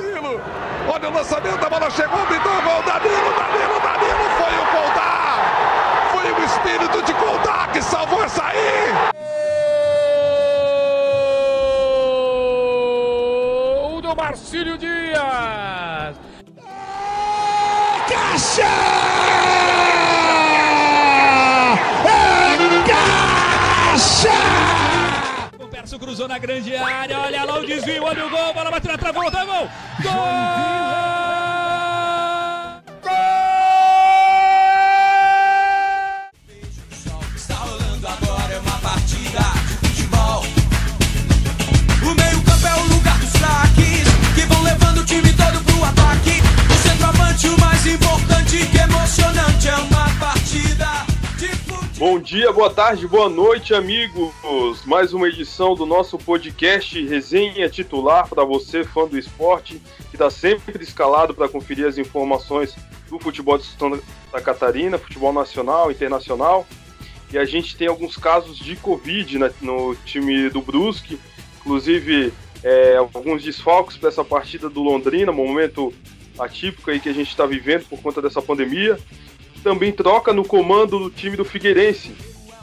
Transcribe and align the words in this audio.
Danilo. 0.00 0.40
Olha 0.88 1.08
o 1.08 1.12
lançamento, 1.12 1.64
a 1.64 1.68
bola 1.68 1.90
chegou, 1.90 2.26
pintou 2.26 2.52
o 2.52 2.62
gol. 2.62 2.82
Danilo, 2.82 3.32
Danilo, 3.38 3.80
Danilo. 3.80 4.30
Foi 4.38 4.54
o 4.58 4.66
Coldar. 4.72 6.08
Foi 6.12 6.32
o 6.32 6.44
espírito 6.44 7.02
de 7.02 7.14
Coldar 7.14 7.70
que 7.72 7.82
salvou 7.82 8.24
essa 8.24 8.44
aí. 8.44 8.92
O 13.94 14.00
do 14.00 14.16
Marcílio 14.16 14.78
Dias. 14.78 16.16
Caixa! 18.08 18.62
Caixa! 22.86 24.30
O 25.58 25.68
Perso 25.68 25.98
cruzou 25.98 26.26
na 26.26 26.38
grande 26.38 26.74
área. 26.74 27.18
Olha 27.20 27.44
lá 27.44 27.58
o 27.58 27.66
desvio, 27.66 28.04
olha 28.04 28.26
o 28.26 28.30
gol. 28.30 28.54
Bola 28.54 28.70
bateu 28.70 28.90
na 28.90 28.98
travota, 28.98 29.44
gol. 29.44 29.54
Gol! 29.54 29.89
É. 30.02 30.40
O 42.02 42.14
é 47.44 47.60
mais 47.60 47.86
importante, 47.86 48.66
que 48.66 48.78
emocionante, 48.78 49.68
é 49.68 49.76
uma. 49.76 49.99
Bom 52.00 52.18
dia, 52.18 52.50
boa 52.50 52.70
tarde, 52.70 53.06
boa 53.06 53.28
noite, 53.28 53.74
amigos. 53.74 54.32
Mais 54.86 55.12
uma 55.12 55.28
edição 55.28 55.74
do 55.74 55.84
nosso 55.84 56.16
podcast 56.16 56.98
Resenha 57.06 57.68
Titular 57.68 58.26
para 58.26 58.42
você, 58.42 58.82
fã 58.82 59.06
do 59.06 59.18
esporte, 59.18 59.78
que 60.08 60.16
está 60.16 60.30
sempre 60.30 60.82
escalado 60.82 61.34
para 61.34 61.46
conferir 61.46 61.86
as 61.86 61.98
informações 61.98 62.74
do 63.10 63.18
futebol 63.18 63.58
de 63.58 63.66
Santa 63.66 64.00
Catarina, 64.42 64.96
futebol 64.96 65.30
nacional, 65.30 65.90
internacional. 65.90 66.66
E 67.30 67.36
a 67.36 67.44
gente 67.44 67.76
tem 67.76 67.88
alguns 67.88 68.16
casos 68.16 68.56
de 68.56 68.76
Covid 68.76 69.36
na- 69.36 69.50
no 69.60 69.94
time 70.06 70.48
do 70.48 70.62
Brusque, 70.62 71.20
inclusive 71.60 72.32
é, 72.64 72.96
alguns 72.96 73.42
desfalques 73.42 73.98
para 73.98 74.08
essa 74.08 74.24
partida 74.24 74.70
do 74.70 74.82
Londrina, 74.82 75.32
momento 75.32 75.92
atípico 76.38 76.90
aí 76.90 76.98
que 76.98 77.10
a 77.10 77.12
gente 77.12 77.28
está 77.28 77.44
vivendo 77.44 77.84
por 77.90 78.00
conta 78.00 78.22
dessa 78.22 78.40
pandemia 78.40 78.98
também 79.60 79.92
troca 79.92 80.32
no 80.32 80.44
comando 80.44 80.98
do 80.98 81.10
time 81.10 81.36
do 81.36 81.44
Figueirense. 81.44 82.14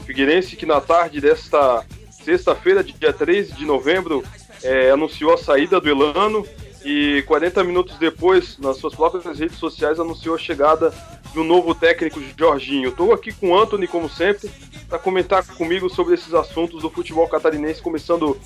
Figueirense 0.04 0.56
que 0.56 0.66
na 0.66 0.80
tarde 0.80 1.20
desta 1.20 1.84
sexta-feira, 2.10 2.82
dia 2.82 3.12
13 3.12 3.54
de 3.54 3.64
novembro, 3.64 4.24
é, 4.62 4.90
anunciou 4.90 5.32
a 5.32 5.38
saída 5.38 5.80
do 5.80 5.88
Elano 5.88 6.46
e 6.84 7.22
40 7.26 7.62
minutos 7.64 7.98
depois, 7.98 8.58
nas 8.58 8.78
suas 8.78 8.94
próprias 8.94 9.38
redes 9.38 9.58
sociais, 9.58 10.00
anunciou 10.00 10.34
a 10.34 10.38
chegada 10.38 10.92
do 11.34 11.44
novo 11.44 11.74
técnico 11.74 12.20
Jorginho. 12.36 12.90
Estou 12.90 13.12
aqui 13.12 13.32
com 13.32 13.50
o 13.50 13.58
Anthony, 13.58 13.86
como 13.86 14.08
sempre, 14.08 14.50
para 14.88 14.98
comentar 14.98 15.44
comigo 15.46 15.88
sobre 15.88 16.14
esses 16.14 16.32
assuntos 16.34 16.82
do 16.82 16.90
futebol 16.90 17.28
catarinense, 17.28 17.82
começando 17.82 18.38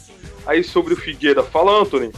aí 0.47 0.65
sobre 0.65 0.95
o 0.95 0.97
Figueira. 0.97 1.43
Fala, 1.43 1.81
Anthony. 1.81 2.13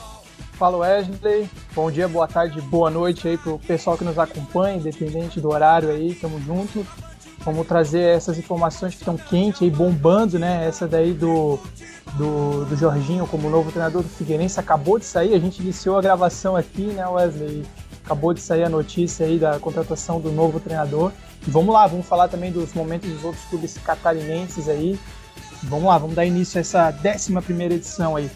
Fala 0.59 0.77
Wesley, 0.79 1.51
bom 1.75 1.91
dia, 1.91 2.07
boa 2.07 2.29
tarde, 2.29 2.61
boa 2.61 2.89
noite 2.89 3.27
aí 3.27 3.37
pro 3.37 3.59
pessoal 3.59 3.99
que 3.99 4.05
nos 4.05 4.17
acompanha, 4.17 4.77
independente 4.77 5.41
do 5.41 5.51
horário 5.51 5.91
aí, 5.91 6.15
tamo 6.15 6.41
junto. 6.41 6.87
Vamos 7.41 7.67
trazer 7.67 8.17
essas 8.17 8.39
informações 8.39 8.95
que 8.95 9.01
estão 9.01 9.17
quentes 9.17 9.63
aí, 9.63 9.71
bombando, 9.71 10.39
né? 10.39 10.65
Essa 10.65 10.87
daí 10.87 11.13
do, 11.13 11.59
do, 12.17 12.65
do 12.67 12.77
Jorginho 12.77 13.27
como 13.27 13.51
novo 13.51 13.73
treinador 13.73 14.05
do 14.05 14.09
Figueirense 14.09 14.61
acabou 14.61 14.97
de 14.97 15.05
sair, 15.05 15.35
a 15.35 15.41
gente 15.41 15.61
iniciou 15.61 15.99
a 15.99 16.03
gravação 16.03 16.55
aqui, 16.55 16.83
né, 16.83 17.05
Wesley? 17.05 17.65
Acabou 18.05 18.33
de 18.33 18.41
sair 18.41 18.63
a 18.63 18.69
notícia 18.69 19.27
aí 19.27 19.41
da 19.41 19.59
contratação 19.59 20.21
do 20.21 20.31
novo 20.31 20.61
treinador. 20.61 21.11
E 21.47 21.51
vamos 21.51 21.75
lá, 21.75 21.85
vamos 21.89 22.07
falar 22.07 22.29
também 22.29 22.53
dos 22.53 22.73
momentos 22.75 23.11
dos 23.11 23.25
outros 23.25 23.45
clubes 23.47 23.77
catarinenses 23.79 24.69
aí. 24.69 25.01
Vamos 25.65 25.87
lá, 25.87 25.99
vamos 25.99 26.15
dar 26.15 26.25
início 26.25 26.59
a 26.59 26.61
essa 26.61 26.95
11 27.05 27.41
primeira 27.41 27.75
edição 27.75 28.15
aí. 28.15 28.31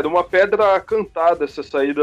Era 0.00 0.08
uma 0.08 0.24
pedra 0.24 0.80
cantada 0.80 1.44
essa 1.44 1.62
saída 1.62 2.02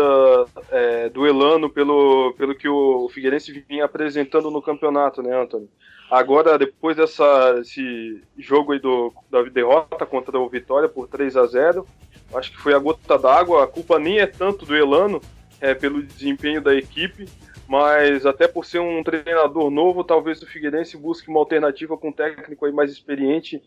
é, 0.71 1.09
do 1.09 1.25
Elano 1.25 1.69
pelo, 1.69 2.33
pelo 2.37 2.55
que 2.55 2.69
o 2.69 3.09
Figueirense 3.09 3.65
vinha 3.67 3.85
apresentando 3.85 4.51
no 4.51 4.61
campeonato, 4.61 5.21
né, 5.21 5.35
Antônio? 5.35 5.67
Agora, 6.09 6.57
depois 6.57 6.95
dessa, 6.95 7.53
desse 7.53 8.21
jogo 8.37 8.71
aí 8.71 8.79
do, 8.79 9.11
da 9.29 9.41
derrota 9.43 10.05
contra 10.05 10.39
o 10.39 10.47
Vitória 10.47 10.87
por 10.87 11.07
3 11.07 11.35
a 11.35 11.45
0 11.45 11.85
acho 12.33 12.51
que 12.51 12.59
foi 12.59 12.73
a 12.73 12.79
gota 12.79 13.17
d'água. 13.17 13.63
A 13.63 13.67
culpa 13.67 13.99
nem 13.99 14.19
é 14.19 14.27
tanto 14.27 14.65
do 14.65 14.75
Elano, 14.75 15.19
é, 15.59 15.73
pelo 15.73 16.03
desempenho 16.03 16.61
da 16.61 16.75
equipe, 16.75 17.25
mas 17.67 18.25
até 18.25 18.47
por 18.47 18.65
ser 18.65 18.79
um 18.79 19.03
treinador 19.03 19.69
novo, 19.69 20.03
talvez 20.03 20.41
o 20.41 20.45
Figueirense 20.45 20.95
busque 20.95 21.29
uma 21.29 21.39
alternativa 21.39 21.97
com 21.97 22.09
um 22.09 22.13
técnico 22.13 22.65
aí 22.65 22.71
mais 22.71 22.91
experiente 22.91 23.61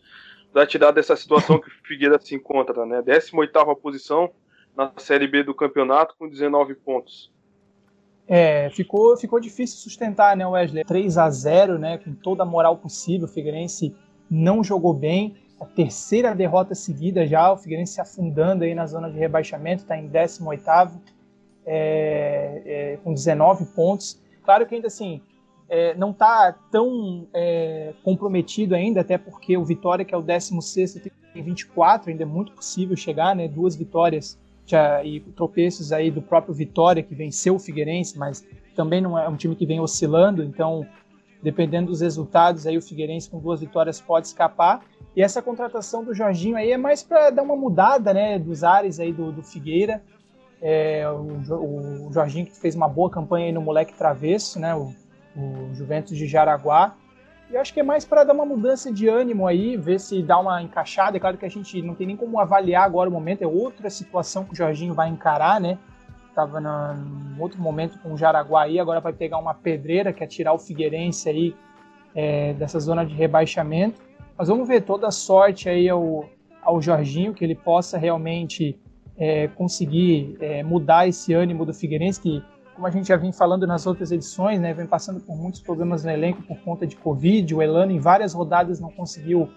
para 0.51 0.65
tirar 0.65 0.91
dessa 0.91 1.15
situação 1.15 1.59
que 1.59 1.67
o 1.67 1.87
Figueira 1.87 2.19
se 2.19 2.35
encontra, 2.35 2.85
né? 2.85 3.01
18ª 3.01 3.75
posição 3.75 4.29
na 4.75 4.91
Série 4.97 5.27
B 5.27 5.43
do 5.43 5.53
campeonato 5.53 6.15
com 6.17 6.27
19 6.27 6.75
pontos. 6.75 7.31
É, 8.27 8.69
ficou, 8.69 9.17
ficou 9.17 9.39
difícil 9.39 9.77
sustentar, 9.77 10.37
né, 10.37 10.47
Wesley? 10.47 10.85
3 10.85 11.17
a 11.17 11.29
0 11.29 11.77
né, 11.77 11.97
com 11.97 12.13
toda 12.13 12.43
a 12.43 12.45
moral 12.45 12.77
possível. 12.77 13.27
O 13.27 13.29
Figueirense 13.29 13.93
não 14.29 14.63
jogou 14.63 14.93
bem. 14.93 15.35
A 15.59 15.65
terceira 15.65 16.33
derrota 16.33 16.73
seguida 16.73 17.27
já, 17.27 17.51
o 17.51 17.57
Figueirense 17.57 17.93
se 17.93 18.01
afundando 18.01 18.63
aí 18.63 18.73
na 18.73 18.87
zona 18.87 19.11
de 19.11 19.19
rebaixamento, 19.19 19.83
está 19.83 19.97
em 19.97 20.09
18º, 20.09 20.99
é, 21.65 22.61
é, 22.65 22.99
com 23.03 23.13
19 23.13 23.65
pontos. 23.75 24.19
Claro 24.43 24.65
que 24.65 24.75
ainda 24.75 24.87
assim, 24.87 25.21
é, 25.71 25.95
não 25.95 26.11
está 26.11 26.53
tão 26.69 27.29
é, 27.33 27.93
comprometido 28.03 28.75
ainda, 28.75 28.99
até 28.99 29.17
porque 29.17 29.55
o 29.55 29.63
Vitória, 29.63 30.03
que 30.03 30.13
é 30.13 30.17
o 30.17 30.21
16º, 30.21 31.09
tem 31.33 31.41
24, 31.41 32.11
ainda 32.11 32.23
é 32.23 32.25
muito 32.25 32.51
possível 32.51 32.97
chegar, 32.97 33.33
né, 33.33 33.47
duas 33.47 33.73
vitórias 33.73 34.37
já, 34.65 35.01
e 35.01 35.21
tropeços 35.21 35.93
aí 35.93 36.11
do 36.11 36.21
próprio 36.21 36.53
Vitória, 36.53 37.01
que 37.01 37.15
venceu 37.15 37.55
o 37.55 37.59
Figueirense, 37.59 38.19
mas 38.19 38.45
também 38.75 38.99
não 38.99 39.17
é 39.17 39.29
um 39.29 39.37
time 39.37 39.55
que 39.55 39.65
vem 39.65 39.79
oscilando, 39.79 40.43
então, 40.43 40.85
dependendo 41.41 41.87
dos 41.87 42.01
resultados, 42.01 42.67
aí 42.67 42.77
o 42.77 42.81
Figueirense 42.81 43.29
com 43.29 43.39
duas 43.39 43.61
vitórias 43.61 44.01
pode 44.01 44.27
escapar. 44.27 44.83
E 45.15 45.23
essa 45.23 45.41
contratação 45.41 46.03
do 46.03 46.13
Jorginho 46.13 46.57
aí 46.57 46.73
é 46.73 46.77
mais 46.77 47.01
para 47.01 47.29
dar 47.29 47.43
uma 47.43 47.55
mudada, 47.55 48.13
né, 48.13 48.37
dos 48.37 48.61
ares 48.65 48.99
aí 48.99 49.13
do, 49.13 49.31
do 49.31 49.41
Figueira. 49.41 50.03
É, 50.61 51.09
o, 51.09 52.07
o, 52.07 52.11
Jorginho 52.11 52.45
que 52.45 52.59
fez 52.59 52.75
uma 52.75 52.89
boa 52.89 53.09
campanha 53.09 53.45
aí 53.45 53.51
no 53.53 53.61
moleque 53.61 53.93
travesso, 53.93 54.59
né, 54.59 54.75
o, 54.75 54.93
o 55.35 55.73
Juventus 55.73 56.17
de 56.17 56.27
Jaraguá. 56.27 56.95
E 57.49 57.57
acho 57.57 57.73
que 57.73 57.81
é 57.81 57.83
mais 57.83 58.05
para 58.05 58.23
dar 58.23 58.33
uma 58.33 58.45
mudança 58.45 58.91
de 58.91 59.09
ânimo 59.09 59.45
aí, 59.45 59.75
ver 59.75 59.99
se 59.99 60.23
dá 60.23 60.39
uma 60.39 60.61
encaixada. 60.61 61.17
É 61.17 61.19
claro 61.19 61.37
que 61.37 61.45
a 61.45 61.49
gente 61.49 61.81
não 61.81 61.93
tem 61.93 62.07
nem 62.07 62.15
como 62.15 62.39
avaliar 62.39 62.85
agora 62.85 63.09
o 63.09 63.11
momento, 63.11 63.41
é 63.41 63.47
outra 63.47 63.89
situação 63.89 64.45
que 64.45 64.53
o 64.53 64.55
Jorginho 64.55 64.93
vai 64.93 65.09
encarar, 65.09 65.59
né? 65.59 65.77
Tava 66.33 66.61
num 66.61 67.41
outro 67.41 67.61
momento 67.61 67.99
com 67.99 68.13
o 68.13 68.17
Jaraguá 68.17 68.63
aí, 68.63 68.79
agora 68.79 69.01
vai 69.01 69.11
pegar 69.11 69.37
uma 69.37 69.53
pedreira 69.53 70.13
que 70.13 70.23
é 70.23 70.27
tirar 70.27 70.53
o 70.53 70.57
Figueirense 70.57 71.27
aí 71.27 71.55
é, 72.15 72.53
dessa 72.53 72.79
zona 72.79 73.05
de 73.05 73.13
rebaixamento. 73.13 74.01
Mas 74.37 74.47
vamos 74.47 74.65
ver 74.65 74.83
toda 74.83 75.07
a 75.07 75.11
sorte 75.11 75.67
aí 75.67 75.89
ao, 75.89 76.29
ao 76.61 76.81
Jorginho, 76.81 77.33
que 77.33 77.43
ele 77.43 77.55
possa 77.55 77.97
realmente 77.97 78.79
é, 79.17 79.49
conseguir 79.49 80.37
é, 80.39 80.63
mudar 80.63 81.05
esse 81.05 81.33
ânimo 81.33 81.65
do 81.65 81.73
Figueirense, 81.73 82.21
que 82.21 82.41
como 82.81 82.87
a 82.87 82.91
gente 82.91 83.09
já 83.09 83.15
vem 83.15 83.31
falando 83.31 83.67
nas 83.67 83.85
outras 83.85 84.11
edições, 84.11 84.59
né, 84.59 84.73
vem 84.73 84.87
passando 84.87 85.19
por 85.19 85.37
muitos 85.37 85.61
problemas 85.61 86.03
no 86.03 86.09
elenco 86.09 86.41
por 86.41 86.57
conta 86.61 86.87
de 86.87 86.95
Covid. 86.95 87.53
O 87.53 87.61
Elano, 87.61 87.91
em 87.91 87.99
várias 87.99 88.33
rodadas, 88.33 88.79
não 88.79 88.89
conseguiu 88.89 89.47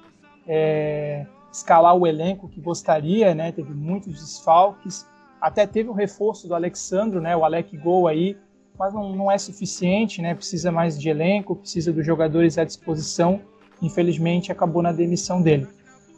é, 0.46 1.24
escalar 1.50 1.96
o 1.96 2.06
elenco 2.06 2.50
que 2.50 2.60
gostaria, 2.60 3.34
né, 3.34 3.50
teve 3.50 3.72
muitos 3.72 4.12
desfalques. 4.20 5.06
Até 5.40 5.66
teve 5.66 5.88
o 5.88 5.94
reforço 5.94 6.46
do 6.46 6.54
Alexandro, 6.54 7.18
né, 7.18 7.34
o 7.34 7.46
Alec 7.46 7.74
Gol 7.78 8.08
aí, 8.08 8.36
mas 8.78 8.92
não, 8.92 9.16
não 9.16 9.32
é 9.32 9.38
suficiente, 9.38 10.20
né, 10.20 10.34
precisa 10.34 10.70
mais 10.70 11.00
de 11.00 11.08
elenco, 11.08 11.56
precisa 11.56 11.94
dos 11.94 12.04
jogadores 12.04 12.58
à 12.58 12.64
disposição. 12.64 13.40
Infelizmente, 13.80 14.52
acabou 14.52 14.82
na 14.82 14.92
demissão 14.92 15.40
dele. 15.40 15.66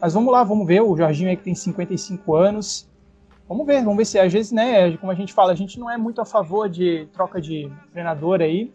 Mas 0.00 0.12
vamos 0.12 0.32
lá, 0.32 0.42
vamos 0.42 0.66
ver. 0.66 0.82
O 0.82 0.96
Jorginho 0.96 1.30
aí 1.30 1.36
que 1.36 1.44
tem 1.44 1.54
55 1.54 2.34
anos, 2.34 2.88
Vamos 3.48 3.64
ver, 3.64 3.80
vamos 3.84 3.96
ver 3.96 4.04
se 4.04 4.18
às 4.18 4.32
vezes, 4.32 4.50
né, 4.50 4.96
como 4.96 5.12
a 5.12 5.14
gente 5.14 5.32
fala, 5.32 5.52
a 5.52 5.54
gente 5.54 5.78
não 5.78 5.88
é 5.88 5.96
muito 5.96 6.20
a 6.20 6.24
favor 6.24 6.68
de 6.68 7.06
troca 7.12 7.40
de 7.40 7.70
treinador 7.92 8.40
aí. 8.40 8.72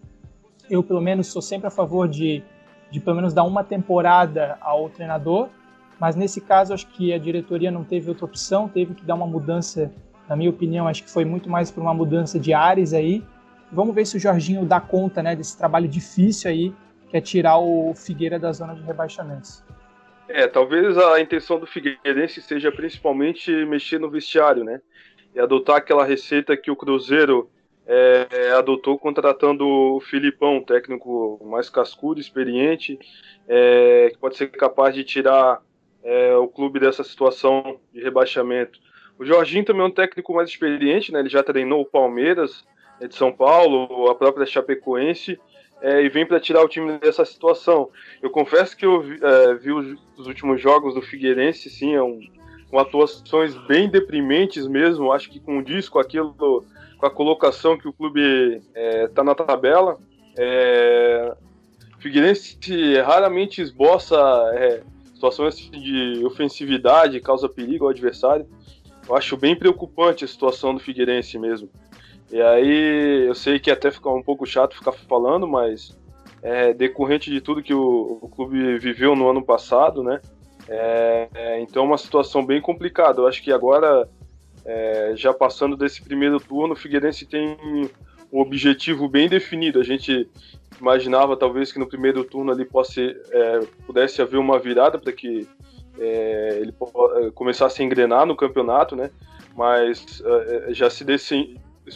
Eu, 0.69 0.81
pelo 0.81 1.01
menos, 1.01 1.27
sou 1.27 1.41
sempre 1.41 1.67
a 1.67 1.69
favor 1.69 2.07
de, 2.07 2.41
de 2.89 3.01
pelo 3.01 3.17
menos 3.17 3.33
dar 3.33 3.43
uma 3.43 3.65
temporada 3.65 4.57
ao 4.61 4.89
treinador, 4.89 5.49
mas 5.99 6.15
nesse 6.15 6.39
caso 6.39 6.73
acho 6.73 6.87
que 6.87 7.11
a 7.11 7.17
diretoria 7.17 7.69
não 7.69 7.83
teve 7.83 8.07
outra 8.07 8.23
opção, 8.23 8.69
teve 8.69 8.93
que 8.93 9.03
dar 9.03 9.15
uma 9.15 9.27
mudança, 9.27 9.91
na 10.29 10.37
minha 10.37 10.49
opinião, 10.49 10.87
acho 10.87 11.03
que 11.03 11.11
foi 11.11 11.25
muito 11.25 11.49
mais 11.49 11.69
por 11.69 11.81
uma 11.81 11.93
mudança 11.93 12.39
de 12.39 12.53
ares 12.53 12.93
aí. 12.93 13.21
Vamos 13.69 13.93
ver 13.93 14.05
se 14.07 14.15
o 14.15 14.19
Jorginho 14.21 14.65
dá 14.65 14.79
conta 14.79 15.21
né, 15.21 15.35
desse 15.35 15.57
trabalho 15.57 15.87
difícil 15.87 16.49
aí, 16.49 16.73
que 17.09 17.17
é 17.17 17.21
tirar 17.21 17.57
o 17.57 17.93
Figueira 17.93 18.39
da 18.39 18.53
zona 18.53 18.73
de 18.73 18.81
rebaixamentos. 18.83 19.61
É, 20.33 20.47
talvez 20.47 20.97
a 20.97 21.19
intenção 21.19 21.59
do 21.59 21.67
Figueirense 21.67 22.41
seja 22.41 22.71
principalmente 22.71 23.51
mexer 23.65 23.99
no 23.99 24.09
vestiário, 24.09 24.63
né? 24.63 24.81
E 25.33 25.39
adotar 25.39 25.77
aquela 25.77 26.05
receita 26.05 26.57
que 26.57 26.71
o 26.71 26.75
Cruzeiro 26.75 27.49
é, 27.85 28.51
adotou 28.51 28.97
contratando 28.97 29.67
o 29.67 29.99
Filipão, 29.99 30.63
técnico 30.63 31.39
mais 31.43 31.69
cascudo, 31.69 32.19
experiente, 32.19 32.97
é, 33.47 34.09
que 34.11 34.17
pode 34.17 34.37
ser 34.37 34.47
capaz 34.51 34.95
de 34.95 35.03
tirar 35.03 35.61
é, 36.03 36.35
o 36.35 36.47
clube 36.47 36.79
dessa 36.79 37.03
situação 37.03 37.79
de 37.93 38.01
rebaixamento. 38.01 38.79
O 39.19 39.25
Jorginho 39.25 39.65
também 39.65 39.83
é 39.83 39.85
um 39.85 39.91
técnico 39.91 40.33
mais 40.33 40.49
experiente, 40.49 41.11
né? 41.11 41.19
Ele 41.19 41.29
já 41.29 41.43
treinou 41.43 41.81
o 41.81 41.85
Palmeiras 41.85 42.65
de 43.07 43.15
São 43.15 43.31
Paulo, 43.31 44.09
a 44.09 44.15
própria 44.15 44.45
Chapecoense, 44.45 45.39
é, 45.81 46.03
e 46.03 46.09
vem 46.09 46.25
para 46.25 46.39
tirar 46.39 46.63
o 46.63 46.67
time 46.67 46.97
dessa 46.99 47.25
situação. 47.25 47.89
Eu 48.21 48.29
confesso 48.29 48.77
que 48.77 48.85
eu 48.85 49.03
é, 49.03 49.55
vi 49.55 49.71
os, 49.71 49.97
os, 50.15 50.27
últimos 50.27 50.61
jogos 50.61 50.93
do 50.93 51.01
Figueirense, 51.01 51.69
sim, 51.69 51.95
é 51.95 52.03
um, 52.03 52.19
com 52.69 52.77
atuações 52.77 53.55
bem 53.67 53.89
deprimentes 53.89 54.67
mesmo. 54.67 55.11
Acho 55.11 55.29
que 55.29 55.39
com 55.39 55.57
o 55.57 55.63
disco, 55.63 55.97
aquilo, 55.99 56.63
com 56.97 57.05
a 57.05 57.09
colocação 57.09 57.77
que 57.77 57.87
o 57.87 57.93
clube 57.93 58.61
está 59.07 59.21
é, 59.21 59.25
na 59.25 59.33
tabela, 59.33 59.97
é, 60.37 61.33
Figueirense 61.99 62.57
raramente 63.03 63.61
esboça 63.61 64.17
é, 64.53 64.81
situações 65.13 65.55
de 65.69 66.23
ofensividade, 66.25 67.19
causa 67.19 67.49
perigo 67.49 67.85
ao 67.85 67.91
adversário. 67.91 68.47
Eu 69.07 69.15
acho 69.15 69.35
bem 69.35 69.55
preocupante 69.55 70.23
a 70.23 70.27
situação 70.27 70.73
do 70.73 70.79
Figueirense 70.79 71.37
mesmo. 71.37 71.69
E 72.31 72.41
aí, 72.41 73.25
eu 73.27 73.35
sei 73.35 73.59
que 73.59 73.69
até 73.69 73.91
fica 73.91 74.09
um 74.09 74.23
pouco 74.23 74.45
chato 74.45 74.77
ficar 74.77 74.93
falando, 74.93 75.45
mas 75.45 75.97
é 76.41 76.73
decorrente 76.73 77.29
de 77.29 77.41
tudo 77.41 77.61
que 77.61 77.73
o, 77.73 78.19
o 78.21 78.29
clube 78.29 78.79
viveu 78.79 79.15
no 79.15 79.29
ano 79.29 79.43
passado, 79.43 80.01
né? 80.01 80.21
É, 80.69 81.27
é, 81.33 81.61
então, 81.61 81.83
é 81.83 81.87
uma 81.87 81.97
situação 81.97 82.45
bem 82.45 82.61
complicada. 82.61 83.19
Eu 83.19 83.27
acho 83.27 83.43
que 83.43 83.51
agora, 83.51 84.07
é, 84.63 85.11
já 85.15 85.33
passando 85.33 85.75
desse 85.75 86.01
primeiro 86.01 86.39
turno, 86.39 86.73
o 86.73 86.77
Figueirense 86.77 87.25
tem 87.25 87.57
um 88.31 88.39
objetivo 88.39 89.09
bem 89.09 89.27
definido. 89.27 89.81
A 89.81 89.83
gente 89.83 90.29
imaginava 90.79 91.35
talvez 91.35 91.73
que 91.73 91.79
no 91.79 91.87
primeiro 91.87 92.23
turno 92.23 92.53
ali 92.53 92.63
possa, 92.63 93.01
é, 93.01 93.59
pudesse 93.85 94.21
haver 94.21 94.37
uma 94.37 94.57
virada 94.57 94.97
para 94.97 95.11
que 95.11 95.45
é, 95.99 96.59
ele 96.61 96.73
começasse 97.35 97.81
a 97.81 97.85
engrenar 97.85 98.25
no 98.25 98.37
campeonato, 98.37 98.95
né? 98.95 99.11
Mas 99.53 100.23
já 100.69 100.89
se 100.89 101.03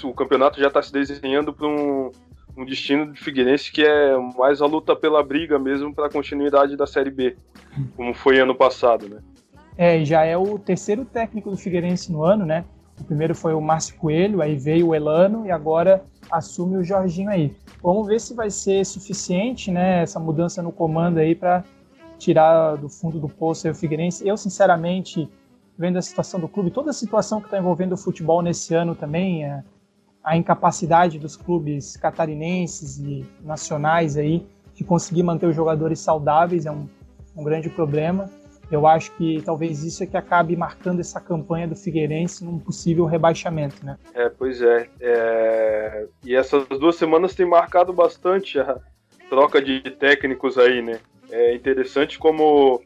o 0.04 0.14
campeonato 0.14 0.60
já 0.60 0.68
está 0.68 0.82
se 0.82 0.92
desenhando 0.92 1.54
para 1.54 1.68
um, 1.68 2.12
um, 2.58 2.66
destino 2.66 3.12
de 3.12 3.20
Figueirense 3.20 3.72
que 3.72 3.84
é 3.84 4.18
mais 4.38 4.62
a 4.62 4.66
luta 4.66 4.96
pela 4.96 5.24
briga 5.24 5.58
mesmo 5.60 5.94
para 5.94 6.08
a 6.08 6.12
continuidade 6.12 6.76
da 6.76 6.88
Série 6.88 7.12
B, 7.12 7.36
como 7.96 8.14
foi 8.14 8.40
ano 8.40 8.56
passado, 8.56 9.08
né? 9.08 9.20
É, 9.78 10.04
já 10.06 10.24
é 10.24 10.38
o 10.38 10.58
terceiro 10.58 11.04
técnico 11.04 11.52
do 11.52 11.58
Figueirense 11.58 12.12
no 12.12 12.24
ano, 12.24 12.46
né? 12.46 12.64
O 13.00 13.04
primeiro 13.04 13.36
foi 13.36 13.54
o 13.54 13.60
Márcio 13.60 13.98
Coelho, 13.98 14.42
aí 14.42 14.56
veio 14.56 14.88
o 14.88 14.96
Elano 14.96 15.46
e 15.46 15.52
agora 15.52 16.04
assume 16.32 16.78
o 16.78 16.84
Jorginho 16.84 17.30
aí. 17.30 17.54
Vamos 17.84 18.08
ver 18.08 18.20
se 18.20 18.34
vai 18.34 18.50
ser 18.50 18.86
suficiente, 18.86 19.70
né, 19.70 20.02
essa 20.02 20.20
mudança 20.20 20.62
no 20.62 20.72
comando 20.72 21.20
aí 21.20 21.36
para 21.36 21.64
tirar 22.18 22.78
do 22.78 22.90
fundo 22.90 23.20
do 23.20 23.28
poço 23.28 23.70
o 23.70 23.76
Figueirense. 23.76 24.28
Eu, 24.28 24.38
sinceramente, 24.38 25.30
vendo 25.78 25.98
a 25.98 26.02
situação 26.02 26.40
do 26.40 26.48
clube, 26.48 26.72
toda 26.72 26.90
a 26.90 26.94
situação 26.94 27.40
que 27.40 27.48
está 27.48 27.58
envolvendo 27.58 27.94
o 27.94 27.98
futebol 27.98 28.42
nesse 28.42 28.74
ano 28.74 28.96
também, 28.96 29.44
é, 29.44 29.64
a 30.26 30.36
incapacidade 30.36 31.20
dos 31.20 31.38
clubes 31.38 31.96
catarinenses 31.96 32.98
e 32.98 33.24
nacionais 33.44 34.18
aí 34.18 34.44
de 34.74 34.84
conseguir 34.84 35.22
manter 35.22 35.46
os 35.46 35.56
jogadores 35.56 36.00
saudáveis 36.00 36.66
é 36.66 36.72
um, 36.72 36.90
um 37.38 37.44
grande 37.44 37.70
problema. 37.70 38.28
Eu 38.72 38.88
acho 38.88 39.12
que 39.12 39.40
talvez 39.44 39.84
isso 39.84 40.04
é 40.04 40.08
que 40.08 40.18
acabe 40.18 40.56
marcando 40.56 41.00
essa 41.00 41.22
campanha 41.22 41.68
do 41.68 41.76
Figueirense 41.76 42.44
num 42.44 42.58
possível 42.58 43.06
rebaixamento, 43.06 43.86
né? 43.86 43.98
É, 44.16 44.28
pois 44.28 44.64
é. 44.64 44.90
é... 45.00 46.08
E 46.24 46.36
essas 46.36 46.68
duas 46.68 46.96
semanas 46.96 47.36
tem 47.36 47.46
marcado 47.46 47.94
bastante 47.94 48.60
a 48.60 48.80
troca 49.30 49.62
de 49.62 49.80
técnicos 49.82 50.58
aí, 50.58 50.82
né? 50.82 51.00
É 51.30 51.54
interessante 51.54 52.18
como 52.18 52.82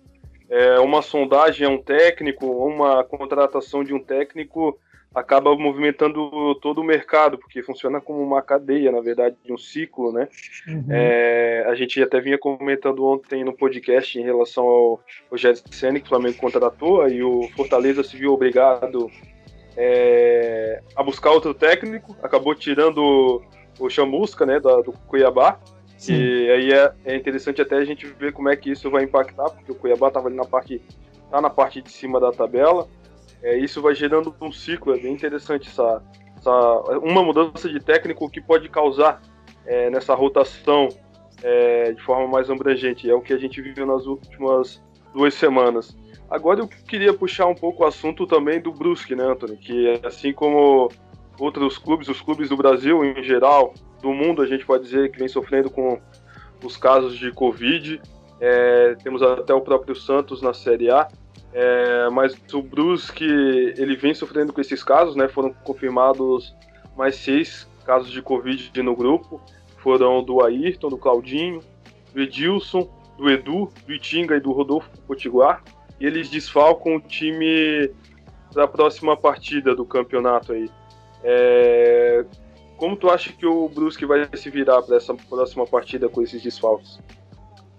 é, 0.50 0.78
uma 0.82 1.02
sondagem 1.02 1.66
a 1.66 1.70
um 1.70 1.82
técnico, 1.82 2.46
uma 2.46 3.02
contratação 3.06 3.82
de 3.82 3.94
um 3.94 4.04
técnico 4.04 4.78
acaba 5.14 5.56
movimentando 5.56 6.56
todo 6.62 6.82
o 6.82 6.84
mercado, 6.84 7.38
porque 7.38 7.64
funciona 7.64 8.00
como 8.00 8.22
uma 8.22 8.42
cadeia, 8.42 8.92
na 8.92 9.02
verdade, 9.02 9.36
de 9.44 9.52
um 9.52 9.58
ciclo, 9.58 10.12
né? 10.12 10.28
Uhum. 10.68 10.86
É, 10.90 11.66
a 11.68 11.76
gente 11.76 12.02
até 12.02 12.22
vinha 12.22 12.38
comentando 12.38 13.06
ontem 13.06 13.44
no 13.44 13.54
podcast 13.54 14.20
em 14.20 14.24
relação 14.24 14.66
ao 14.66 15.04
Rogério 15.32 15.60
Senna, 15.72 16.00
que 16.00 16.06
o 16.06 16.10
Flamengo 16.10 16.38
contratou, 16.38 17.08
e 17.08 17.24
o 17.24 17.50
Fortaleza 17.56 18.04
se 18.04 18.16
viu 18.18 18.34
obrigado 18.34 19.10
é, 19.76 20.82
a 20.96 21.02
buscar 21.02 21.32
outro 21.32 21.54
técnico, 21.54 22.16
acabou 22.22 22.54
tirando 22.54 23.42
o 23.80 23.90
Chamusca, 23.90 24.46
né, 24.46 24.60
do, 24.60 24.82
do 24.84 24.92
Cuiabá, 24.92 25.60
Sim. 25.98 26.16
e 26.16 26.52
aí 26.52 26.72
é, 26.72 26.94
é, 27.06 27.16
interessante 27.16 27.62
até 27.62 27.78
a 27.78 27.86
gente 27.86 28.06
ver 28.06 28.34
como 28.34 28.50
é 28.50 28.56
que 28.56 28.72
isso 28.72 28.92
vai 28.92 29.04
impactar, 29.04 29.50
porque 29.50 29.72
o 29.72 29.76
Cuiabá 29.76 30.10
estava 30.10 30.28
ali 30.28 30.36
na 30.36 30.46
parte, 30.46 30.82
tá 31.32 31.42
na 31.42 31.50
parte 31.50 31.82
de 31.82 31.90
cima 31.90 32.20
da 32.20 32.32
tabela, 32.32 32.88
é, 33.42 33.58
isso 33.58 33.82
vai 33.82 33.96
gerando 33.96 34.36
um 34.42 34.52
ciclo, 34.52 34.94
é 34.94 35.00
bem 35.00 35.14
interessante 35.14 35.70
essa, 35.70 36.04
essa 36.38 36.52
uma 37.02 37.24
mudança 37.24 37.70
de 37.70 37.80
técnico 37.80 38.30
que 38.30 38.42
pode 38.42 38.68
causar 38.70 39.22
é, 39.66 39.90
nessa 39.90 40.14
rotação 40.14 40.90
é, 41.42 41.92
de 41.92 42.02
forma 42.02 42.28
mais 42.28 42.50
abrangente. 42.50 43.10
É 43.10 43.14
o 43.14 43.22
que 43.22 43.34
a 43.34 43.38
gente 43.38 43.62
viveu 43.62 43.86
nas 43.86 44.06
últimas 44.06 44.82
duas 45.14 45.34
semanas. 45.34 45.96
Agora 46.30 46.60
eu 46.60 46.68
queria 46.68 47.14
puxar 47.14 47.48
um 47.48 47.56
pouco 47.56 47.84
o 47.84 47.88
assunto 47.88 48.28
também 48.28 48.62
do 48.62 48.72
Brusque, 48.72 49.16
né, 49.16 49.24
Anthony? 49.24 49.58
Que 49.58 50.00
assim 50.04 50.32
como 50.32 50.90
outros 51.40 51.78
clubes, 51.78 52.08
os 52.08 52.22
clubes 52.22 52.50
do 52.50 52.58
Brasil 52.58 53.04
em 53.04 53.24
geral, 53.24 53.74
do 54.02 54.14
mundo, 54.14 54.42
a 54.42 54.46
gente 54.46 54.66
pode 54.66 54.84
dizer 54.84 55.12
que 55.12 55.20
vem 55.20 55.28
sofrendo 55.28 55.70
com 55.70 56.00
os 56.64 56.78
casos 56.78 57.18
de 57.18 57.32
Covid. 57.32 58.02
É, 58.40 58.96
temos 59.04 59.22
até 59.22 59.54
o 59.54 59.62
próprio 59.62 59.96
Santos 59.96 60.42
na 60.42 60.54
Série 60.54 60.90
A. 60.90 61.08
É, 61.52 62.10
mas 62.10 62.38
o 62.54 62.62
Brusque 62.62 63.26
ele 63.26 63.96
vem 63.96 64.14
sofrendo 64.14 64.54
com 64.54 64.62
esses 64.62 64.84
casos, 64.84 65.16
né? 65.16 65.28
Foram 65.28 65.54
confirmados 65.64 66.56
mais 66.96 67.16
seis 67.16 67.68
casos 67.86 68.12
de 68.12 68.22
Covid 68.22 68.72
no 68.84 68.96
grupo. 68.96 69.42
Foram 69.78 70.24
do 70.24 70.44
Ayrton, 70.44 70.90
do 70.90 70.98
Claudinho, 70.98 71.62
do 72.14 72.22
Edilson, 72.22 72.88
do 73.18 73.30
Edu, 73.30 73.72
do 73.86 73.94
Itinga 73.94 74.36
e 74.36 74.40
do 74.40 74.52
Rodolfo 74.52 74.90
Potiguar. 75.08 75.64
E 76.00 76.06
eles 76.06 76.30
desfalcam 76.30 76.96
o 76.96 77.02
time 77.02 77.92
para 78.54 78.66
a 78.66 78.68
próxima 78.68 79.18
partida 79.18 79.76
do 79.76 79.86
campeonato 79.86 80.54
aí. 80.54 80.70
É... 81.24 82.26
Como 82.78 82.96
tu 82.96 83.10
acha 83.10 83.34
que 83.34 83.46
o 83.46 83.68
Brusque 83.68 84.06
vai 84.06 84.26
se 84.36 84.50
virar 84.50 84.82
para 84.82 84.96
essa 84.96 85.14
próxima 85.14 85.66
partida 85.66 86.08
com 86.08 86.22
esses 86.22 86.42
desfalques? 86.42 87.00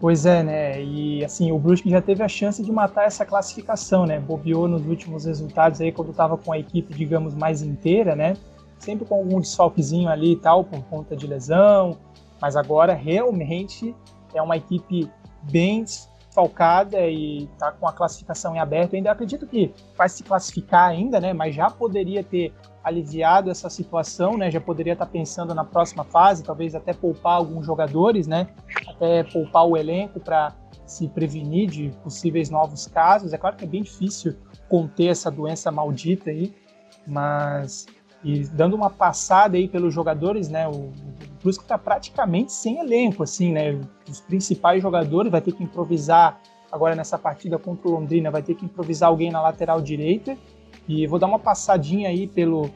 Pois 0.01 0.25
é, 0.25 0.43
né? 0.43 0.83
E 0.83 1.23
assim, 1.23 1.53
o 1.53 1.59
Brusque 1.59 1.91
já 1.91 2.01
teve 2.01 2.23
a 2.23 2.29
chance 2.29 2.63
de 2.63 2.73
matar 2.73 3.05
essa 3.05 3.27
classificação, 3.27 4.07
né? 4.07 4.19
Bobeou 4.19 4.67
nos 4.67 4.87
últimos 4.87 5.27
resultados 5.27 5.79
aí 5.79 5.93
quando 5.93 6.11
estava 6.11 6.39
com 6.39 6.51
a 6.55 6.59
equipe, 6.59 6.95
digamos, 6.95 7.35
mais 7.35 7.61
inteira, 7.61 8.17
né? 8.17 8.35
Sempre 8.79 9.05
com 9.05 9.17
algum 9.17 9.39
desfalquezinho 9.43 10.09
ali 10.09 10.33
e 10.33 10.37
tal, 10.37 10.65
por 10.65 10.83
conta 10.85 11.15
de 11.15 11.27
lesão. 11.27 11.99
Mas 12.41 12.57
agora 12.57 12.95
realmente 12.95 13.95
é 14.35 14.41
uma 14.41 14.57
equipe 14.57 15.07
bem 15.43 15.85
desfalcada 15.85 17.07
e 17.07 17.47
tá 17.59 17.71
com 17.71 17.87
a 17.87 17.93
classificação 17.93 18.57
em 18.57 18.59
aberto. 18.59 18.95
Eu 18.95 18.97
ainda 18.97 19.13
acredito 19.13 19.47
que 19.47 19.71
vai 19.99 20.09
se 20.09 20.23
classificar 20.23 20.89
ainda, 20.89 21.21
né? 21.21 21.35
Mas 21.35 21.55
já 21.55 21.69
poderia 21.69 22.25
ter 22.25 22.55
aliviado 22.83 23.51
essa 23.51 23.69
situação, 23.69 24.37
né? 24.37 24.51
Já 24.51 24.61
poderia 24.61 24.95
estar 24.95 25.07
pensando 25.07 25.55
na 25.55 25.65
próxima 25.65 26.05
fase, 26.05 26.43
talvez 26.43 26.75
até 26.75 26.93
poupar 26.93 27.35
alguns 27.35 27.67
jogadores, 27.67 28.27
né? 28.27 28.49
Até 28.89 29.23
poupar 29.25 29.67
o 29.67 29.77
elenco 29.77 30.19
para 30.19 30.55
se 30.87 31.09
prevenir 31.09 31.71
de 31.71 31.91
possíveis 32.03 32.51
novos 32.51 32.87
casos. 32.87 33.33
É 33.33 33.39
claro 33.39 33.57
que 33.57 33.65
é 33.65 33.69
bem 33.69 33.83
difícil 33.83 34.35
conter 34.69 35.09
essa 35.09 35.31
doença 35.31 35.71
maldita 35.71 36.31
aí, 36.31 36.55
mas 37.07 37.87
e 38.23 38.41
dando 38.49 38.77
uma 38.77 38.91
passada 38.91 39.57
aí 39.57 39.67
pelos 39.67 39.95
jogadores, 39.95 40.49
né? 40.49 40.69
O, 40.69 40.73
o 40.73 40.93
Brusque 41.43 41.65
está 41.65 41.79
praticamente 41.79 42.53
sem 42.53 42.79
elenco, 42.79 43.23
assim, 43.23 43.53
né? 43.53 43.81
Os 44.09 44.21
principais 44.21 44.83
jogadores 44.83 45.31
vai 45.31 45.41
ter 45.41 45.53
que 45.53 45.63
improvisar 45.63 46.41
agora 46.71 46.95
nessa 46.95 47.19
partida 47.19 47.59
contra 47.59 47.89
o 47.89 47.93
Londrina, 47.93 48.31
vai 48.31 48.43
ter 48.43 48.55
que 48.55 48.65
improvisar 48.65 49.09
alguém 49.09 49.31
na 49.31 49.41
lateral 49.41 49.81
direita 49.81 50.37
e 50.89 51.07
vou 51.07 51.19
dar 51.19 51.27
uma 51.27 51.39
passadinha 51.39 52.09
aí 52.09 52.27
pelo, 52.27 52.71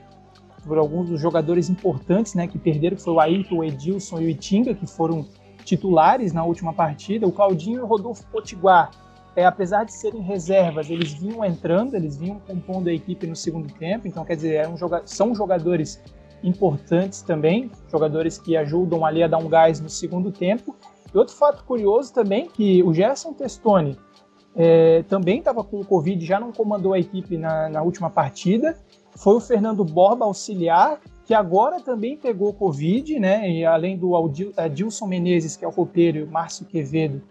por 0.66 0.78
alguns 0.78 1.10
dos 1.10 1.20
jogadores 1.20 1.68
importantes 1.68 2.34
né, 2.34 2.46
que 2.46 2.58
perderam, 2.58 2.96
que 2.96 3.02
foi 3.02 3.14
o 3.14 3.20
Ayrton, 3.20 3.56
o 3.56 3.64
Edilson 3.64 4.20
e 4.20 4.26
o 4.26 4.28
Itinga, 4.28 4.74
que 4.74 4.86
foram 4.86 5.26
titulares 5.64 6.32
na 6.32 6.44
última 6.44 6.72
partida, 6.72 7.26
o 7.26 7.32
Claudinho 7.32 7.78
e 7.78 7.82
o 7.82 7.86
Rodolfo 7.86 8.24
Potiguar. 8.30 8.90
é, 9.34 9.44
apesar 9.44 9.84
de 9.84 9.92
serem 9.92 10.20
reservas, 10.20 10.90
eles 10.90 11.12
vinham 11.12 11.44
entrando, 11.44 11.94
eles 11.94 12.16
vinham 12.16 12.38
compondo 12.46 12.88
a 12.88 12.92
equipe 12.92 13.26
no 13.26 13.34
segundo 13.34 13.72
tempo, 13.74 14.06
então 14.06 14.24
quer 14.24 14.36
dizer, 14.36 14.54
eram 14.54 14.76
joga 14.76 15.02
são 15.06 15.34
jogadores 15.34 16.00
importantes 16.42 17.22
também, 17.22 17.70
jogadores 17.90 18.38
que 18.38 18.56
ajudam 18.56 19.04
ali 19.04 19.22
a 19.22 19.26
dar 19.26 19.38
um 19.38 19.48
gás 19.48 19.80
no 19.80 19.88
segundo 19.88 20.30
tempo. 20.30 20.76
E 21.12 21.18
outro 21.18 21.34
fato 21.34 21.64
curioso 21.64 22.12
também, 22.12 22.48
que 22.48 22.82
o 22.82 22.92
Gerson 22.92 23.32
Testoni 23.32 23.96
é, 24.56 25.02
também 25.08 25.38
estava 25.38 25.64
com 25.64 25.80
o 25.80 25.84
Covid, 25.84 26.24
já 26.24 26.38
não 26.38 26.52
comandou 26.52 26.92
a 26.92 26.98
equipe 26.98 27.36
na, 27.36 27.68
na 27.68 27.82
última 27.82 28.08
partida, 28.08 28.76
foi 29.16 29.34
o 29.36 29.40
Fernando 29.40 29.84
Borba 29.84 30.24
auxiliar, 30.24 31.00
que 31.24 31.32
agora 31.32 31.80
também 31.80 32.16
pegou 32.16 32.52
Covid, 32.52 33.18
né? 33.18 33.50
E 33.50 33.64
além 33.64 33.96
do 33.96 34.12
Adilson 34.56 35.06
Menezes, 35.06 35.56
que 35.56 35.64
é 35.64 35.68
o 35.68 35.70
roupeiro, 35.70 36.18
e 36.18 36.22
o 36.22 36.30
Márcio 36.30 36.66
Quevedo, 36.66 37.22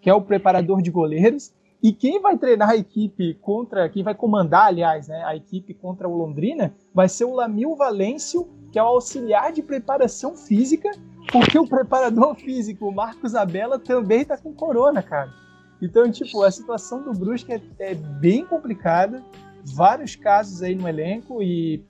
que 0.00 0.08
é 0.08 0.14
o 0.14 0.22
preparador 0.22 0.80
de 0.80 0.90
goleiros. 0.90 1.52
E 1.82 1.92
quem 1.92 2.20
vai 2.20 2.36
treinar 2.36 2.70
a 2.70 2.76
equipe 2.76 3.34
contra, 3.40 3.88
quem 3.88 4.02
vai 4.02 4.14
comandar, 4.14 4.66
aliás, 4.66 5.08
né, 5.08 5.22
a 5.24 5.34
equipe 5.34 5.72
contra 5.72 6.06
o 6.06 6.16
Londrina, 6.16 6.74
vai 6.94 7.08
ser 7.08 7.24
o 7.24 7.34
Lamil 7.34 7.74
Valêncio, 7.74 8.46
que 8.70 8.78
é 8.78 8.82
o 8.82 8.86
auxiliar 8.86 9.50
de 9.50 9.62
preparação 9.62 10.36
física, 10.36 10.90
porque 11.32 11.58
o 11.58 11.66
preparador 11.66 12.34
físico, 12.38 12.86
o 12.86 12.94
Marcos 12.94 13.34
Abela, 13.34 13.78
também 13.78 14.24
tá 14.24 14.36
com 14.36 14.52
corona, 14.52 15.02
cara. 15.02 15.32
Então, 15.80 16.10
tipo, 16.10 16.42
a 16.42 16.50
situação 16.50 17.02
do 17.02 17.12
Brusque 17.12 17.52
é, 17.52 17.60
é 17.78 17.94
bem 17.94 18.44
complicada, 18.44 19.22
vários 19.64 20.14
casos 20.16 20.62
aí 20.62 20.74
no 20.74 20.88
elenco 20.88 21.42
e 21.42 21.82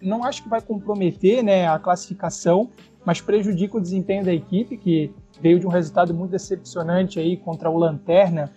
não 0.00 0.24
acho 0.24 0.42
que 0.42 0.48
vai 0.48 0.60
comprometer 0.60 1.42
né, 1.42 1.68
a 1.68 1.78
classificação, 1.78 2.70
mas 3.04 3.20
prejudica 3.20 3.76
o 3.76 3.80
desempenho 3.80 4.24
da 4.24 4.32
equipe, 4.32 4.76
que 4.76 5.12
veio 5.40 5.58
de 5.58 5.66
um 5.66 5.70
resultado 5.70 6.12
muito 6.12 6.30
decepcionante 6.30 7.18
aí 7.18 7.36
contra 7.36 7.70
o 7.70 7.78
Lanterna, 7.78 8.50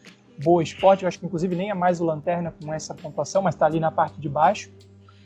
Boa 0.44 0.64
Esporte, 0.64 1.04
eu 1.04 1.08
acho 1.08 1.20
que 1.20 1.26
inclusive 1.26 1.56
nem 1.56 1.70
é 1.70 1.74
mais 1.74 2.02
o 2.02 2.06
Lanterna 2.06 2.54
com 2.62 2.74
essa 2.74 2.94
pontuação, 2.94 3.42
mas 3.42 3.56
está 3.56 3.66
ali 3.66 3.80
na 3.80 3.92
parte 3.92 4.20
de 4.20 4.28
baixo, 4.28 4.72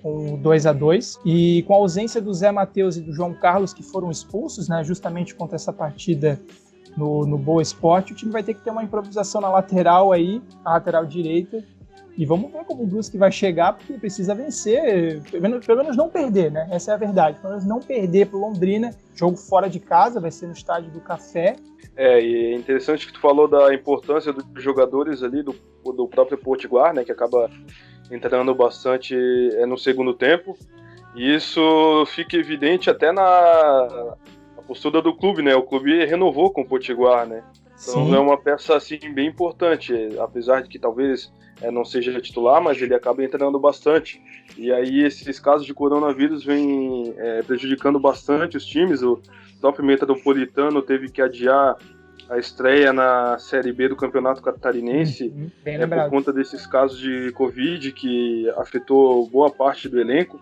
com 0.01 0.37
2 0.37 0.65
a 0.65 0.73
2 0.73 1.19
E 1.25 1.63
com 1.63 1.73
a 1.73 1.77
ausência 1.77 2.21
do 2.21 2.33
Zé 2.33 2.51
Matheus 2.51 2.97
e 2.97 3.01
do 3.01 3.13
João 3.13 3.33
Carlos, 3.33 3.73
que 3.73 3.81
foram 3.81 4.11
expulsos, 4.11 4.67
né, 4.67 4.83
justamente 4.83 5.33
contra 5.33 5.55
essa 5.55 5.71
partida 5.71 6.39
no, 6.97 7.25
no 7.25 7.37
Boa 7.37 7.61
Esporte, 7.61 8.11
o 8.11 8.15
time 8.15 8.31
vai 8.31 8.41
ter 8.43 8.55
que 8.55 8.61
ter 8.61 8.71
uma 8.71 8.83
improvisação 8.83 9.39
na 9.39 9.49
lateral 9.49 10.11
aí, 10.11 10.41
a 10.65 10.73
lateral 10.73 11.05
direita, 11.05 11.63
e 12.17 12.25
vamos 12.25 12.51
ver 12.51 12.63
como 12.65 12.81
o 12.81 12.87
Brusque 12.87 13.15
vai 13.15 13.31
chegar, 13.31 13.73
porque 13.73 13.93
precisa 13.93 14.33
vencer, 14.33 15.21
pelo 15.29 15.43
menos, 15.43 15.65
pelo 15.65 15.83
menos 15.83 15.95
não 15.95 16.09
perder, 16.09 16.51
né? 16.51 16.67
Essa 16.71 16.91
é 16.91 16.93
a 16.95 16.97
verdade. 16.97 17.39
Pelo 17.39 17.53
menos 17.53 17.65
não 17.65 17.79
perder 17.79 18.25
para 18.25 18.39
Londrina. 18.39 18.89
Jogo 19.13 19.37
fora 19.37 19.69
de 19.69 19.79
casa, 19.79 20.19
vai 20.19 20.31
ser 20.31 20.47
no 20.47 20.53
estádio 20.53 20.89
do 20.89 20.99
Café. 20.99 21.57
É, 21.95 22.19
e 22.19 22.53
é 22.53 22.55
interessante 22.55 23.05
que 23.05 23.13
tu 23.13 23.19
falou 23.19 23.47
da 23.47 23.71
importância 23.71 24.33
dos 24.33 24.63
jogadores 24.63 25.21
ali, 25.21 25.43
do, 25.43 25.55
do 25.83 26.07
próprio 26.07 26.39
Potiguar, 26.39 26.91
né? 26.91 27.03
Que 27.05 27.11
acaba 27.11 27.51
entrando 28.09 28.53
bastante 28.55 29.15
é, 29.53 29.67
no 29.67 29.77
segundo 29.77 30.11
tempo. 30.11 30.57
E 31.15 31.35
isso 31.35 32.03
fica 32.07 32.35
evidente 32.35 32.89
até 32.89 33.11
na, 33.11 33.21
na 33.21 34.17
postura 34.67 35.01
do 35.01 35.15
clube, 35.15 35.41
né? 35.41 35.55
O 35.55 35.63
clube 35.63 36.05
renovou 36.05 36.51
com 36.51 36.61
o 36.61 36.65
Potiguar, 36.65 37.25
né? 37.25 37.43
Então 37.81 38.07
Sim. 38.07 38.15
é 38.15 38.19
uma 38.19 38.37
peça 38.37 38.75
assim 38.75 38.99
bem 39.13 39.27
importante, 39.27 39.93
apesar 40.19 40.61
de 40.61 40.69
que 40.69 40.79
talvez 40.79 41.31
é, 41.61 41.71
não 41.71 41.85
seja 41.85 42.19
titular, 42.19 42.61
mas 42.61 42.81
ele 42.81 42.93
acaba 42.93 43.23
entrando 43.23 43.59
bastante. 43.59 44.21
E 44.57 44.71
aí 44.71 45.03
esses 45.03 45.39
casos 45.39 45.65
de 45.65 45.73
coronavírus 45.73 46.43
vêm 46.43 47.13
é, 47.17 47.43
prejudicando 47.43 47.99
bastante 47.99 48.57
os 48.57 48.65
times. 48.65 49.03
O 49.03 49.21
próprio 49.61 49.85
Metropolitano 49.85 50.81
teve 50.81 51.09
que 51.09 51.21
adiar 51.21 51.77
a 52.29 52.37
estreia 52.37 52.91
na 52.91 53.37
Série 53.37 53.71
B 53.71 53.87
do 53.87 53.95
Campeonato 53.95 54.41
Catarinense 54.41 55.33
uhum, 55.33 55.49
é, 55.63 55.87
por 55.87 56.09
conta 56.09 56.33
desses 56.33 56.67
casos 56.67 56.99
de 56.99 57.31
Covid 57.31 57.91
que 57.93 58.49
afetou 58.57 59.27
boa 59.29 59.49
parte 59.49 59.87
do 59.87 59.99
elenco. 59.99 60.39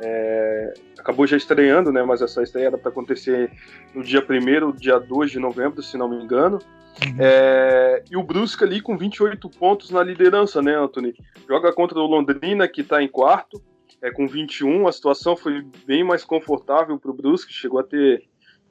É, 0.00 0.74
acabou 0.98 1.26
já 1.26 1.36
estreando, 1.36 1.92
né? 1.92 2.02
Mas 2.02 2.22
essa 2.22 2.42
estreia 2.42 2.66
era 2.66 2.78
para 2.78 2.90
acontecer 2.90 3.50
no 3.94 4.02
dia 4.02 4.20
1 4.20 4.72
dia 4.72 4.98
2 4.98 5.30
de 5.30 5.38
novembro, 5.38 5.82
se 5.82 5.96
não 5.96 6.08
me 6.08 6.22
engano. 6.22 6.58
Uhum. 7.04 7.16
É, 7.18 8.02
e 8.10 8.16
o 8.16 8.22
Brusque 8.22 8.64
ali 8.64 8.80
com 8.80 8.96
28 8.96 9.48
pontos 9.50 9.90
na 9.90 10.02
liderança, 10.02 10.62
né, 10.62 10.74
Anthony? 10.74 11.14
Joga 11.48 11.72
contra 11.72 11.98
o 11.98 12.06
Londrina, 12.06 12.66
que 12.66 12.80
está 12.80 13.02
em 13.02 13.08
quarto, 13.08 13.62
é, 14.02 14.10
com 14.10 14.26
21. 14.26 14.86
A 14.88 14.92
situação 14.92 15.36
foi 15.36 15.64
bem 15.86 16.02
mais 16.02 16.24
confortável 16.24 16.98
para 16.98 17.10
o 17.10 17.14
Brusque, 17.14 17.52
chegou 17.52 17.80
a 17.80 17.84
ter 17.84 18.24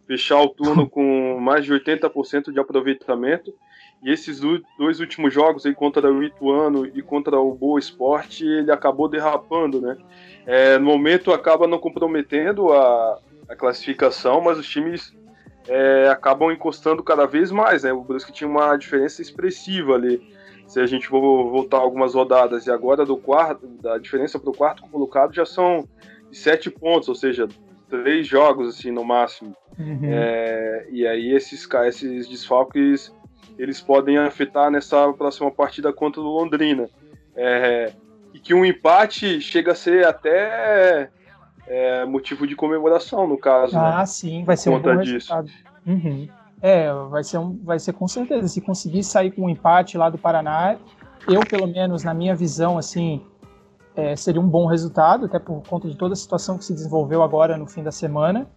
fechar 0.08 0.39
o 0.39 0.50
turno 0.50 0.88
com 0.89 1.39
mais 1.39 1.65
de 1.65 1.74
80% 1.74 2.51
de 2.51 2.60
aproveitamento. 2.60 3.53
E 4.03 4.12
esses 4.12 4.39
dois 4.77 5.00
últimos 5.00 5.34
jogos 5.34 5.65
aí 5.65 5.74
contra 5.74 6.12
o 6.12 6.24
Ituano 6.24 6.86
e 6.86 7.01
contra 7.01 7.39
o 7.39 7.55
Boa 7.55 7.79
Esporte, 7.79 8.46
ele 8.46 8.72
acabou 8.72 9.08
derrapando, 9.08 9.82
né? 9.82 9.98
É, 10.45 10.77
no 10.77 10.85
momento 10.85 11.33
acaba 11.33 11.67
não 11.67 11.79
comprometendo 11.79 12.71
a, 12.71 13.19
a 13.49 13.55
classificação, 13.55 14.41
mas 14.41 14.59
os 14.59 14.67
times 14.67 15.15
é, 15.67 16.07
acabam 16.09 16.51
encostando 16.51 17.03
cada 17.03 17.25
vez 17.25 17.51
mais, 17.51 17.83
né? 17.83 17.91
O 17.91 18.01
Brusque 18.01 18.31
tinha 18.31 18.49
uma 18.49 18.75
diferença 18.77 19.21
expressiva 19.21 19.95
ali. 19.95 20.21
Se 20.67 20.79
a 20.79 20.85
gente 20.85 21.07
for 21.07 21.21
voltar 21.21 21.77
algumas 21.77 22.15
rodadas 22.15 22.65
e 22.65 22.71
agora 22.71 23.05
do 23.05 23.17
quarto, 23.17 23.67
da 23.67 23.97
diferença 23.97 24.39
para 24.39 24.49
o 24.49 24.55
quarto 24.55 24.83
colocado 24.83 25.33
já 25.33 25.45
são 25.45 25.87
sete 26.31 26.69
pontos, 26.69 27.07
ou 27.07 27.15
seja, 27.15 27.47
três 27.89 28.27
jogos 28.27 28.69
assim 28.69 28.91
no 28.91 29.03
máximo. 29.03 29.55
Uhum. 29.77 29.99
É, 30.03 30.87
e 30.89 31.05
aí 31.05 31.33
esses, 31.33 31.67
esses 31.87 32.27
desfalques 32.27 33.13
eles 33.57 33.79
podem 33.79 34.17
afetar 34.17 34.69
nessa 34.69 35.11
próxima 35.13 35.51
partida 35.51 35.93
contra 35.93 36.21
o 36.21 36.23
Londrina. 36.23 36.89
É, 37.35 37.93
que 38.45 38.53
um 38.53 38.63
empate 38.63 39.41
chega 39.41 39.71
a 39.71 39.75
ser 39.75 40.05
até 40.05 41.09
é, 41.65 42.05
motivo 42.05 42.45
de 42.45 42.55
comemoração, 42.55 43.27
no 43.27 43.39
caso. 43.39 43.75
Ah, 43.75 43.97
né? 43.97 44.05
sim, 44.05 44.43
vai 44.45 44.55
ser 44.55 44.69
um 44.69 44.79
bom 44.79 44.95
disso. 44.97 45.33
resultado. 45.33 45.49
Uhum. 45.85 46.29
É, 46.61 46.93
vai 47.09 47.23
ser, 47.23 47.39
um, 47.39 47.59
vai 47.63 47.79
ser 47.79 47.93
com 47.93 48.07
certeza. 48.07 48.47
Se 48.47 48.61
conseguir 48.61 49.03
sair 49.03 49.31
com 49.31 49.45
um 49.45 49.49
empate 49.49 49.97
lá 49.97 50.11
do 50.11 50.19
Paraná, 50.19 50.77
eu, 51.27 51.41
pelo 51.41 51.65
menos, 51.65 52.03
na 52.03 52.13
minha 52.13 52.35
visão, 52.35 52.77
assim, 52.77 53.25
é, 53.95 54.15
seria 54.15 54.39
um 54.39 54.47
bom 54.47 54.67
resultado, 54.67 55.25
até 55.25 55.39
por 55.39 55.63
conta 55.67 55.89
de 55.89 55.97
toda 55.97 56.13
a 56.13 56.15
situação 56.15 56.55
que 56.59 56.65
se 56.65 56.73
desenvolveu 56.73 57.23
agora 57.23 57.57
no 57.57 57.65
fim 57.65 57.81
da 57.81 57.91
semana. 57.91 58.47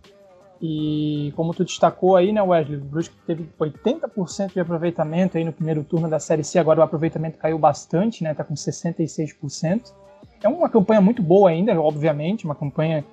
E 0.60 1.32
como 1.36 1.54
tu 1.54 1.64
destacou 1.64 2.16
aí, 2.16 2.32
né, 2.32 2.42
Wesley, 2.42 2.78
o 2.78 2.84
Brusque 2.84 3.14
teve 3.26 3.48
80% 3.60 4.54
de 4.54 4.60
aproveitamento 4.60 5.38
aí 5.38 5.44
no 5.44 5.52
primeiro 5.52 5.84
turno 5.84 6.08
da 6.08 6.18
Série 6.18 6.42
C, 6.42 6.58
agora 6.58 6.80
o 6.80 6.82
aproveitamento 6.82 7.38
caiu 7.38 7.58
bastante, 7.58 8.24
né, 8.24 8.34
tá 8.34 8.42
com 8.42 8.54
66%. 8.54 9.92
É 10.42 10.48
uma 10.48 10.68
campanha 10.68 11.00
muito 11.00 11.22
boa 11.22 11.50
ainda, 11.50 11.80
obviamente, 11.80 12.44
uma 12.44 12.54
campanha 12.54 13.04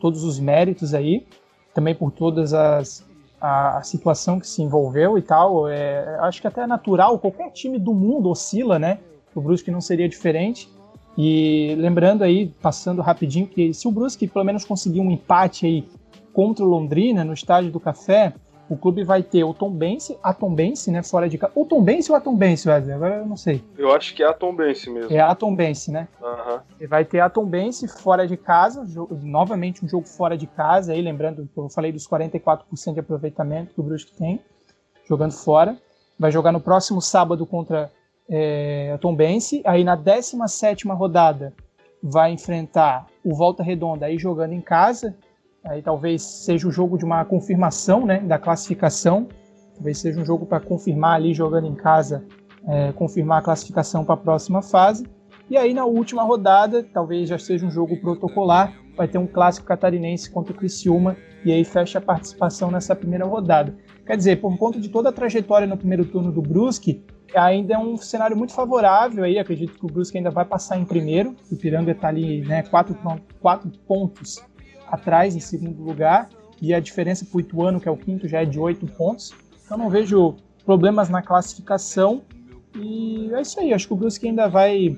todos 0.00 0.24
os 0.24 0.38
méritos 0.38 0.94
aí, 0.94 1.26
também 1.74 1.94
por 1.94 2.10
todas 2.10 2.54
as 2.54 3.04
a, 3.44 3.82
situação 3.82 4.40
que 4.40 4.46
se 4.46 4.62
envolveu 4.62 5.18
e 5.18 5.22
tal. 5.22 5.68
É, 5.68 6.16
acho 6.20 6.40
que 6.40 6.46
até 6.46 6.62
é 6.62 6.66
natural, 6.66 7.18
qualquer 7.18 7.50
time 7.50 7.78
do 7.78 7.92
mundo 7.92 8.30
oscila, 8.30 8.78
né? 8.78 8.98
O 9.34 9.40
Brusque 9.40 9.70
não 9.70 9.80
seria 9.80 10.08
diferente. 10.08 10.68
E 11.16 11.74
lembrando 11.78 12.22
aí, 12.22 12.48
passando 12.62 13.02
rapidinho, 13.02 13.46
que 13.46 13.72
se 13.74 13.86
o 13.86 13.92
Brusque 13.92 14.26
pelo 14.26 14.44
menos 14.44 14.64
conseguir 14.64 15.00
um 15.00 15.10
empate 15.10 15.66
aí 15.66 15.88
contra 16.34 16.64
o 16.64 16.68
Londrina 16.68 17.24
no 17.24 17.32
estádio 17.32 17.70
do 17.70 17.80
Café, 17.80 18.34
o 18.68 18.76
clube 18.76 19.04
vai 19.04 19.22
ter 19.22 19.44
o 19.44 19.54
Tombense, 19.54 20.18
a 20.22 20.32
Tombense, 20.32 20.90
né, 20.90 21.02
fora 21.02 21.28
de 21.28 21.38
casa. 21.38 21.52
O 21.54 21.64
Tombense 21.64 22.10
ou 22.10 22.16
a 22.16 22.20
Tombense, 22.20 22.68
Wesley? 22.68 22.94
Agora 22.94 23.16
eu 23.16 23.26
não 23.26 23.36
sei. 23.36 23.62
Eu 23.76 23.92
acho 23.92 24.14
que 24.14 24.22
é 24.22 24.26
a 24.26 24.32
Tombense 24.32 24.90
mesmo. 24.90 25.12
É 25.12 25.20
a 25.20 25.34
Tombense, 25.34 25.90
né? 25.90 26.08
Uhum. 26.20 26.60
E 26.80 26.86
vai 26.86 27.04
ter 27.04 27.20
a 27.20 27.28
Tombense 27.28 27.86
fora 27.86 28.26
de 28.26 28.36
casa, 28.36 28.84
novamente 29.22 29.84
um 29.84 29.88
jogo 29.88 30.06
fora 30.06 30.36
de 30.36 30.46
casa, 30.46 30.92
aí 30.92 31.00
lembrando 31.00 31.48
que 31.52 31.58
eu 31.58 31.68
falei 31.68 31.92
dos 31.92 32.08
44% 32.08 32.94
de 32.94 33.00
aproveitamento 33.00 33.74
que 33.74 33.80
o 33.80 33.84
Brusque 33.84 34.16
tem, 34.16 34.40
jogando 35.06 35.32
fora. 35.32 35.76
Vai 36.18 36.32
jogar 36.32 36.52
no 36.52 36.60
próximo 36.60 37.00
sábado 37.02 37.44
contra 37.44 37.92
é, 38.28 38.92
a 38.94 38.98
Tombense. 38.98 39.62
Aí 39.66 39.84
na 39.84 39.96
17ª 39.96 40.96
rodada 40.96 41.52
vai 42.02 42.32
enfrentar 42.32 43.06
o 43.24 43.34
Volta 43.34 43.62
Redonda 43.62 44.06
aí 44.06 44.18
jogando 44.18 44.52
em 44.52 44.60
casa, 44.60 45.14
Aí 45.64 45.80
talvez 45.80 46.22
seja 46.22 46.68
o 46.68 46.70
jogo 46.70 46.98
de 46.98 47.04
uma 47.04 47.24
confirmação 47.24 48.04
né, 48.04 48.20
da 48.20 48.38
classificação. 48.38 49.26
Talvez 49.74 49.98
seja 49.98 50.20
um 50.20 50.24
jogo 50.24 50.44
para 50.44 50.60
confirmar 50.60 51.16
ali 51.16 51.32
jogando 51.32 51.66
em 51.66 51.74
casa, 51.74 52.24
é, 52.68 52.92
confirmar 52.92 53.38
a 53.38 53.42
classificação 53.42 54.04
para 54.04 54.14
a 54.14 54.18
próxima 54.18 54.60
fase. 54.60 55.06
E 55.48 55.56
aí 55.56 55.72
na 55.72 55.84
última 55.84 56.22
rodada, 56.22 56.84
talvez 56.92 57.28
já 57.28 57.38
seja 57.38 57.66
um 57.66 57.70
jogo 57.70 57.96
protocolar, 57.98 58.74
vai 58.96 59.08
ter 59.08 59.18
um 59.18 59.26
clássico 59.26 59.66
catarinense 59.66 60.30
contra 60.30 60.52
o 60.52 60.56
Criciúma 60.56 61.16
e 61.44 61.52
aí 61.52 61.64
fecha 61.64 61.98
a 61.98 62.02
participação 62.02 62.70
nessa 62.70 62.94
primeira 62.94 63.24
rodada. 63.24 63.74
Quer 64.06 64.16
dizer, 64.16 64.40
por 64.40 64.56
conta 64.58 64.78
de 64.78 64.88
toda 64.88 65.08
a 65.08 65.12
trajetória 65.12 65.66
no 65.66 65.76
primeiro 65.76 66.04
turno 66.04 66.30
do 66.30 66.40
Brusque, 66.40 67.04
ainda 67.34 67.74
é 67.74 67.78
um 67.78 67.96
cenário 67.96 68.36
muito 68.36 68.52
favorável 68.52 69.24
aí, 69.24 69.38
acredito 69.38 69.78
que 69.78 69.84
o 69.84 69.88
Brusque 69.88 70.16
ainda 70.16 70.30
vai 70.30 70.44
passar 70.44 70.78
em 70.78 70.84
primeiro, 70.84 71.34
o 71.50 71.56
Piranga 71.56 71.92
está 71.92 72.08
ali, 72.08 72.42
né, 72.42 72.62
quatro, 72.62 72.96
quatro 73.40 73.70
pontos 73.86 74.42
atrás 74.86 75.34
em 75.34 75.40
segundo 75.40 75.82
lugar 75.82 76.28
e 76.60 76.72
a 76.72 76.80
diferença 76.80 77.24
para 77.24 77.36
o 77.36 77.40
Ituano, 77.40 77.80
que 77.80 77.88
é 77.88 77.90
o 77.90 77.96
quinto, 77.96 78.28
já 78.28 78.42
é 78.42 78.44
de 78.44 78.58
oito 78.58 78.86
pontos. 78.86 79.32
Então 79.64 79.76
não 79.76 79.90
vejo 79.90 80.36
problemas 80.64 81.08
na 81.08 81.22
classificação. 81.22 82.22
E 82.74 83.30
é 83.32 83.40
isso 83.40 83.60
aí, 83.60 83.72
acho 83.72 83.86
que 83.86 83.92
o 83.92 83.96
Brusque 83.96 84.26
ainda 84.26 84.48
vai 84.48 84.96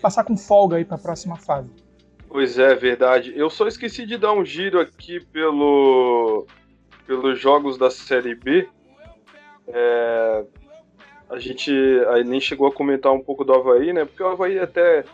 passar 0.00 0.24
com 0.24 0.36
folga 0.36 0.76
aí 0.76 0.84
para 0.84 0.96
a 0.96 1.00
próxima 1.00 1.36
fase. 1.36 1.70
Pois 2.28 2.58
é, 2.58 2.74
verdade. 2.74 3.32
Eu 3.34 3.50
só 3.50 3.66
esqueci 3.66 4.06
de 4.06 4.16
dar 4.16 4.32
um 4.32 4.44
giro 4.44 4.80
aqui 4.80 5.20
pelo, 5.32 6.46
pelos 7.06 7.38
jogos 7.40 7.78
da 7.78 7.90
Série 7.90 8.34
B. 8.34 8.68
É, 9.66 10.44
a 11.30 11.38
gente 11.38 11.72
aí 12.10 12.24
nem 12.24 12.40
chegou 12.40 12.68
a 12.68 12.72
comentar 12.72 13.12
um 13.12 13.20
pouco 13.20 13.44
do 13.44 13.52
Havaí, 13.52 13.92
né? 13.92 14.04
Porque 14.04 14.22
o 14.22 14.28
Havaí 14.28 14.58
até 14.58 15.04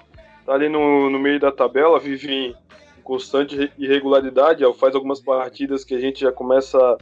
tá 0.44 0.52
ali 0.52 0.68
no, 0.68 1.08
no 1.08 1.18
meio 1.18 1.40
da 1.40 1.50
tabela, 1.50 1.98
vive 1.98 2.32
em 2.32 2.56
constante 3.04 3.70
irregularidade. 3.78 4.64
Faz 4.74 4.94
algumas 4.94 5.20
partidas 5.20 5.84
que 5.84 5.94
a 5.94 6.00
gente 6.00 6.20
já 6.20 6.32
começa 6.32 6.98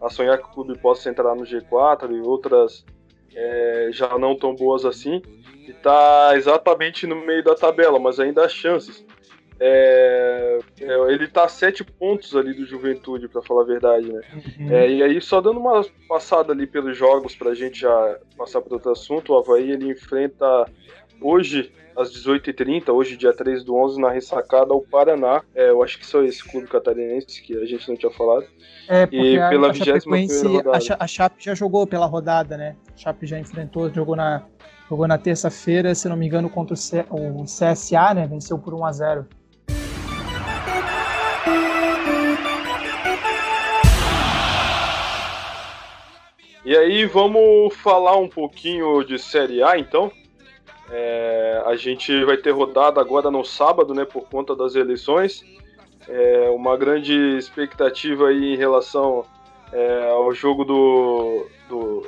a 0.00 0.08
sonhar 0.08 0.38
que 0.38 0.44
o 0.44 0.52
clube 0.52 0.78
possa 0.78 1.10
entrar 1.10 1.34
no 1.34 1.42
G4 1.42 2.10
e 2.10 2.20
outras 2.20 2.84
é, 3.34 3.90
já 3.92 4.16
não 4.18 4.34
tão 4.34 4.54
boas 4.54 4.84
assim. 4.86 5.20
E 5.68 5.72
tá 5.74 6.32
exatamente 6.34 7.06
no 7.06 7.16
meio 7.16 7.44
da 7.44 7.54
tabela, 7.54 7.98
mas 7.98 8.18
ainda 8.18 8.44
há 8.44 8.48
chances. 8.48 9.04
É, 9.62 10.58
é, 10.80 11.12
ele 11.12 11.28
tá 11.28 11.44
a 11.44 11.48
sete 11.48 11.84
pontos 11.84 12.34
ali 12.34 12.54
do 12.54 12.64
Juventude, 12.64 13.28
para 13.28 13.42
falar 13.42 13.60
a 13.60 13.66
verdade, 13.66 14.10
né? 14.10 14.22
Uhum. 14.32 14.72
É, 14.72 14.90
e 14.90 15.02
aí, 15.02 15.20
só 15.20 15.38
dando 15.38 15.60
uma 15.60 15.84
passada 16.08 16.50
ali 16.54 16.66
pelos 16.66 16.96
jogos, 16.96 17.36
pra 17.36 17.52
gente 17.52 17.80
já 17.80 18.18
passar 18.38 18.62
para 18.62 18.72
outro 18.72 18.90
assunto, 18.90 19.34
o 19.34 19.38
Havaí 19.38 19.70
ele 19.70 19.90
enfrenta 19.90 20.64
hoje, 21.20 21.72
às 21.96 22.10
18h30, 22.10 22.88
hoje, 22.92 23.16
dia 23.16 23.32
3 23.32 23.64
do 23.64 23.74
11, 23.74 24.00
na 24.00 24.10
ressacada 24.10 24.72
ao 24.72 24.80
Paraná. 24.80 25.42
É, 25.54 25.70
eu 25.70 25.82
acho 25.82 25.98
que 25.98 26.06
só 26.06 26.22
esse 26.22 26.42
clube 26.42 26.66
catarinense 26.66 27.42
que 27.42 27.56
a 27.56 27.64
gente 27.66 27.88
não 27.88 27.96
tinha 27.96 28.10
falado. 28.10 28.46
É, 28.88 29.06
porque 29.06 29.16
e 29.16 29.48
pela 29.48 29.68
a, 29.68 29.70
a, 29.70 31.04
a 31.04 31.06
Chape 31.06 31.44
já 31.44 31.54
jogou 31.54 31.86
pela 31.86 32.06
rodada, 32.06 32.56
né? 32.56 32.76
A 32.94 32.96
Chape 32.96 33.26
já 33.26 33.38
enfrentou, 33.38 33.92
jogou 33.92 34.16
na, 34.16 34.44
jogou 34.88 35.06
na 35.06 35.18
terça-feira, 35.18 35.94
se 35.94 36.08
não 36.08 36.16
me 36.16 36.26
engano, 36.26 36.48
contra 36.48 36.74
o, 36.74 36.76
C, 36.76 37.04
o 37.10 37.44
CSA, 37.44 38.14
né? 38.14 38.26
Venceu 38.26 38.58
por 38.58 38.74
1 38.74 38.84
a 38.84 38.92
0 38.92 39.26
E 46.62 46.76
aí, 46.76 47.06
vamos 47.06 47.74
falar 47.76 48.16
um 48.16 48.28
pouquinho 48.28 49.02
de 49.02 49.18
Série 49.18 49.62
A, 49.62 49.78
então. 49.78 50.12
É, 50.90 51.62
a 51.66 51.76
gente 51.76 52.24
vai 52.24 52.36
ter 52.36 52.50
rodada 52.50 53.00
agora 53.00 53.30
no 53.30 53.44
sábado, 53.44 53.94
né, 53.94 54.04
por 54.04 54.28
conta 54.28 54.56
das 54.56 54.74
eleições. 54.74 55.44
É, 56.08 56.50
uma 56.50 56.76
grande 56.76 57.14
expectativa 57.36 58.28
aí 58.28 58.54
em 58.54 58.56
relação 58.56 59.24
é, 59.72 60.10
ao 60.10 60.32
jogo 60.34 60.64
do, 60.64 61.46
do, 61.68 62.02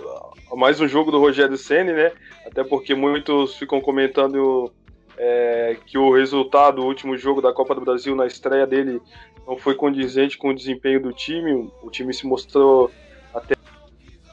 mais 0.56 0.80
um 0.80 0.88
jogo 0.88 1.10
do 1.10 1.20
Rogério 1.20 1.56
Ceni, 1.56 1.92
né? 1.92 2.12
Até 2.44 2.64
porque 2.64 2.94
muitos 2.94 3.56
ficam 3.56 3.80
comentando 3.80 4.72
é, 5.16 5.76
que 5.86 5.96
o 5.96 6.12
resultado, 6.12 6.82
o 6.82 6.86
último 6.86 7.16
jogo 7.16 7.40
da 7.40 7.52
Copa 7.52 7.74
do 7.74 7.80
Brasil 7.80 8.16
na 8.16 8.26
estreia 8.26 8.66
dele 8.66 9.00
não 9.46 9.56
foi 9.56 9.74
condizente 9.74 10.36
com 10.36 10.48
o 10.48 10.54
desempenho 10.54 11.00
do 11.00 11.12
time. 11.12 11.70
O 11.82 11.90
time 11.90 12.12
se 12.12 12.26
mostrou 12.26 12.90
até 13.32 13.54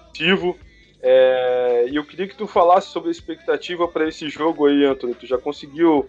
ativo. 0.10 0.58
É, 1.02 1.86
e 1.90 1.96
eu 1.96 2.06
queria 2.06 2.28
que 2.28 2.36
tu 2.36 2.46
falasse 2.46 2.88
sobre 2.88 3.10
a 3.10 3.12
expectativa 3.12 3.88
para 3.88 4.08
esse 4.08 4.30
jogo 4.30 4.66
aí, 4.66 4.84
Antônio. 4.86 5.16
Tu 5.16 5.26
já 5.26 5.38
conseguiu 5.38 6.08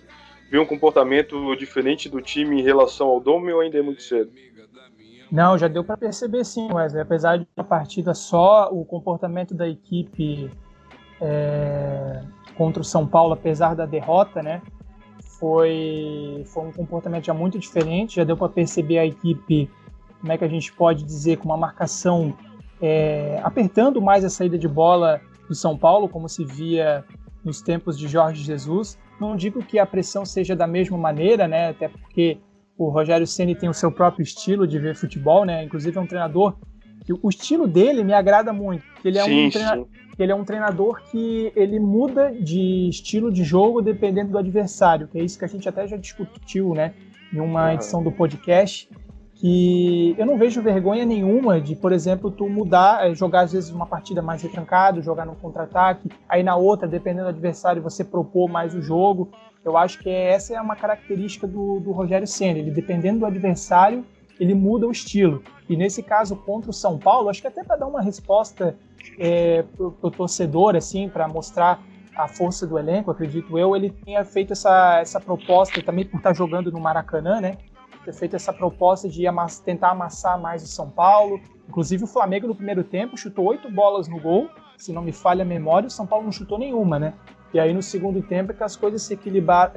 ver 0.51 0.59
um 0.59 0.67
comportamento 0.67 1.55
diferente 1.55 2.09
do 2.09 2.21
time 2.21 2.61
em 2.61 2.63
relação 2.63 3.09
ao 3.09 3.21
Dome 3.21 3.53
ou 3.53 3.61
ainda 3.61 3.79
é 3.79 3.83
muito 3.83 4.03
cedo? 4.03 4.33
Não, 5.31 5.57
já 5.57 5.69
deu 5.69 5.85
para 5.85 5.97
perceber 5.97 6.45
sim, 6.45 6.73
Wesley. 6.73 7.03
Apesar 7.03 7.39
de 7.39 7.47
uma 7.57 7.65
partida 7.65 8.15
só, 8.15 8.69
o 8.73 8.85
comportamento 8.85 9.55
da 9.55 9.69
equipe 9.69 10.51
é, 11.21 12.25
contra 12.57 12.83
o 12.83 12.85
São 12.85 13.07
Paulo, 13.07 13.35
apesar 13.35 13.77
da 13.77 13.87
derrota, 13.87 14.43
né, 14.43 14.61
foi, 15.39 16.43
foi 16.47 16.65
um 16.65 16.73
comportamento 16.73 17.27
já 17.27 17.35
muito 17.35 17.61
diferente. 17.61 18.17
Já 18.17 18.25
deu 18.25 18.37
para 18.37 18.49
perceber 18.49 18.99
a 18.99 19.07
equipe, 19.07 19.71
como 20.21 20.33
é 20.33 20.37
que 20.37 20.45
a 20.45 20.49
gente 20.49 20.73
pode 20.73 21.05
dizer, 21.05 21.37
com 21.37 21.45
uma 21.45 21.57
marcação 21.57 22.37
é, 22.81 23.41
apertando 23.43 24.01
mais 24.01 24.25
a 24.25 24.31
saída 24.31 24.59
de 24.59 24.69
bola 24.69 25.21
do 25.49 25.55
São 25.55 25.77
Paulo, 25.77 26.09
como 26.09 26.29
se 26.29 26.45
via 26.45 27.05
nos 27.45 27.61
tempos 27.61 27.99
de 27.99 28.09
Jorge 28.09 28.43
Jesus. 28.43 28.99
Não 29.21 29.37
digo 29.37 29.63
que 29.65 29.79
a 29.79 29.87
pressão 29.87 30.25
seja 30.25 30.57
da 30.57 30.67
mesma 30.67 30.97
maneira, 30.97 31.47
né? 31.47 31.71
Até 31.71 31.89
porque 31.89 32.39
o 32.77 32.89
Rogério 32.89 33.27
Ceni 33.27 33.55
tem 33.55 33.69
o 33.69 33.75
seu 33.75 33.93
próprio 33.93 34.23
estilo 34.23 34.67
de 34.67 34.79
ver 34.79 34.95
futebol, 34.95 35.45
né? 35.45 35.65
Inclusive 35.65 35.97
é 35.99 36.01
um 36.01 36.07
treinador 36.07 36.57
que 37.05 37.13
o 37.13 37.29
estilo 37.29 37.67
dele 37.67 38.05
me 38.05 38.13
agrada 38.13 38.53
muito. 38.53 38.85
Ele 39.05 39.19
é 39.19 39.25
sim, 39.25 39.47
um 39.47 39.51
treinador, 39.51 39.89
ele 40.19 40.33
é 40.33 40.35
um 40.35 40.45
treinador 40.45 41.03
que 41.11 41.53
ele 41.57 41.79
muda 41.79 42.31
de 42.33 42.89
estilo 42.89 43.31
de 43.31 43.43
jogo 43.43 43.83
dependendo 43.83 44.33
do 44.33 44.39
adversário, 44.39 45.09
que 45.09 45.19
é 45.19 45.23
isso 45.23 45.39
que 45.39 45.45
a 45.45 45.49
gente 45.49 45.69
até 45.69 45.87
já 45.87 45.97
discutiu, 45.97 46.75
né? 46.75 46.95
Em 47.33 47.41
uma 47.41 47.75
edição 47.75 48.03
do 48.03 48.11
podcast 48.11 48.89
que 49.41 50.15
eu 50.19 50.27
não 50.27 50.37
vejo 50.37 50.61
vergonha 50.61 51.07
nenhuma 51.07 51.59
de, 51.59 51.75
por 51.75 51.93
exemplo, 51.93 52.31
tu 52.31 52.47
mudar, 52.47 53.07
eh, 53.07 53.15
jogar 53.15 53.41
às 53.41 53.53
vezes 53.53 53.71
uma 53.71 53.87
partida 53.87 54.21
mais 54.21 54.43
retrancado, 54.43 55.01
jogar 55.01 55.25
no 55.25 55.35
contra-ataque, 55.35 56.11
aí 56.29 56.43
na 56.43 56.57
outra, 56.57 56.87
dependendo 56.87 57.25
do 57.25 57.31
adversário, 57.31 57.81
você 57.81 58.05
propor 58.05 58.51
mais 58.51 58.75
o 58.75 58.83
jogo. 58.83 59.31
Eu 59.65 59.79
acho 59.79 59.99
que 60.01 60.11
essa 60.11 60.53
é 60.53 60.61
uma 60.61 60.77
característica 60.77 61.47
do, 61.47 61.81
do 61.81 61.91
Rogério 61.91 62.27
Senna. 62.27 62.59
Ele, 62.59 62.71
dependendo 62.71 63.21
do 63.21 63.27
adversário, 63.27 64.05
ele 64.39 64.53
muda 64.53 64.87
o 64.87 64.91
estilo. 64.91 65.43
E 65.69 65.75
nesse 65.75 66.03
caso, 66.03 66.37
contra 66.37 66.71
o 66.71 66.75
São 66.75 66.99
Paulo, 66.99 67.31
acho 67.31 67.41
que 67.41 67.49
até 67.49 67.65
para 67.65 67.77
dar 67.77 67.87
uma 67.87 68.03
resposta 68.03 68.77
é, 69.19 69.63
pro, 69.75 69.93
pro 69.93 70.11
torcedor, 70.11 70.77
assim, 70.77 71.09
para 71.09 71.27
mostrar 71.27 71.83
a 72.15 72.29
força 72.29 72.67
do 72.67 72.79
elenco, 72.79 73.11
acredito 73.11 73.59
eu, 73.59 73.75
ele 73.75 73.91
tenha 74.05 74.23
feito 74.25 74.53
essa, 74.53 74.99
essa 75.01 75.19
proposta 75.19 75.83
também 75.83 76.05
por 76.05 76.19
estar 76.19 76.31
tá 76.31 76.35
jogando 76.35 76.71
no 76.71 76.79
Maracanã, 76.79 77.41
né? 77.41 77.57
Ter 78.05 78.13
feito 78.13 78.37
essa 78.37 78.53
proposta 78.53 79.09
de 79.09 79.27
amass 79.27 79.61
tentar 79.61 79.91
amassar 79.91 80.41
mais 80.41 80.63
o 80.63 80.67
São 80.67 80.91
Paulo. 80.91 81.41
Inclusive, 81.69 82.05
o 82.05 82.07
Flamengo 82.07 82.47
no 82.47 82.55
primeiro 82.55 82.83
tempo 82.83 83.17
chutou 83.17 83.47
oito 83.47 83.71
bolas 83.71 84.09
no 84.09 84.19
gol, 84.21 84.49
se 84.77 84.93
não 84.93 85.03
me 85.03 85.13
falha 85.13 85.43
a 85.43 85.47
memória, 85.47 85.87
o 85.87 85.91
São 85.91 86.07
Paulo 86.07 86.25
não 86.25 86.33
chutou 86.33 86.59
nenhuma, 86.59 86.99
né? 86.99 87.15
E 87.53 87.61
aí 87.61 87.73
no 87.73 87.83
segundo 87.83 88.23
tempo 88.23 88.53
é 88.53 88.55
que 88.55 88.63
as 88.63 88.77
coisas 88.77 89.03
se, 89.03 89.19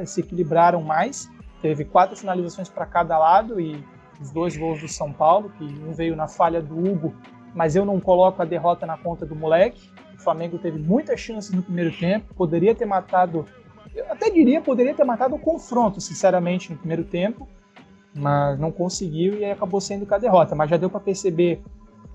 se 0.05 0.21
equilibraram 0.21 0.81
mais. 0.81 1.29
Teve 1.61 1.83
quatro 1.85 2.15
finalizações 2.15 2.69
para 2.69 2.85
cada 2.85 3.17
lado 3.17 3.59
e 3.59 3.83
os 4.21 4.31
dois 4.31 4.55
gols 4.55 4.79
do 4.79 4.87
São 4.87 5.11
Paulo, 5.11 5.51
que 5.57 5.63
um 5.63 5.91
veio 5.91 6.15
na 6.15 6.27
falha 6.27 6.61
do 6.61 6.77
Hugo, 6.77 7.13
mas 7.53 7.75
eu 7.75 7.83
não 7.83 7.99
coloco 7.99 8.41
a 8.41 8.45
derrota 8.45 8.85
na 8.85 8.97
conta 8.97 9.25
do 9.25 9.35
moleque. 9.35 9.89
O 10.13 10.21
Flamengo 10.21 10.57
teve 10.57 10.77
muitas 10.77 11.19
chances 11.19 11.51
no 11.51 11.61
primeiro 11.61 11.91
tempo, 11.97 12.33
poderia 12.33 12.73
ter 12.73 12.85
matado, 12.85 13.45
eu 13.93 14.05
até 14.09 14.29
diria, 14.29 14.61
poderia 14.61 14.93
ter 14.93 15.03
matado 15.03 15.35
o 15.35 15.39
confronto, 15.39 15.99
sinceramente, 15.99 16.71
no 16.71 16.77
primeiro 16.77 17.03
tempo 17.03 17.47
mas 18.15 18.59
não 18.59 18.71
conseguiu 18.71 19.39
e 19.39 19.45
acabou 19.45 19.81
sendo 19.81 20.05
com 20.05 20.13
a 20.13 20.17
derrota. 20.17 20.55
Mas 20.55 20.69
já 20.69 20.77
deu 20.77 20.89
para 20.89 20.99
perceber 20.99 21.61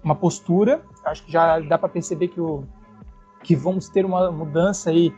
uma 0.03 0.15
postura, 0.15 0.83
acho 1.05 1.25
que 1.25 1.33
já 1.33 1.59
dá 1.61 1.77
para 1.77 1.89
perceber 1.89 2.29
que, 2.29 2.41
o, 2.41 2.65
que 3.43 3.57
vamos 3.57 3.89
ter 3.89 4.05
uma 4.05 4.31
mudança 4.31 4.91
aí 4.91 5.13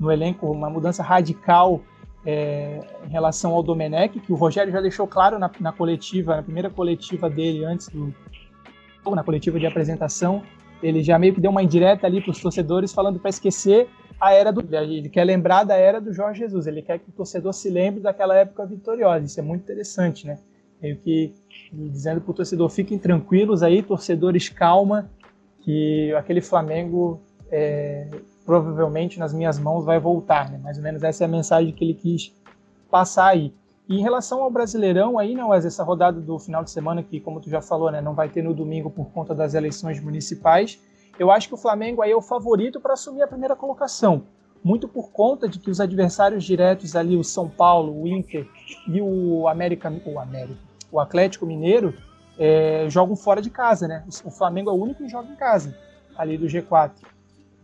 no 0.00 0.10
elenco, 0.10 0.50
uma 0.50 0.70
mudança 0.70 1.02
radical 1.02 1.80
é, 2.24 2.80
em 3.06 3.10
relação 3.10 3.52
ao 3.52 3.62
Domenech, 3.62 4.18
que 4.20 4.32
o 4.32 4.36
Rogério 4.36 4.72
já 4.72 4.80
deixou 4.80 5.06
claro 5.06 5.38
na, 5.38 5.50
na 5.60 5.72
coletiva, 5.72 6.36
na 6.36 6.42
primeira 6.42 6.70
coletiva 6.70 7.28
dele 7.28 7.64
antes 7.64 7.88
do 7.88 8.14
na 9.10 9.24
coletiva 9.24 9.58
de 9.58 9.66
apresentação, 9.66 10.44
ele 10.80 11.02
já 11.02 11.18
meio 11.18 11.34
que 11.34 11.40
deu 11.40 11.50
uma 11.50 11.60
indireta 11.60 12.06
ali 12.06 12.20
para 12.20 12.30
os 12.30 12.40
torcedores 12.40 12.92
falando 12.92 13.18
para 13.18 13.30
esquecer 13.30 13.88
a 14.22 14.32
era 14.32 14.52
do. 14.52 14.62
Ele 14.72 15.08
quer 15.08 15.24
lembrar 15.24 15.64
da 15.64 15.74
era 15.74 16.00
do 16.00 16.12
Jorge 16.12 16.38
Jesus, 16.38 16.68
ele 16.68 16.80
quer 16.80 17.00
que 17.00 17.10
o 17.10 17.12
torcedor 17.12 17.52
se 17.52 17.68
lembre 17.68 18.00
daquela 18.00 18.36
época 18.36 18.64
vitoriosa. 18.64 19.24
Isso 19.24 19.40
é 19.40 19.42
muito 19.42 19.62
interessante, 19.62 20.28
né? 20.28 20.38
Meio 20.80 20.96
que 20.96 21.34
dizendo 21.72 22.20
para 22.20 22.30
o 22.30 22.34
torcedor: 22.34 22.70
fiquem 22.70 22.96
tranquilos 22.96 23.64
aí, 23.64 23.82
torcedores, 23.82 24.48
calma, 24.48 25.10
que 25.62 26.14
aquele 26.14 26.40
Flamengo 26.40 27.20
é, 27.50 28.06
provavelmente 28.46 29.18
nas 29.18 29.34
minhas 29.34 29.58
mãos 29.58 29.84
vai 29.84 29.98
voltar, 29.98 30.48
né? 30.48 30.58
Mais 30.58 30.76
ou 30.76 30.84
menos 30.84 31.02
essa 31.02 31.24
é 31.24 31.26
a 31.26 31.28
mensagem 31.28 31.72
que 31.72 31.84
ele 31.84 31.94
quis 31.94 32.32
passar 32.88 33.26
aí. 33.26 33.52
E 33.88 33.98
em 33.98 34.02
relação 34.02 34.40
ao 34.40 34.50
Brasileirão, 34.52 35.18
aí, 35.18 35.34
não, 35.34 35.50
né, 35.50 35.58
essa 35.58 35.82
rodada 35.82 36.20
do 36.20 36.38
final 36.38 36.62
de 36.62 36.70
semana, 36.70 37.02
que, 37.02 37.18
como 37.18 37.40
tu 37.40 37.50
já 37.50 37.60
falou, 37.60 37.90
né, 37.90 38.00
não 38.00 38.14
vai 38.14 38.28
ter 38.28 38.40
no 38.40 38.54
domingo 38.54 38.88
por 38.88 39.10
conta 39.10 39.34
das 39.34 39.54
eleições 39.54 40.00
municipais, 40.00 40.80
eu 41.18 41.30
acho 41.30 41.48
que 41.48 41.54
o 41.54 41.58
Flamengo 41.58 42.02
aí 42.02 42.10
é 42.10 42.16
o 42.16 42.22
favorito 42.22 42.80
para 42.80 42.94
assumir 42.94 43.22
a 43.22 43.26
primeira 43.26 43.54
colocação. 43.54 44.24
Muito 44.64 44.86
por 44.86 45.10
conta 45.10 45.48
de 45.48 45.58
que 45.58 45.70
os 45.70 45.80
adversários 45.80 46.44
diretos 46.44 46.94
ali, 46.94 47.16
o 47.16 47.24
São 47.24 47.48
Paulo, 47.48 48.00
o 48.00 48.06
Inter 48.06 48.48
e 48.86 49.00
o 49.00 49.48
América, 49.48 49.92
o 50.06 50.20
América, 50.20 50.58
o 50.90 51.00
Atlético 51.00 51.44
Mineiro, 51.44 51.94
é, 52.38 52.86
jogam 52.88 53.16
fora 53.16 53.42
de 53.42 53.50
casa, 53.50 53.88
né? 53.88 54.04
O 54.24 54.30
Flamengo 54.30 54.70
é 54.70 54.72
o 54.72 54.76
único 54.76 55.02
que 55.02 55.08
joga 55.08 55.28
em 55.28 55.36
casa, 55.36 55.76
ali 56.16 56.38
do 56.38 56.46
G4. 56.46 56.92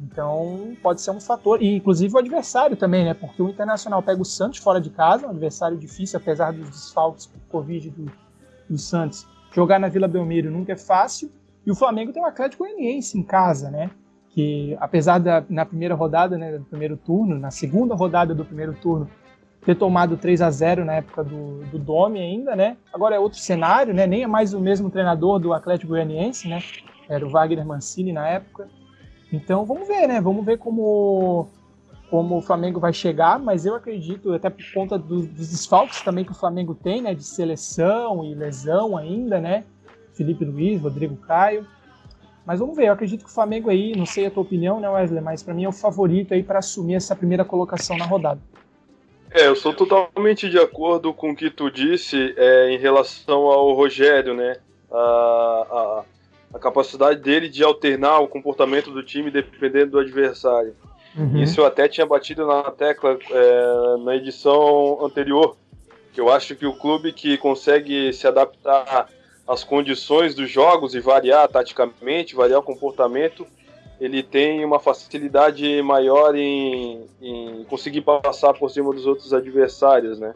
Então 0.00 0.76
pode 0.82 1.00
ser 1.00 1.10
um 1.10 1.20
fator, 1.20 1.62
e 1.62 1.76
inclusive 1.76 2.14
o 2.14 2.18
adversário 2.18 2.76
também, 2.76 3.04
né? 3.04 3.14
Porque 3.14 3.42
o 3.42 3.48
Internacional 3.48 4.02
pega 4.02 4.20
o 4.20 4.24
Santos 4.24 4.58
fora 4.58 4.80
de 4.80 4.90
casa, 4.90 5.26
um 5.26 5.30
adversário 5.30 5.76
difícil, 5.76 6.18
apesar 6.18 6.52
dos 6.52 6.68
desfalques 6.68 7.26
por 7.26 7.40
Covid 7.48 7.90
do, 7.90 8.10
do 8.68 8.78
Santos. 8.78 9.26
Jogar 9.52 9.78
na 9.78 9.88
Vila 9.88 10.06
Belmiro 10.06 10.50
nunca 10.50 10.72
é 10.72 10.76
fácil, 10.76 11.30
e 11.68 11.70
o 11.70 11.74
Flamengo 11.74 12.12
tem 12.12 12.22
o 12.22 12.26
Atlético 12.26 12.64
Goianiense 12.64 13.18
em 13.18 13.22
casa, 13.22 13.70
né? 13.70 13.90
que 14.30 14.74
apesar 14.80 15.18
da 15.18 15.44
na 15.50 15.66
primeira 15.66 15.94
rodada, 15.94 16.38
né, 16.38 16.56
do 16.56 16.64
primeiro 16.64 16.96
turno, 16.96 17.38
na 17.38 17.50
segunda 17.50 17.94
rodada 17.94 18.34
do 18.34 18.44
primeiro 18.44 18.72
turno, 18.72 19.10
ter 19.66 19.74
tomado 19.74 20.16
3 20.16 20.40
a 20.40 20.50
0 20.50 20.84
na 20.84 20.94
época 20.94 21.24
do, 21.24 21.64
do 21.66 21.78
Domi 21.78 22.20
ainda, 22.20 22.54
né? 22.56 22.76
Agora 22.94 23.16
é 23.16 23.18
outro 23.18 23.38
cenário, 23.38 23.92
né? 23.92 24.06
Nem 24.06 24.22
é 24.22 24.26
mais 24.26 24.54
o 24.54 24.60
mesmo 24.60 24.90
treinador 24.90 25.38
do 25.38 25.52
Atlético 25.52 25.90
Goianiense, 25.90 26.48
né? 26.48 26.62
Era 27.08 27.26
o 27.26 27.28
Wagner 27.28 27.66
Mancini 27.66 28.12
na 28.12 28.26
época. 28.28 28.68
Então 29.30 29.66
vamos 29.66 29.86
ver, 29.88 30.06
né? 30.06 30.20
Vamos 30.20 30.46
ver 30.46 30.56
como 30.56 31.48
como 32.08 32.38
o 32.38 32.40
Flamengo 32.40 32.80
vai 32.80 32.92
chegar, 32.92 33.38
mas 33.38 33.66
eu 33.66 33.74
acredito, 33.74 34.32
até 34.32 34.48
por 34.48 34.64
conta 34.72 34.98
do, 34.98 35.26
dos 35.26 35.50
desfalques 35.50 36.00
também 36.00 36.24
que 36.24 36.32
o 36.32 36.34
Flamengo 36.34 36.74
tem, 36.74 37.02
né? 37.02 37.12
De 37.12 37.24
seleção 37.24 38.24
e 38.24 38.34
lesão 38.34 38.96
ainda, 38.96 39.40
né? 39.40 39.64
Felipe 40.18 40.44
Luiz, 40.44 40.82
Rodrigo 40.82 41.16
Caio. 41.16 41.64
Mas 42.44 42.58
vamos 42.58 42.76
ver, 42.76 42.88
eu 42.88 42.92
acredito 42.92 43.24
que 43.24 43.30
o 43.30 43.32
Flamengo 43.32 43.70
aí, 43.70 43.94
não 43.94 44.06
sei 44.06 44.26
a 44.26 44.30
tua 44.30 44.42
opinião, 44.42 44.80
né, 44.80 44.88
Wesley, 44.88 45.20
mas 45.20 45.42
para 45.42 45.54
mim 45.54 45.64
é 45.64 45.68
o 45.68 45.72
favorito 45.72 46.34
aí 46.34 46.42
para 46.42 46.58
assumir 46.58 46.94
essa 46.94 47.14
primeira 47.14 47.44
colocação 47.44 47.96
na 47.96 48.06
rodada. 48.06 48.40
É, 49.30 49.46
eu 49.46 49.54
sou 49.54 49.74
totalmente 49.74 50.48
de 50.48 50.58
acordo 50.58 51.12
com 51.12 51.30
o 51.30 51.36
que 51.36 51.50
tu 51.50 51.70
disse 51.70 52.34
é, 52.36 52.70
em 52.70 52.78
relação 52.78 53.42
ao 53.42 53.74
Rogério, 53.74 54.34
né? 54.34 54.56
A, 54.90 54.96
a, 54.96 56.04
a, 56.54 56.58
capacidade 56.58 57.20
dele 57.20 57.50
de 57.50 57.62
alternar 57.62 58.20
o 58.20 58.28
comportamento 58.28 58.90
do 58.90 59.02
time 59.02 59.30
dependendo 59.30 59.92
do 59.92 59.98
adversário. 59.98 60.74
Uhum. 61.14 61.42
Isso 61.42 61.60
eu 61.60 61.66
até 61.66 61.86
tinha 61.86 62.06
batido 62.06 62.46
na 62.46 62.62
tecla 62.70 63.18
é, 63.30 63.96
na 64.02 64.16
edição 64.16 65.04
anterior, 65.04 65.58
que 66.14 66.20
eu 66.20 66.32
acho 66.32 66.56
que 66.56 66.64
o 66.64 66.72
clube 66.72 67.12
que 67.12 67.36
consegue 67.36 68.10
se 68.14 68.26
adaptar 68.26 69.10
às 69.48 69.64
condições 69.64 70.34
dos 70.34 70.50
jogos 70.50 70.94
e 70.94 71.00
variar 71.00 71.48
taticamente, 71.48 72.36
variar 72.36 72.60
o 72.60 72.62
comportamento, 72.62 73.46
ele 73.98 74.22
tem 74.22 74.64
uma 74.64 74.78
facilidade 74.78 75.80
maior 75.82 76.36
em, 76.36 77.06
em 77.20 77.64
conseguir 77.64 78.02
passar 78.02 78.52
por 78.52 78.70
cima 78.70 78.92
dos 78.92 79.06
outros 79.06 79.32
adversários, 79.32 80.20
né? 80.20 80.34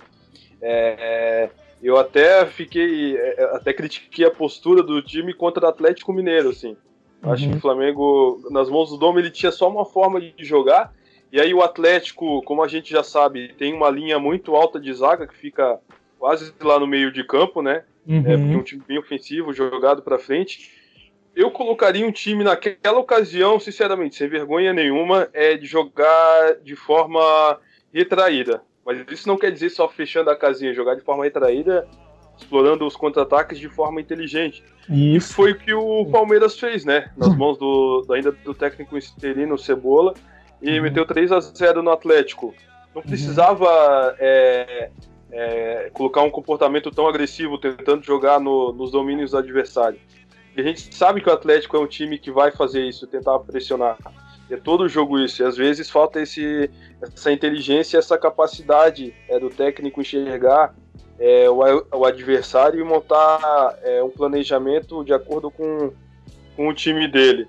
É, 0.60 1.50
eu 1.82 1.98
até 1.98 2.46
fiquei, 2.46 3.16
é, 3.16 3.50
até 3.52 3.72
critiquei 3.72 4.24
a 4.24 4.30
postura 4.30 4.82
do 4.82 5.02
time 5.02 5.34
contra 5.34 5.66
o 5.66 5.68
Atlético 5.68 6.12
Mineiro, 6.12 6.48
assim. 6.48 6.76
Uhum. 7.22 7.32
Acho 7.32 7.48
que 7.48 7.56
o 7.56 7.60
Flamengo, 7.60 8.40
nas 8.50 8.70
mãos 8.70 8.90
do 8.90 8.96
Dom, 8.96 9.18
ele 9.18 9.30
tinha 9.30 9.52
só 9.52 9.68
uma 9.68 9.84
forma 9.84 10.20
de 10.20 10.44
jogar, 10.44 10.92
e 11.30 11.40
aí 11.40 11.52
o 11.52 11.62
Atlético, 11.62 12.42
como 12.42 12.62
a 12.62 12.68
gente 12.68 12.90
já 12.90 13.02
sabe, 13.02 13.52
tem 13.54 13.74
uma 13.74 13.90
linha 13.90 14.18
muito 14.18 14.56
alta 14.56 14.80
de 14.80 14.92
zaga 14.92 15.26
que 15.26 15.36
fica 15.36 15.78
quase 16.18 16.52
lá 16.60 16.78
no 16.78 16.86
meio 16.86 17.12
de 17.12 17.22
campo, 17.24 17.62
né? 17.62 17.84
Uhum. 18.06 18.22
É, 18.26 18.36
um 18.36 18.62
time 18.62 18.82
bem 18.86 18.98
ofensivo, 18.98 19.52
jogado 19.52 20.02
para 20.02 20.18
frente 20.18 20.82
eu 21.34 21.50
colocaria 21.50 22.06
um 22.06 22.12
time 22.12 22.44
naquela 22.44 22.98
ocasião, 22.98 23.58
sinceramente, 23.58 24.16
sem 24.16 24.28
vergonha 24.28 24.72
nenhuma, 24.72 25.28
é 25.32 25.56
de 25.56 25.66
jogar 25.66 26.56
de 26.62 26.76
forma 26.76 27.58
retraída. 27.92 28.62
Mas 28.84 28.98
isso 29.10 29.28
não 29.28 29.38
quer 29.38 29.50
dizer 29.50 29.70
só 29.70 29.88
fechando 29.88 30.30
a 30.30 30.36
casinha, 30.36 30.74
jogar 30.74 30.94
de 30.94 31.02
forma 31.02 31.24
retraída, 31.24 31.88
explorando 32.36 32.86
os 32.86 32.96
contra-ataques 32.96 33.58
de 33.58 33.68
forma 33.68 34.00
inteligente. 34.00 34.62
Isso. 34.88 35.16
E 35.16 35.20
foi 35.20 35.52
o 35.52 35.58
que 35.58 35.72
o 35.72 36.06
Palmeiras 36.06 36.58
fez, 36.58 36.84
né? 36.84 37.10
Nas 37.16 37.34
mãos 37.36 37.56
do, 37.56 38.04
ainda 38.10 38.32
do 38.32 38.52
técnico 38.52 38.98
interino 38.98 39.56
Cebola 39.56 40.14
e 40.60 40.76
uhum. 40.76 40.82
meteu 40.82 41.06
3 41.06 41.32
a 41.32 41.40
0 41.40 41.82
no 41.82 41.90
Atlético. 41.90 42.54
Não 42.94 43.00
uhum. 43.00 43.08
precisava 43.08 43.64
uhum. 43.64 44.16
é, 44.18 44.90
é, 45.32 45.90
colocar 45.92 46.22
um 46.22 46.30
comportamento 46.30 46.90
tão 46.90 47.08
agressivo 47.08 47.56
tentando 47.58 48.04
jogar 48.04 48.38
no, 48.38 48.72
nos 48.72 48.90
domínios 48.90 49.30
do 49.30 49.38
adversário. 49.38 49.98
E 50.54 50.60
a 50.60 50.64
gente 50.64 50.94
sabe 50.94 51.22
que 51.22 51.30
o 51.30 51.32
Atlético 51.32 51.76
é 51.76 51.80
um 51.80 51.86
time 51.86 52.18
que 52.18 52.30
vai 52.30 52.52
fazer 52.52 52.84
isso, 52.84 53.06
tentar 53.06 53.38
pressionar. 53.38 53.96
É 54.50 54.56
todo 54.56 54.86
jogo 54.86 55.18
isso. 55.18 55.42
E 55.42 55.46
às 55.46 55.56
vezes 55.56 55.88
falta 55.88 56.20
esse, 56.20 56.70
essa 57.00 57.32
inteligência, 57.32 57.96
essa 57.96 58.18
capacidade 58.18 59.14
é, 59.26 59.38
do 59.38 59.48
técnico 59.48 60.02
enxergar 60.02 60.74
é, 61.18 61.48
o, 61.48 61.60
o, 61.90 62.04
adversário 62.04 62.78
e 62.78 62.84
montar 62.84 63.78
é, 63.82 64.02
um 64.02 64.10
planejamento 64.10 65.02
de 65.02 65.14
acordo 65.14 65.50
com, 65.50 65.92
com 66.54 66.68
o 66.68 66.74
time 66.74 67.08
dele. 67.08 67.48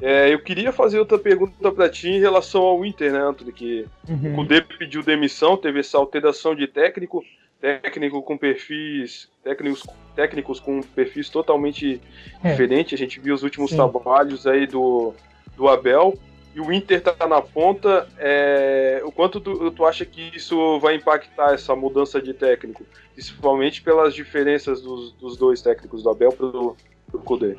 É, 0.00 0.32
eu 0.32 0.38
queria 0.38 0.72
fazer 0.72 0.98
outra 0.98 1.18
pergunta 1.18 1.72
para 1.72 1.88
ti 1.88 2.08
em 2.08 2.20
relação 2.20 2.62
ao 2.62 2.84
Inter, 2.84 3.12
né, 3.12 3.20
Anthony? 3.20 3.52
Que 3.52 3.86
uhum. 4.08 4.32
o 4.32 4.36
Kudê 4.36 4.60
pediu 4.60 5.02
demissão, 5.02 5.56
teve 5.56 5.80
essa 5.80 5.98
alteração 5.98 6.54
de 6.54 6.66
técnico 6.66 7.24
técnico 7.60 8.22
com 8.22 8.38
perfis 8.38 9.28
técnicos, 9.42 9.84
técnicos 10.14 10.60
com 10.60 10.80
perfis 10.80 11.28
totalmente 11.28 12.00
é. 12.42 12.50
diferentes. 12.50 12.94
A 12.94 12.96
gente 12.96 13.20
viu 13.20 13.34
os 13.34 13.42
últimos 13.42 13.70
Sim. 13.70 13.76
trabalhos 13.76 14.46
aí 14.46 14.66
do, 14.66 15.12
do 15.56 15.68
Abel 15.68 16.16
e 16.54 16.60
o 16.60 16.72
Inter 16.72 17.00
tá 17.00 17.26
na 17.26 17.42
ponta. 17.42 18.08
É, 18.18 19.02
o 19.04 19.12
quanto 19.12 19.40
tu, 19.40 19.70
tu 19.70 19.84
acha 19.84 20.04
que 20.04 20.30
isso 20.34 20.78
vai 20.80 20.94
impactar 20.94 21.54
essa 21.54 21.74
mudança 21.74 22.22
de 22.22 22.32
técnico, 22.32 22.84
principalmente 23.14 23.82
pelas 23.82 24.14
diferenças 24.14 24.80
dos, 24.80 25.12
dos 25.12 25.36
dois 25.36 25.60
técnicos 25.60 26.02
do 26.02 26.10
Abel 26.10 26.32
pro, 26.32 26.76
pro 27.10 27.20
Kudê? 27.20 27.56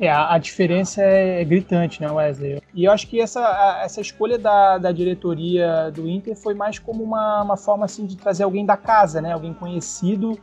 É, 0.00 0.08
a, 0.08 0.34
a, 0.34 0.38
diferença 0.38 1.02
é 1.02 1.44
gritante, 1.44 2.00
né, 2.00 2.10
Wesley? 2.10 2.62
E 2.72 2.84
eu 2.84 2.92
acho 2.92 3.08
que 3.08 3.20
essa, 3.20 3.40
a, 3.40 3.82
essa 3.84 4.00
escolha 4.00 4.38
da, 4.38 4.78
da 4.78 4.92
diretoria 4.92 5.90
do 5.90 6.08
Inter 6.08 6.36
foi 6.36 6.54
mais 6.54 6.78
como 6.78 7.02
uma, 7.02 7.42
uma 7.42 7.56
forma 7.56 7.84
assim, 7.84 8.06
de 8.06 8.16
trazer 8.16 8.44
alguém 8.44 8.64
da 8.64 8.76
casa, 8.76 9.20
né? 9.20 9.32
Alguém 9.32 9.52
conhecido 9.52 10.38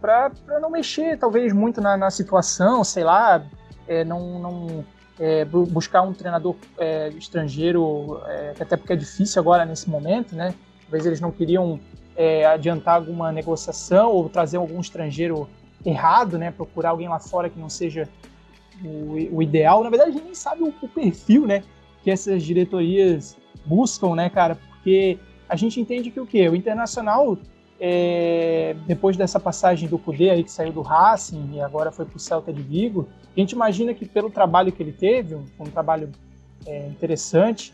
para 0.00 0.30
não 0.60 0.70
mexer, 0.70 1.18
talvez, 1.18 1.52
muito 1.52 1.80
na, 1.80 1.96
na 1.96 2.10
situação, 2.10 2.82
sei 2.82 3.04
lá, 3.04 3.44
é, 3.86 4.04
não, 4.04 4.38
não 4.38 4.84
é, 5.18 5.44
buscar 5.44 6.02
um 6.02 6.12
treinador 6.12 6.56
é, 6.78 7.08
estrangeiro, 7.10 8.20
é, 8.26 8.54
até 8.58 8.76
porque 8.76 8.92
é 8.92 8.96
difícil 8.96 9.40
agora 9.40 9.64
nesse 9.64 9.88
momento, 9.88 10.34
né? 10.34 10.54
Talvez 10.82 11.04
eles 11.06 11.20
não 11.20 11.30
queriam 11.30 11.78
é, 12.16 12.46
adiantar 12.46 12.96
alguma 12.96 13.30
negociação 13.32 14.10
ou 14.10 14.28
trazer 14.28 14.56
algum 14.56 14.80
estrangeiro 14.80 15.48
errado, 15.84 16.38
né? 16.38 16.50
Procurar 16.50 16.90
alguém 16.90 17.08
lá 17.08 17.18
fora 17.18 17.48
que 17.48 17.58
não 17.58 17.68
seja 17.68 18.08
o, 18.84 19.36
o 19.36 19.42
ideal. 19.42 19.82
Na 19.82 19.90
verdade, 19.90 20.10
a 20.10 20.12
gente 20.12 20.24
nem 20.24 20.34
sabe 20.34 20.62
o, 20.62 20.72
o, 20.80 20.88
perfil, 20.88 21.46
né, 21.46 21.62
que 22.02 22.10
essas 22.10 22.42
diretorias 22.42 23.36
buscam, 23.64 24.14
né, 24.14 24.28
cara? 24.28 24.56
Porque 24.56 25.18
a 25.48 25.56
gente 25.56 25.80
entende 25.80 26.10
que 26.10 26.20
o 26.20 26.26
quê? 26.26 26.48
O 26.48 26.56
Internacional, 26.56 27.38
é, 27.80 28.76
depois 28.86 29.16
dessa 29.16 29.40
passagem 29.40 29.88
do 29.88 29.98
Cudê 29.98 30.30
aí 30.30 30.44
que 30.44 30.50
saiu 30.50 30.72
do 30.72 30.82
Racing 30.82 31.50
e 31.54 31.60
agora 31.60 31.90
foi 31.90 32.04
para 32.04 32.16
o 32.16 32.20
Celta 32.20 32.52
de 32.52 32.62
Vigo, 32.62 33.08
a 33.36 33.40
gente 33.40 33.52
imagina 33.52 33.92
que 33.92 34.06
pelo 34.06 34.30
trabalho 34.30 34.70
que 34.70 34.82
ele 34.82 34.92
teve, 34.92 35.34
um, 35.34 35.44
um 35.58 35.64
trabalho 35.64 36.10
é, 36.66 36.86
interessante, 36.86 37.72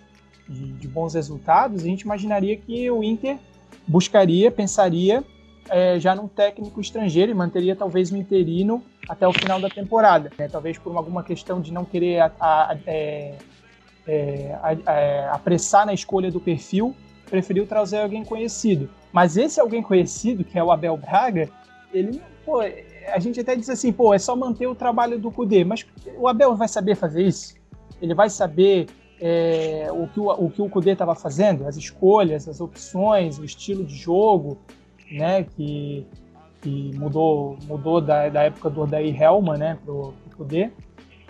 de, 0.48 0.72
de 0.72 0.88
bons 0.88 1.14
resultados, 1.14 1.82
a 1.82 1.86
gente 1.86 2.02
imaginaria 2.02 2.56
que 2.56 2.90
o 2.90 3.04
Inter 3.04 3.38
buscaria, 3.86 4.50
pensaria 4.50 5.24
é, 5.70 5.98
já 6.00 6.14
num 6.14 6.26
técnico 6.26 6.80
estrangeiro 6.80 7.30
e 7.30 7.34
manteria 7.34 7.76
talvez 7.76 8.10
o 8.10 8.16
interino 8.16 8.82
até 9.08 9.26
o 9.26 9.32
final 9.32 9.60
da 9.60 9.68
temporada. 9.68 10.30
Né? 10.36 10.48
Talvez 10.48 10.76
por 10.76 10.94
alguma 10.96 11.22
questão 11.22 11.60
de 11.60 11.72
não 11.72 11.84
querer 11.84 12.20
a, 12.20 12.32
a, 12.40 12.76
é, 12.86 13.34
é, 14.06 14.58
é, 14.86 15.28
apressar 15.30 15.86
na 15.86 15.94
escolha 15.94 16.30
do 16.30 16.40
perfil, 16.40 16.94
preferiu 17.28 17.66
trazer 17.66 18.00
alguém 18.00 18.24
conhecido. 18.24 18.90
Mas 19.12 19.36
esse 19.36 19.60
alguém 19.60 19.82
conhecido, 19.82 20.44
que 20.44 20.58
é 20.58 20.64
o 20.64 20.72
Abel 20.72 20.96
Braga, 20.96 21.48
ele, 21.92 22.20
pô, 22.44 22.60
a 22.60 23.18
gente 23.20 23.40
até 23.40 23.54
diz 23.54 23.70
assim, 23.70 23.92
pô, 23.92 24.12
é 24.12 24.18
só 24.18 24.34
manter 24.34 24.66
o 24.66 24.74
trabalho 24.74 25.18
do 25.18 25.30
Cudê, 25.30 25.64
mas 25.64 25.86
o 26.18 26.26
Abel 26.26 26.56
vai 26.56 26.68
saber 26.68 26.96
fazer 26.96 27.22
isso? 27.22 27.54
Ele 28.02 28.14
vai 28.14 28.28
saber 28.28 28.86
é, 29.20 29.88
o, 29.92 30.08
que 30.08 30.18
o, 30.18 30.30
o 30.30 30.50
que 30.50 30.62
o 30.62 30.68
Cudê 30.68 30.92
estava 30.92 31.14
fazendo, 31.14 31.66
as 31.66 31.76
escolhas, 31.76 32.48
as 32.48 32.60
opções, 32.60 33.38
o 33.38 33.44
estilo 33.44 33.84
de 33.84 33.94
jogo, 33.94 34.58
né, 35.10 35.44
que, 35.44 36.06
que 36.60 36.90
mudou, 36.96 37.58
mudou 37.66 38.00
da, 38.00 38.28
da 38.28 38.42
época 38.42 38.70
do 38.70 38.82
Odair 38.82 39.20
Helman, 39.20 39.58
né, 39.58 39.78
pro, 39.84 40.14
pro 40.28 40.38
poder. 40.38 40.72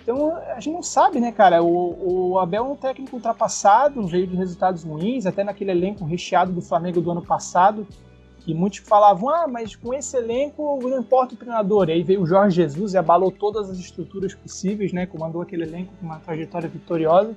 Então 0.02 0.34
a 0.36 0.58
gente 0.58 0.72
não 0.72 0.82
sabe, 0.82 1.20
né, 1.20 1.30
cara? 1.30 1.62
O, 1.62 2.32
o 2.32 2.38
Abel 2.38 2.64
é 2.64 2.68
um 2.68 2.76
técnico 2.76 3.16
ultrapassado, 3.16 4.06
veio 4.06 4.26
de 4.26 4.36
resultados 4.36 4.82
ruins, 4.82 5.26
até 5.26 5.44
naquele 5.44 5.70
elenco 5.70 6.04
recheado 6.04 6.52
do 6.52 6.62
Flamengo 6.62 7.00
do 7.00 7.10
ano 7.10 7.22
passado, 7.22 7.86
que 8.40 8.54
muitos 8.54 8.78
falavam, 8.78 9.28
ah, 9.28 9.46
mas 9.46 9.76
com 9.76 9.92
esse 9.92 10.16
elenco 10.16 10.78
não 10.82 10.98
importa 10.98 11.34
o 11.34 11.36
treinador. 11.36 11.90
E 11.90 11.92
aí 11.92 12.02
veio 12.02 12.22
o 12.22 12.26
Jorge 12.26 12.56
Jesus 12.56 12.94
e 12.94 12.98
abalou 12.98 13.30
todas 13.30 13.68
as 13.68 13.78
estruturas 13.78 14.34
possíveis, 14.34 14.92
né? 14.92 15.06
Comandou 15.06 15.42
aquele 15.42 15.64
elenco 15.64 15.92
com 16.00 16.06
uma 16.06 16.18
trajetória 16.18 16.68
vitoriosa. 16.68 17.36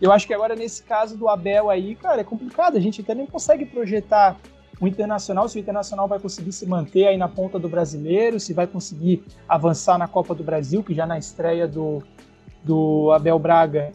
Eu 0.00 0.10
acho 0.10 0.26
que 0.26 0.34
agora, 0.34 0.56
nesse 0.56 0.82
caso 0.82 1.16
do 1.16 1.28
Abel 1.28 1.70
aí, 1.70 1.94
cara, 1.94 2.20
é 2.22 2.24
complicado. 2.24 2.76
A 2.76 2.80
gente 2.80 3.00
até 3.00 3.14
nem 3.14 3.24
consegue 3.24 3.64
projetar 3.64 4.36
o 4.82 4.88
Internacional, 4.88 5.48
se 5.48 5.56
o 5.56 5.60
Internacional 5.60 6.08
vai 6.08 6.18
conseguir 6.18 6.50
se 6.50 6.66
manter 6.66 7.06
aí 7.06 7.16
na 7.16 7.28
ponta 7.28 7.56
do 7.56 7.68
brasileiro, 7.68 8.40
se 8.40 8.52
vai 8.52 8.66
conseguir 8.66 9.22
avançar 9.48 9.96
na 9.96 10.08
Copa 10.08 10.34
do 10.34 10.42
Brasil, 10.42 10.82
que 10.82 10.92
já 10.92 11.06
na 11.06 11.16
estreia 11.16 11.68
do, 11.68 12.02
do 12.64 13.12
Abel 13.12 13.38
Braga 13.38 13.92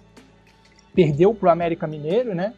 perdeu 0.95 1.33
para 1.33 1.49
o 1.49 1.51
América 1.51 1.85
Mineiro, 1.85 2.33
né? 2.33 2.53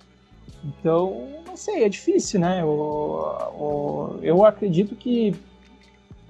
Então, 0.63 1.27
não 1.43 1.57
sei, 1.57 1.83
é 1.83 1.89
difícil, 1.89 2.39
né? 2.39 2.61
Eu, 2.61 4.19
eu 4.21 4.45
acredito 4.45 4.95
que 4.95 5.35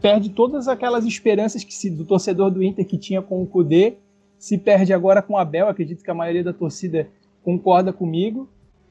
perde 0.02 0.30
todas 0.30 0.70
aquelas 0.70 1.06
esperanças 1.06 1.66
que 1.66 1.74
se, 1.74 1.90
do 1.90 2.06
torcedor 2.06 2.50
do 2.50 2.64
Inter 2.64 2.86
que 2.86 2.98
tinha 2.98 3.22
com 3.22 3.44
o 3.44 3.46
Cudê 3.46 3.98
se 4.38 4.58
perde 4.58 4.94
agora 4.94 5.22
com 5.22 5.34
o 5.34 5.38
Abel. 5.38 5.68
Acredito 5.68 6.02
que 6.02 6.10
a 6.10 6.14
maioria 6.14 6.46
da 6.46 6.54
torcida 6.54 7.10
concorda 7.44 7.92
comigo. 7.92 8.48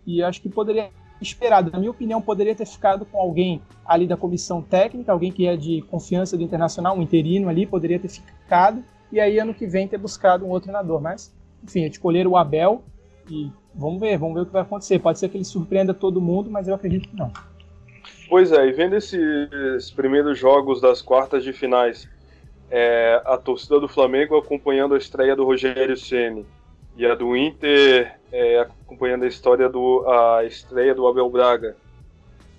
E 0.06 0.22
acho 0.22 0.42
que 0.42 0.48
poderia 0.50 0.90
esperado. 1.20 1.70
Na 1.70 1.78
minha 1.78 1.90
opinião, 1.90 2.20
poderia 2.20 2.54
ter 2.54 2.66
ficado 2.66 3.04
com 3.04 3.18
alguém 3.18 3.62
ali 3.85 4.07
da 4.07 4.16
comissão 4.16 4.62
técnica, 4.62 5.12
alguém 5.12 5.33
que 5.33 5.46
é 5.46 5.57
de 5.57 5.83
confiança 5.83 6.37
do 6.37 6.42
Internacional, 6.42 6.96
um 6.96 7.02
interino 7.02 7.48
ali, 7.48 7.66
poderia 7.66 7.98
ter 7.98 8.09
ficado. 8.09 8.83
E 9.11 9.18
aí, 9.18 9.38
ano 9.38 9.54
que 9.54 9.66
vem, 9.66 9.88
ter 9.88 9.98
buscado 9.98 10.44
um 10.44 10.48
outro 10.48 10.70
treinador. 10.70 11.00
Mas, 11.00 11.35
enfim, 11.62 11.85
escolheram 11.85 12.33
o 12.33 12.37
Abel 12.37 12.85
e 13.31 13.50
vamos 13.74 14.00
ver, 14.00 14.18
vamos 14.18 14.35
ver 14.35 14.40
o 14.42 14.46
que 14.46 14.52
vai 14.52 14.62
acontecer. 14.62 14.98
Pode 14.98 15.18
ser 15.18 15.28
que 15.28 15.37
ele 15.37 15.44
surpreenda 15.44 15.94
todo 15.94 16.20
mundo, 16.20 16.50
mas 16.50 16.68
eu 16.68 16.74
acredito 16.74 17.09
que 17.09 17.16
não. 17.16 17.33
Pois 18.28 18.52
é, 18.52 18.66
e 18.66 18.72
vendo 18.72 18.94
esses 18.94 19.90
primeiros 19.90 20.38
jogos 20.38 20.81
das 20.81 21.00
quartas 21.00 21.42
de 21.42 21.52
finais, 21.52 22.09
é, 22.70 23.22
a 23.24 23.38
torcida 23.38 23.81
do 23.81 23.88
Flamengo 23.88 24.37
acompanhando 24.37 24.94
a 24.94 24.98
estreia 24.98 25.35
do 25.35 25.44
Rogério 25.44 25.96
Ceni 25.96 26.44
e 26.96 27.07
a 27.07 27.14
do 27.14 27.35
Inter 27.35 28.17
é, 28.32 28.60
acompanhando 28.60 29.24
a 29.24 29.28
história 29.28 29.68
do 29.68 30.04
a 30.08 30.44
estreia 30.44 30.94
do 30.94 31.06
Abel 31.06 31.28
Braga. 31.30 31.76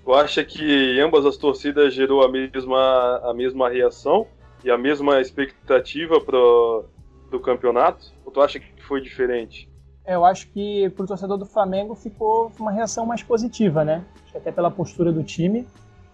Tu 0.04 0.14
acha 0.14 0.44
que 0.44 1.00
ambas 1.00 1.26
as 1.26 1.38
torcidas 1.38 1.94
gerou 1.94 2.24
a 2.24 2.30
mesma 2.30 3.22
a 3.24 3.34
mesma 3.34 3.70
reação 3.70 4.28
e 4.64 4.72
a 4.72 4.78
mesma 4.78 5.22
expectativa 5.22 6.20
pro 6.20 6.86
do 7.30 7.40
campeonato? 7.40 8.12
Ou 8.26 8.32
tu 8.32 8.42
acha 8.42 8.60
que 8.60 8.84
foi 8.84 9.02
diferente? 9.02 9.70
É, 10.06 10.16
eu 10.16 10.26
acho 10.26 10.48
que 10.50 10.90
pro 10.90 11.06
torcedor 11.06 11.38
do 11.38 11.46
Flamengo 11.46 11.94
ficou 11.94 12.52
uma 12.60 12.72
reação 12.72 13.06
mais 13.06 13.22
positiva, 13.22 13.86
né? 13.86 14.04
Até 14.34 14.52
pela 14.52 14.72
postura 14.72 15.12
do 15.12 15.24
time. 15.24 15.68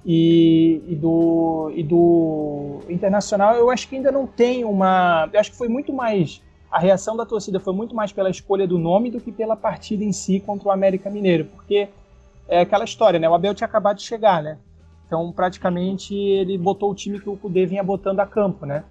E, 0.06 0.84
e, 0.88 0.96
do, 0.96 1.72
e 1.74 1.82
do 1.82 2.80
Internacional, 2.88 3.56
eu 3.56 3.72
acho 3.72 3.88
que 3.88 3.96
ainda 3.96 4.12
não 4.12 4.28
tem 4.28 4.64
uma. 4.64 5.28
Eu 5.34 5.40
acho 5.40 5.52
que 5.52 5.58
foi 5.58 5.68
muito 5.68 5.92
mais 5.92 6.44
a 6.76 6.80
reação 6.80 7.16
da 7.16 7.26
torcida 7.26 7.58
foi 7.58 7.74
muito 7.74 7.96
mais 7.96 8.12
pela 8.12 8.30
escolha 8.30 8.68
do 8.68 8.78
nome 8.78 9.10
do 9.10 9.22
que 9.22 9.32
pela 9.32 9.56
partida 9.56 10.04
em 10.04 10.12
si 10.12 10.42
contra 10.42 10.68
o 10.68 10.72
América 10.72 11.10
Mineiro, 11.10 11.46
porque 11.46 11.88
é 12.50 12.60
aquela 12.60 12.84
história, 12.84 13.18
né? 13.18 13.30
O 13.30 13.34
Abel 13.34 13.56
tinha 13.56 13.66
acabado 13.66 13.96
de 13.96 14.04
chegar, 14.04 14.44
né? 14.44 14.58
Então, 15.08 15.32
praticamente, 15.32 16.14
ele 16.14 16.58
botou 16.58 16.92
o 16.92 16.94
time 16.94 17.18
que 17.18 17.30
o 17.30 17.38
Cudê 17.38 17.66
vinha 17.66 17.82
botando 17.82 18.20
a 18.20 18.26
campo, 18.26 18.66
né? 18.66 18.84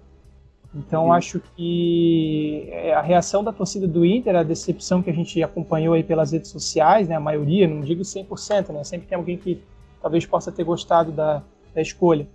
Então, 0.73 1.05
uhum. 1.05 1.13
acho 1.13 1.39
que 1.55 2.67
é, 2.71 2.91
a 2.95 3.01
reação 3.03 3.43
da 3.43 3.53
torcida 3.53 3.87
do 3.87 4.03
Inter, 4.03 4.35
a 4.35 4.41
decepção 4.41 5.03
que 5.03 5.11
a 5.11 5.13
gente 5.13 5.43
acompanhou 5.43 5.93
aí 5.93 6.03
pelas 6.03 6.31
redes 6.31 6.49
sociais, 6.49 7.07
né? 7.07 7.13
A 7.13 7.19
maioria, 7.19 7.67
não 7.67 7.81
digo 7.81 8.01
100%, 8.01 8.73
né? 8.73 8.83
Sempre 8.83 9.05
tem 9.05 9.15
alguém 9.15 9.37
que 9.37 9.61
talvez 10.01 10.25
possa 10.25 10.51
ter 10.51 10.63
gostado 10.63 11.11
da, 11.11 11.43
da 11.71 11.83
escolha. 11.83 12.27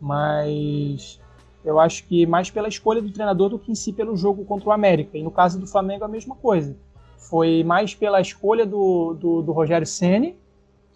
Mas 0.00 1.20
eu 1.64 1.80
acho 1.80 2.04
que 2.04 2.26
mais 2.26 2.50
pela 2.50 2.68
escolha 2.68 3.00
do 3.00 3.10
treinador 3.10 3.48
do 3.48 3.58
que 3.58 3.72
em 3.72 3.74
si 3.74 3.92
pelo 3.92 4.16
jogo 4.16 4.44
contra 4.44 4.68
o 4.68 4.72
América. 4.72 5.16
E 5.16 5.22
no 5.22 5.30
caso 5.30 5.58
do 5.58 5.66
Flamengo, 5.66 6.04
a 6.04 6.08
mesma 6.08 6.34
coisa. 6.34 6.76
Foi 7.16 7.64
mais 7.64 7.94
pela 7.94 8.20
escolha 8.20 8.66
do, 8.66 9.14
do, 9.14 9.42
do 9.42 9.52
Rogério 9.52 9.86
Ceni 9.86 10.36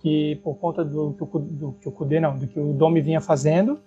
que 0.00 0.36
por 0.42 0.56
conta 0.56 0.84
do, 0.84 1.10
do, 1.10 1.26
do, 1.26 1.72
que 1.80 1.88
o 1.88 1.92
Cudê, 1.92 2.20
não, 2.20 2.36
do 2.36 2.46
que 2.46 2.58
o 2.58 2.72
Domi 2.72 3.00
vinha 3.00 3.20
fazendo, 3.20 3.78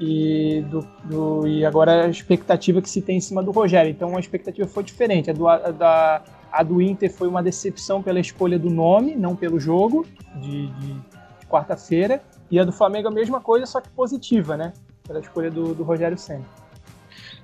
e, 0.00 0.64
do, 0.70 0.86
do, 1.04 1.48
e 1.48 1.64
agora 1.64 2.04
a 2.04 2.08
expectativa 2.08 2.80
que 2.80 2.88
se 2.88 3.02
tem 3.02 3.16
em 3.16 3.20
cima 3.20 3.42
do 3.42 3.50
Rogério. 3.50 3.90
Então 3.90 4.16
a 4.16 4.20
expectativa 4.20 4.66
foi 4.68 4.84
diferente. 4.84 5.30
A 5.30 5.32
do, 5.32 5.48
a, 5.48 5.58
da, 5.70 6.22
a 6.52 6.62
do 6.62 6.80
Inter 6.80 7.12
foi 7.12 7.26
uma 7.26 7.42
decepção 7.42 8.00
pela 8.00 8.20
escolha 8.20 8.58
do 8.58 8.70
nome, 8.70 9.16
não 9.16 9.34
pelo 9.34 9.58
jogo 9.58 10.06
de, 10.36 10.68
de, 10.68 10.92
de 10.94 11.46
quarta-feira. 11.48 12.22
E 12.48 12.60
a 12.60 12.64
do 12.64 12.72
Flamengo 12.72 13.08
a 13.08 13.10
mesma 13.10 13.40
coisa, 13.40 13.66
só 13.66 13.80
que 13.80 13.88
positiva, 13.90 14.56
né? 14.56 14.72
Pela 15.08 15.18
escolha 15.18 15.50
do, 15.50 15.74
do 15.74 15.82
Rogério 15.82 16.16
Senna. 16.16 16.44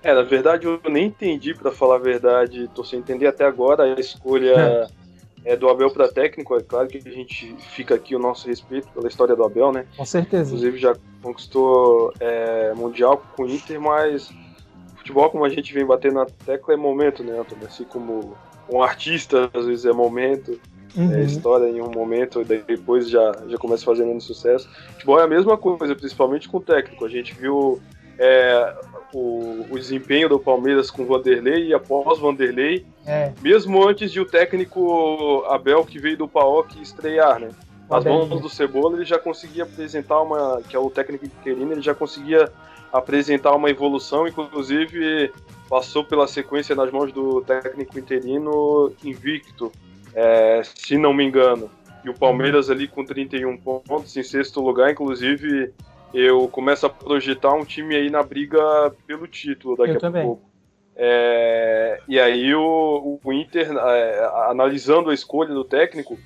É, 0.02 0.12
na 0.14 0.22
verdade 0.22 0.66
eu 0.66 0.78
nem 0.88 1.06
entendi, 1.06 1.54
para 1.54 1.72
falar 1.72 1.96
a 1.96 1.98
verdade, 1.98 2.70
tô 2.74 2.84
sem 2.84 2.98
entender 2.98 3.26
até 3.26 3.44
agora 3.44 3.82
a 3.84 3.98
escolha 3.98 4.54
é. 4.54 4.86
é 5.54 5.56
do 5.56 5.68
Abel 5.68 5.90
para 5.90 6.12
técnico. 6.12 6.54
É 6.54 6.62
claro 6.62 6.86
que 6.86 6.98
a 6.98 7.10
gente 7.10 7.56
fica 7.70 7.94
aqui 7.94 8.14
o 8.14 8.18
nosso 8.18 8.46
respeito 8.46 8.86
pela 8.88 9.08
história 9.08 9.34
do 9.34 9.42
Abel, 9.42 9.72
né? 9.72 9.86
Com 9.96 10.04
certeza. 10.04 10.50
Inclusive 10.50 10.78
já 10.78 10.94
conquistou 11.22 12.12
é, 12.20 12.74
Mundial 12.74 13.24
com 13.34 13.44
o 13.44 13.48
Inter, 13.50 13.80
mas 13.80 14.30
futebol, 14.98 15.30
como 15.30 15.44
a 15.44 15.48
gente 15.48 15.72
vem 15.72 15.86
batendo 15.86 16.16
na 16.16 16.26
tecla, 16.26 16.74
é 16.74 16.76
momento, 16.76 17.24
né, 17.24 17.38
Antônio? 17.38 17.66
Assim 17.66 17.84
como 17.84 18.36
um 18.70 18.82
artista, 18.82 19.50
às 19.54 19.64
vezes 19.64 19.86
é 19.86 19.92
momento. 19.92 20.60
É, 20.96 21.00
uhum. 21.00 21.12
é, 21.12 21.20
história 21.22 21.68
em 21.68 21.80
um 21.80 21.90
momento 21.90 22.40
e 22.40 22.44
depois 22.44 23.08
já, 23.08 23.32
já 23.48 23.58
começa 23.58 23.84
fazendo 23.84 24.20
sucesso. 24.20 24.68
Futebol 24.92 25.20
é 25.20 25.24
a 25.24 25.28
mesma 25.28 25.56
coisa, 25.56 25.94
principalmente 25.94 26.48
com 26.48 26.58
o 26.58 26.60
técnico. 26.60 27.04
A 27.04 27.08
gente 27.08 27.34
viu 27.34 27.80
é, 28.18 28.74
o, 29.12 29.66
o, 29.70 29.78
desempenho 29.78 30.28
do 30.28 30.38
Palmeiras 30.38 30.90
com 30.90 31.02
o 31.02 31.06
Vanderlei 31.06 31.68
e 31.68 31.74
após 31.74 32.18
Vanderlei, 32.18 32.86
é. 33.06 33.32
mesmo 33.42 33.86
antes 33.86 34.12
de 34.12 34.20
o 34.20 34.24
técnico 34.24 35.44
Abel, 35.48 35.84
que 35.84 35.98
veio 35.98 36.16
do 36.16 36.28
PAOK, 36.28 36.80
estrear, 36.80 37.40
né? 37.40 37.50
Nas 37.90 38.04
mãos 38.04 38.40
do 38.40 38.48
Cebola, 38.48 38.96
ele 38.96 39.04
já 39.04 39.18
conseguia 39.18 39.64
apresentar 39.64 40.20
uma. 40.22 40.62
que 40.66 40.74
é 40.74 40.78
o 40.78 40.88
técnico 40.90 41.26
interino, 41.26 41.72
ele 41.72 41.82
já 41.82 41.94
conseguia 41.94 42.50
apresentar 42.90 43.54
uma 43.54 43.68
evolução, 43.68 44.26
inclusive 44.26 45.30
passou 45.68 46.04
pela 46.04 46.26
sequência 46.26 46.74
nas 46.74 46.90
mãos 46.90 47.12
do 47.12 47.42
técnico 47.42 47.98
interino 47.98 48.92
invicto 49.02 49.70
é, 50.14 50.62
se 50.62 50.96
não 50.96 51.12
me 51.12 51.24
engano. 51.24 51.70
E 52.04 52.10
o 52.10 52.14
Palmeiras 52.14 52.70
ali 52.70 52.86
com 52.86 53.04
31 53.04 53.56
pontos 53.56 54.16
em 54.16 54.22
sexto 54.22 54.60
lugar, 54.60 54.90
inclusive 54.90 55.72
eu 56.12 56.46
começo 56.48 56.86
a 56.86 56.90
projetar 56.90 57.54
um 57.54 57.64
time 57.64 57.96
aí 57.96 58.08
na 58.10 58.22
briga 58.22 58.60
pelo 59.06 59.26
título 59.26 59.76
daqui 59.76 59.92
eu 59.92 59.96
a 59.96 60.00
também. 60.00 60.22
pouco. 60.22 60.54
É, 60.96 62.00
e 62.06 62.20
aí 62.20 62.54
o, 62.54 63.18
o 63.22 63.32
Inter, 63.32 63.72
é, 63.72 64.24
analisando 64.48 65.10
a 65.10 65.14
escolha 65.14 65.52
do 65.52 65.64
técnico, 65.64 66.16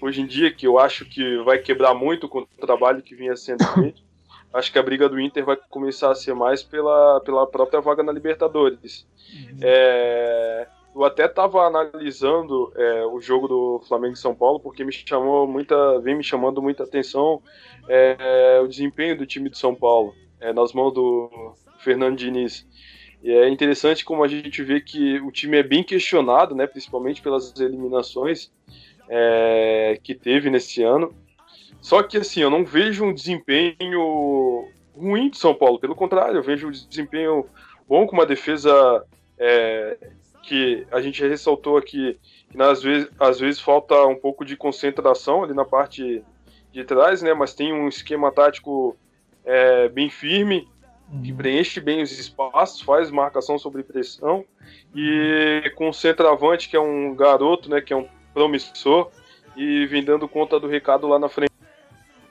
hoje 0.00 0.20
em 0.20 0.26
dia, 0.26 0.52
que 0.52 0.66
eu 0.66 0.78
acho 0.78 1.06
que 1.06 1.38
vai 1.44 1.58
quebrar 1.58 1.94
muito 1.94 2.28
com 2.28 2.40
o 2.40 2.46
trabalho 2.60 3.02
que 3.02 3.14
vinha 3.14 3.34
sendo 3.34 3.64
feito, 3.72 4.02
acho 4.52 4.70
que 4.70 4.78
a 4.78 4.82
briga 4.82 5.08
do 5.08 5.18
Inter 5.18 5.44
vai 5.44 5.56
começar 5.70 6.10
a 6.10 6.14
ser 6.14 6.34
mais 6.34 6.62
pela, 6.62 7.20
pela 7.20 7.46
própria 7.46 7.80
vaga 7.80 8.02
na 8.02 8.12
Libertadores. 8.12 9.06
Uhum. 9.32 9.58
É, 9.62 10.68
eu 10.94 11.04
até 11.04 11.26
estava 11.26 11.66
analisando 11.66 12.72
é, 12.76 13.04
o 13.06 13.20
jogo 13.20 13.48
do 13.48 13.82
Flamengo 13.88 14.14
e 14.14 14.18
São 14.18 14.34
Paulo 14.34 14.60
porque 14.60 14.84
me 14.84 14.92
chamou 14.92 15.46
muita, 15.46 15.98
vem 16.00 16.14
me 16.14 16.22
chamando 16.22 16.62
muita 16.62 16.84
atenção 16.84 17.42
é, 17.88 18.60
o 18.62 18.68
desempenho 18.68 19.18
do 19.18 19.26
time 19.26 19.50
de 19.50 19.58
São 19.58 19.74
Paulo 19.74 20.14
é, 20.40 20.52
nas 20.52 20.72
mãos 20.72 20.92
do 20.92 21.54
Fernando 21.78 22.16
Diniz. 22.16 22.66
E 23.22 23.30
é 23.32 23.48
interessante 23.48 24.04
como 24.04 24.22
a 24.22 24.28
gente 24.28 24.62
vê 24.62 24.80
que 24.80 25.18
o 25.20 25.32
time 25.32 25.58
é 25.58 25.62
bem 25.62 25.82
questionado, 25.82 26.54
né, 26.54 26.66
principalmente 26.66 27.22
pelas 27.22 27.58
eliminações 27.58 28.52
é, 29.08 29.98
que 30.02 30.14
teve 30.14 30.50
nesse 30.50 30.82
ano. 30.82 31.12
Só 31.80 32.02
que 32.02 32.18
assim, 32.18 32.40
eu 32.40 32.50
não 32.50 32.64
vejo 32.64 33.04
um 33.04 33.12
desempenho 33.12 34.68
ruim 34.96 35.28
de 35.28 35.38
São 35.38 35.54
Paulo, 35.54 35.78
pelo 35.78 35.94
contrário, 35.94 36.36
eu 36.36 36.42
vejo 36.42 36.68
um 36.68 36.70
desempenho 36.70 37.46
bom 37.88 38.06
com 38.06 38.14
uma 38.14 38.26
defesa 38.26 39.04
é, 39.38 39.98
que 40.44 40.86
a 40.90 41.00
gente 41.00 41.26
ressaltou 41.26 41.76
aqui 41.76 42.18
que 42.54 42.62
às 42.62 42.82
vezes, 42.82 43.10
às 43.18 43.40
vezes 43.40 43.60
falta 43.60 44.06
um 44.06 44.14
pouco 44.14 44.44
de 44.44 44.56
concentração 44.56 45.42
ali 45.42 45.52
na 45.52 45.64
parte 45.64 46.22
de 46.72 46.84
trás, 46.84 47.20
né? 47.20 47.34
Mas 47.34 47.52
tem 47.52 47.72
um 47.72 47.88
esquema 47.88 48.30
tático 48.30 48.96
é, 49.44 49.88
bem 49.88 50.08
firme, 50.08 50.68
que 51.22 51.32
uhum. 51.32 51.36
preenche 51.36 51.80
bem 51.80 52.00
os 52.00 52.16
espaços, 52.16 52.80
faz 52.80 53.10
marcação 53.10 53.58
sobre 53.58 53.82
pressão 53.82 54.44
e 54.94 55.72
com 55.74 55.88
o 55.88 55.92
centroavante 55.92 56.68
que 56.68 56.76
é 56.76 56.80
um 56.80 57.14
garoto, 57.14 57.68
né? 57.68 57.80
Que 57.80 57.92
é 57.92 57.96
um 57.96 58.08
promissor 58.32 59.10
e 59.56 59.86
vem 59.86 60.04
dando 60.04 60.28
conta 60.28 60.58
do 60.58 60.68
recado 60.68 61.08
lá 61.08 61.18
na 61.18 61.28
frente. 61.28 61.52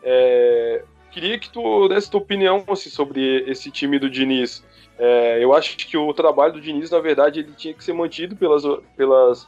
É, 0.01 0.83
queria 1.11 1.37
que 1.37 1.49
tu 1.49 1.87
desse 1.87 2.09
tua 2.09 2.21
opinião 2.21 2.63
assim, 2.67 2.89
sobre 2.89 3.43
esse 3.49 3.69
time 3.71 3.99
do 3.99 4.09
Diniz. 4.09 4.63
É, 5.05 5.43
eu 5.43 5.53
acho 5.53 5.75
que 5.75 5.97
o 5.97 6.13
trabalho 6.13 6.53
do 6.53 6.61
Diniz, 6.61 6.89
na 6.89 6.99
verdade, 6.99 7.41
ele 7.41 7.51
tinha 7.51 7.73
que 7.73 7.83
ser 7.83 7.91
mantido 7.91 8.37
pelas, 8.37 8.63
pelas, 8.95 9.45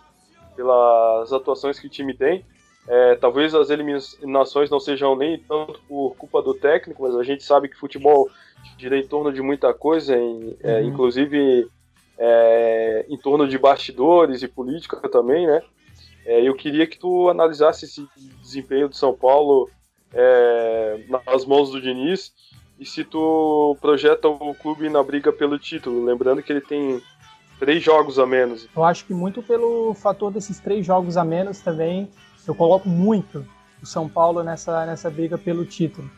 pelas 0.53 1.31
atuações 1.31 1.79
que 1.79 1.87
o 1.87 1.89
time 1.89 2.13
tem. 2.13 2.43
É, 2.85 3.15
talvez 3.15 3.55
as 3.55 3.69
eliminações 3.69 4.69
não 4.69 4.81
sejam 4.81 5.15
nem 5.15 5.39
tanto 5.39 5.79
por 5.87 6.13
culpa 6.17 6.41
do 6.41 6.53
técnico, 6.53 7.03
mas 7.03 7.15
a 7.15 7.23
gente 7.23 7.41
sabe 7.41 7.69
que 7.69 7.77
futebol 7.77 8.29
gira 8.77 8.97
em 8.97 9.07
torno 9.07 9.31
de 9.31 9.41
muita 9.41 9.73
coisa, 9.73 10.17
em, 10.17 10.57
é, 10.61 10.81
uhum. 10.81 10.89
inclusive 10.89 11.69
é, 12.17 13.05
em 13.07 13.17
torno 13.17 13.47
de 13.47 13.57
bastidores 13.57 14.43
e 14.43 14.49
política 14.49 15.07
também, 15.07 15.47
né? 15.47 15.61
É, 16.25 16.41
eu 16.41 16.53
queria 16.53 16.85
que 16.85 16.99
tu 16.99 17.29
analisasse 17.29 17.85
esse 17.85 18.05
desempenho 18.41 18.89
do 18.89 18.95
São 18.97 19.13
Paulo 19.13 19.69
é, 20.13 21.05
nas 21.25 21.45
mãos 21.45 21.71
do 21.71 21.79
Diniz 21.79 22.33
e 22.79 22.85
se 22.85 23.03
tu 23.03 23.77
projeta 23.79 24.27
o 24.27 24.53
clube 24.53 24.89
na 24.89 25.01
briga 25.01 25.31
pelo 25.31 25.57
título, 25.57 26.03
lembrando 26.03 26.43
que 26.43 26.51
ele 26.51 26.61
tem 26.61 27.01
três 27.59 27.81
jogos 27.81 28.19
a 28.19 28.25
menos. 28.25 28.67
Eu 28.75 28.83
acho 28.83 29.05
que 29.05 29.13
muito 29.13 29.41
pelo 29.41 29.93
fator 29.93 30.31
desses 30.31 30.59
três 30.59 30.85
jogos 30.85 31.15
a 31.17 31.23
menos 31.23 31.59
também, 31.59 32.09
eu 32.45 32.53
coloco 32.53 32.87
muito 32.89 33.45
o 33.81 33.85
São 33.85 34.09
Paulo 34.09 34.43
nessa, 34.43 34.85
nessa 34.85 35.09
briga 35.09 35.37
pelo 35.37 35.65
título. 35.65 36.09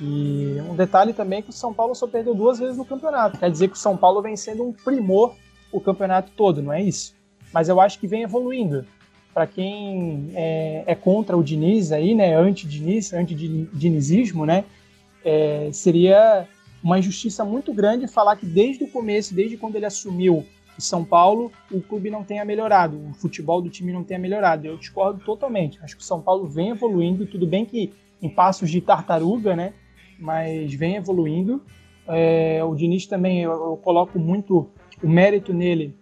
E 0.00 0.56
um 0.68 0.74
detalhe 0.74 1.12
também 1.12 1.38
é 1.38 1.42
que 1.42 1.50
o 1.50 1.54
São 1.54 1.72
Paulo 1.72 1.94
só 1.94 2.08
perdeu 2.08 2.34
duas 2.34 2.58
vezes 2.58 2.76
no 2.76 2.84
campeonato. 2.84 3.38
Quer 3.38 3.50
dizer 3.50 3.68
que 3.68 3.74
o 3.74 3.78
São 3.78 3.96
Paulo 3.96 4.20
vem 4.20 4.36
sendo 4.36 4.64
um 4.64 4.72
primor 4.72 5.34
o 5.70 5.80
campeonato 5.80 6.32
todo, 6.36 6.62
não 6.62 6.72
é 6.72 6.82
isso. 6.82 7.14
Mas 7.52 7.68
eu 7.68 7.80
acho 7.80 7.98
que 7.98 8.06
vem 8.06 8.22
evoluindo. 8.22 8.84
Para 9.32 9.46
quem 9.46 10.30
é, 10.34 10.84
é, 10.86 10.94
contra 10.94 11.36
o 11.36 11.42
Diniz 11.42 11.92
aí, 11.92 12.14
né, 12.14 12.34
anti-Diniz, 12.34 13.12
anti-dinizismo, 13.12 14.44
né, 14.44 14.64
é, 15.24 15.70
seria 15.72 16.46
uma 16.82 16.98
injustiça 16.98 17.44
muito 17.44 17.72
grande 17.72 18.08
falar 18.08 18.36
que 18.36 18.46
desde 18.46 18.84
o 18.84 18.88
começo, 18.88 19.34
desde 19.34 19.56
quando 19.56 19.76
ele 19.76 19.86
assumiu 19.86 20.44
o 20.76 20.80
São 20.80 21.04
Paulo, 21.04 21.52
o 21.70 21.80
clube 21.80 22.10
não 22.10 22.24
tenha 22.24 22.44
melhorado, 22.44 22.98
o 23.10 23.14
futebol 23.14 23.60
do 23.60 23.70
time 23.70 23.92
não 23.92 24.02
tenha 24.02 24.18
melhorado. 24.18 24.66
Eu 24.66 24.76
discordo 24.76 25.22
totalmente. 25.24 25.78
Acho 25.82 25.96
que 25.96 26.02
o 26.02 26.04
São 26.04 26.20
Paulo 26.20 26.48
vem 26.48 26.70
evoluindo, 26.70 27.26
tudo 27.26 27.46
bem 27.46 27.64
que 27.64 27.92
em 28.20 28.28
passos 28.28 28.70
de 28.70 28.80
tartaruga, 28.80 29.54
né, 29.54 29.74
mas 30.18 30.72
vem 30.74 30.96
evoluindo. 30.96 31.62
É, 32.08 32.62
o 32.64 32.74
Diniz 32.74 33.06
também, 33.06 33.42
eu, 33.42 33.52
eu 33.52 33.76
coloco 33.76 34.18
muito 34.18 34.68
o 35.02 35.08
mérito 35.08 35.52
nele 35.52 35.94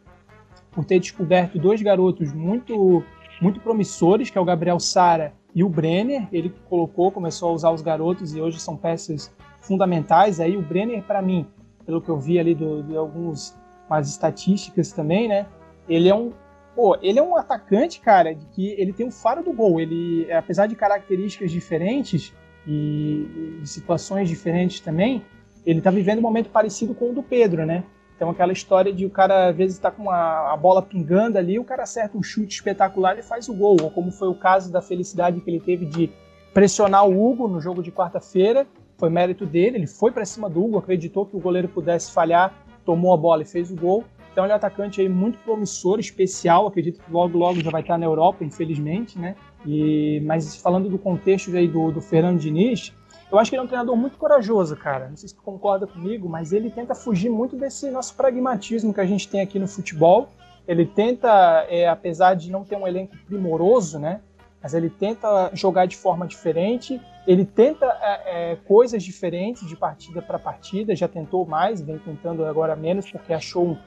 por 0.70 0.84
ter 0.84 1.00
descoberto 1.00 1.58
dois 1.58 1.82
garotos 1.82 2.32
muito 2.32 3.04
muito 3.40 3.58
promissores, 3.58 4.28
que 4.28 4.36
é 4.36 4.40
o 4.40 4.44
Gabriel 4.44 4.78
Sara 4.78 5.32
e 5.54 5.64
o 5.64 5.68
Brenner. 5.68 6.28
Ele 6.32 6.52
colocou, 6.68 7.10
começou 7.10 7.50
a 7.50 7.52
usar 7.52 7.70
os 7.70 7.82
garotos 7.82 8.34
e 8.34 8.40
hoje 8.40 8.60
são 8.60 8.76
peças 8.76 9.32
fundamentais. 9.60 10.40
Aí 10.40 10.56
o 10.56 10.62
Brenner, 10.62 11.02
para 11.02 11.20
mim, 11.20 11.46
pelo 11.84 12.00
que 12.00 12.08
eu 12.08 12.18
vi 12.18 12.38
ali 12.38 12.54
do, 12.54 12.82
de 12.82 12.96
algumas 12.96 13.54
estatísticas 14.02 14.92
também, 14.92 15.28
né? 15.28 15.46
Ele 15.88 16.08
é 16.08 16.14
um 16.14 16.32
pô, 16.74 16.96
ele 17.02 17.18
é 17.18 17.22
um 17.22 17.36
atacante, 17.36 18.00
cara, 18.00 18.34
de 18.34 18.46
que 18.46 18.68
ele 18.78 18.92
tem 18.92 19.06
o 19.06 19.10
faro 19.10 19.42
do 19.42 19.52
gol. 19.52 19.80
Ele, 19.80 20.30
apesar 20.32 20.66
de 20.66 20.76
características 20.76 21.50
diferentes 21.50 22.32
e, 22.66 23.60
e 23.62 23.66
situações 23.66 24.28
diferentes 24.28 24.80
também, 24.80 25.22
ele 25.66 25.80
tá 25.80 25.90
vivendo 25.90 26.18
um 26.18 26.22
momento 26.22 26.50
parecido 26.50 26.94
com 26.94 27.10
o 27.10 27.14
do 27.14 27.22
Pedro, 27.22 27.66
né? 27.66 27.84
Então 28.20 28.28
aquela 28.28 28.52
história 28.52 28.92
de 28.92 29.06
o 29.06 29.10
cara 29.10 29.48
às 29.48 29.56
vezes 29.56 29.76
está 29.76 29.90
com 29.90 30.10
a, 30.10 30.52
a, 30.52 30.54
bola 30.54 30.82
pingando 30.82 31.38
ali, 31.38 31.58
o 31.58 31.64
cara 31.64 31.84
acerta 31.84 32.18
um 32.18 32.22
chute 32.22 32.54
espetacular 32.54 33.18
e 33.18 33.22
faz 33.22 33.48
o 33.48 33.54
gol, 33.54 33.78
ou 33.82 33.90
como 33.90 34.10
foi 34.10 34.28
o 34.28 34.34
caso 34.34 34.70
da 34.70 34.82
felicidade 34.82 35.40
que 35.40 35.48
ele 35.48 35.58
teve 35.58 35.86
de 35.86 36.10
pressionar 36.52 37.08
o 37.08 37.18
Hugo 37.18 37.48
no 37.48 37.62
jogo 37.62 37.82
de 37.82 37.90
quarta-feira, 37.90 38.66
foi 38.98 39.08
mérito 39.08 39.46
dele, 39.46 39.78
ele 39.78 39.86
foi 39.86 40.12
para 40.12 40.26
cima 40.26 40.50
do 40.50 40.62
Hugo, 40.62 40.76
acreditou 40.76 41.24
que 41.24 41.34
o 41.34 41.40
goleiro 41.40 41.66
pudesse 41.68 42.12
falhar, 42.12 42.52
tomou 42.84 43.14
a 43.14 43.16
bola 43.16 43.40
e 43.40 43.46
fez 43.46 43.70
o 43.70 43.74
gol. 43.74 44.04
Então 44.30 44.44
ele 44.44 44.52
é 44.52 44.54
um 44.54 44.58
atacante 44.58 45.00
aí 45.00 45.08
muito 45.08 45.38
promissor, 45.38 45.98
especial, 45.98 46.66
acredito 46.66 47.02
que 47.02 47.10
logo 47.10 47.38
logo 47.38 47.62
já 47.62 47.70
vai 47.70 47.80
estar 47.80 47.96
na 47.96 48.04
Europa, 48.04 48.44
infelizmente, 48.44 49.18
né? 49.18 49.34
E, 49.64 50.20
mas 50.26 50.56
falando 50.56 50.90
do 50.90 50.98
contexto 50.98 51.56
aí 51.56 51.66
do, 51.66 51.90
do 51.90 52.02
Fernando 52.02 52.38
Diniz, 52.38 52.92
eu 53.30 53.38
acho 53.38 53.50
que 53.50 53.56
ele 53.56 53.60
é 53.60 53.64
um 53.64 53.68
treinador 53.68 53.96
muito 53.96 54.16
corajoso, 54.16 54.76
cara. 54.76 55.08
Não 55.08 55.16
sei 55.16 55.28
se 55.28 55.34
tu 55.34 55.42
concorda 55.42 55.86
comigo, 55.86 56.28
mas 56.28 56.52
ele 56.52 56.70
tenta 56.70 56.94
fugir 56.94 57.30
muito 57.30 57.56
desse 57.56 57.90
nosso 57.90 58.14
pragmatismo 58.14 58.92
que 58.92 59.00
a 59.00 59.06
gente 59.06 59.28
tem 59.28 59.40
aqui 59.40 59.58
no 59.58 59.68
futebol. 59.68 60.28
Ele 60.66 60.84
tenta, 60.84 61.66
é, 61.68 61.88
apesar 61.88 62.34
de 62.34 62.50
não 62.50 62.64
ter 62.64 62.76
um 62.76 62.86
elenco 62.86 63.16
primoroso, 63.26 63.98
né? 63.98 64.20
Mas 64.62 64.74
ele 64.74 64.90
tenta 64.90 65.50
jogar 65.54 65.86
de 65.86 65.96
forma 65.96 66.26
diferente. 66.26 67.00
Ele 67.26 67.44
tenta 67.44 67.86
é, 68.02 68.52
é, 68.52 68.56
coisas 68.56 69.02
diferentes 69.02 69.66
de 69.66 69.76
partida 69.76 70.20
para 70.20 70.38
partida. 70.38 70.94
Já 70.94 71.06
tentou 71.06 71.46
mais, 71.46 71.80
vem 71.80 71.98
tentando 71.98 72.44
agora 72.44 72.74
menos 72.74 73.10
porque 73.10 73.32
achou 73.32 73.64
um, 73.64 73.78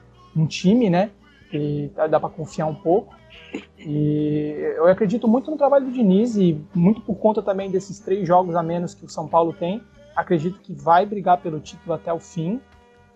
um 0.42 0.46
time, 0.46 0.88
né? 0.88 1.10
Que 1.54 1.88
dá 2.10 2.18
para 2.18 2.30
confiar 2.30 2.66
um 2.66 2.74
pouco. 2.74 3.14
E 3.78 4.74
eu 4.76 4.88
acredito 4.88 5.28
muito 5.28 5.52
no 5.52 5.56
trabalho 5.56 5.84
do 5.84 5.92
Diniz 5.92 6.34
e 6.34 6.60
muito 6.74 7.00
por 7.02 7.14
conta 7.14 7.40
também 7.40 7.70
desses 7.70 8.00
três 8.00 8.26
jogos 8.26 8.56
a 8.56 8.62
menos 8.62 8.92
que 8.92 9.04
o 9.04 9.08
São 9.08 9.28
Paulo 9.28 9.52
tem. 9.52 9.80
Acredito 10.16 10.58
que 10.58 10.72
vai 10.72 11.06
brigar 11.06 11.40
pelo 11.40 11.60
título 11.60 11.94
até 11.94 12.12
o 12.12 12.18
fim. 12.18 12.60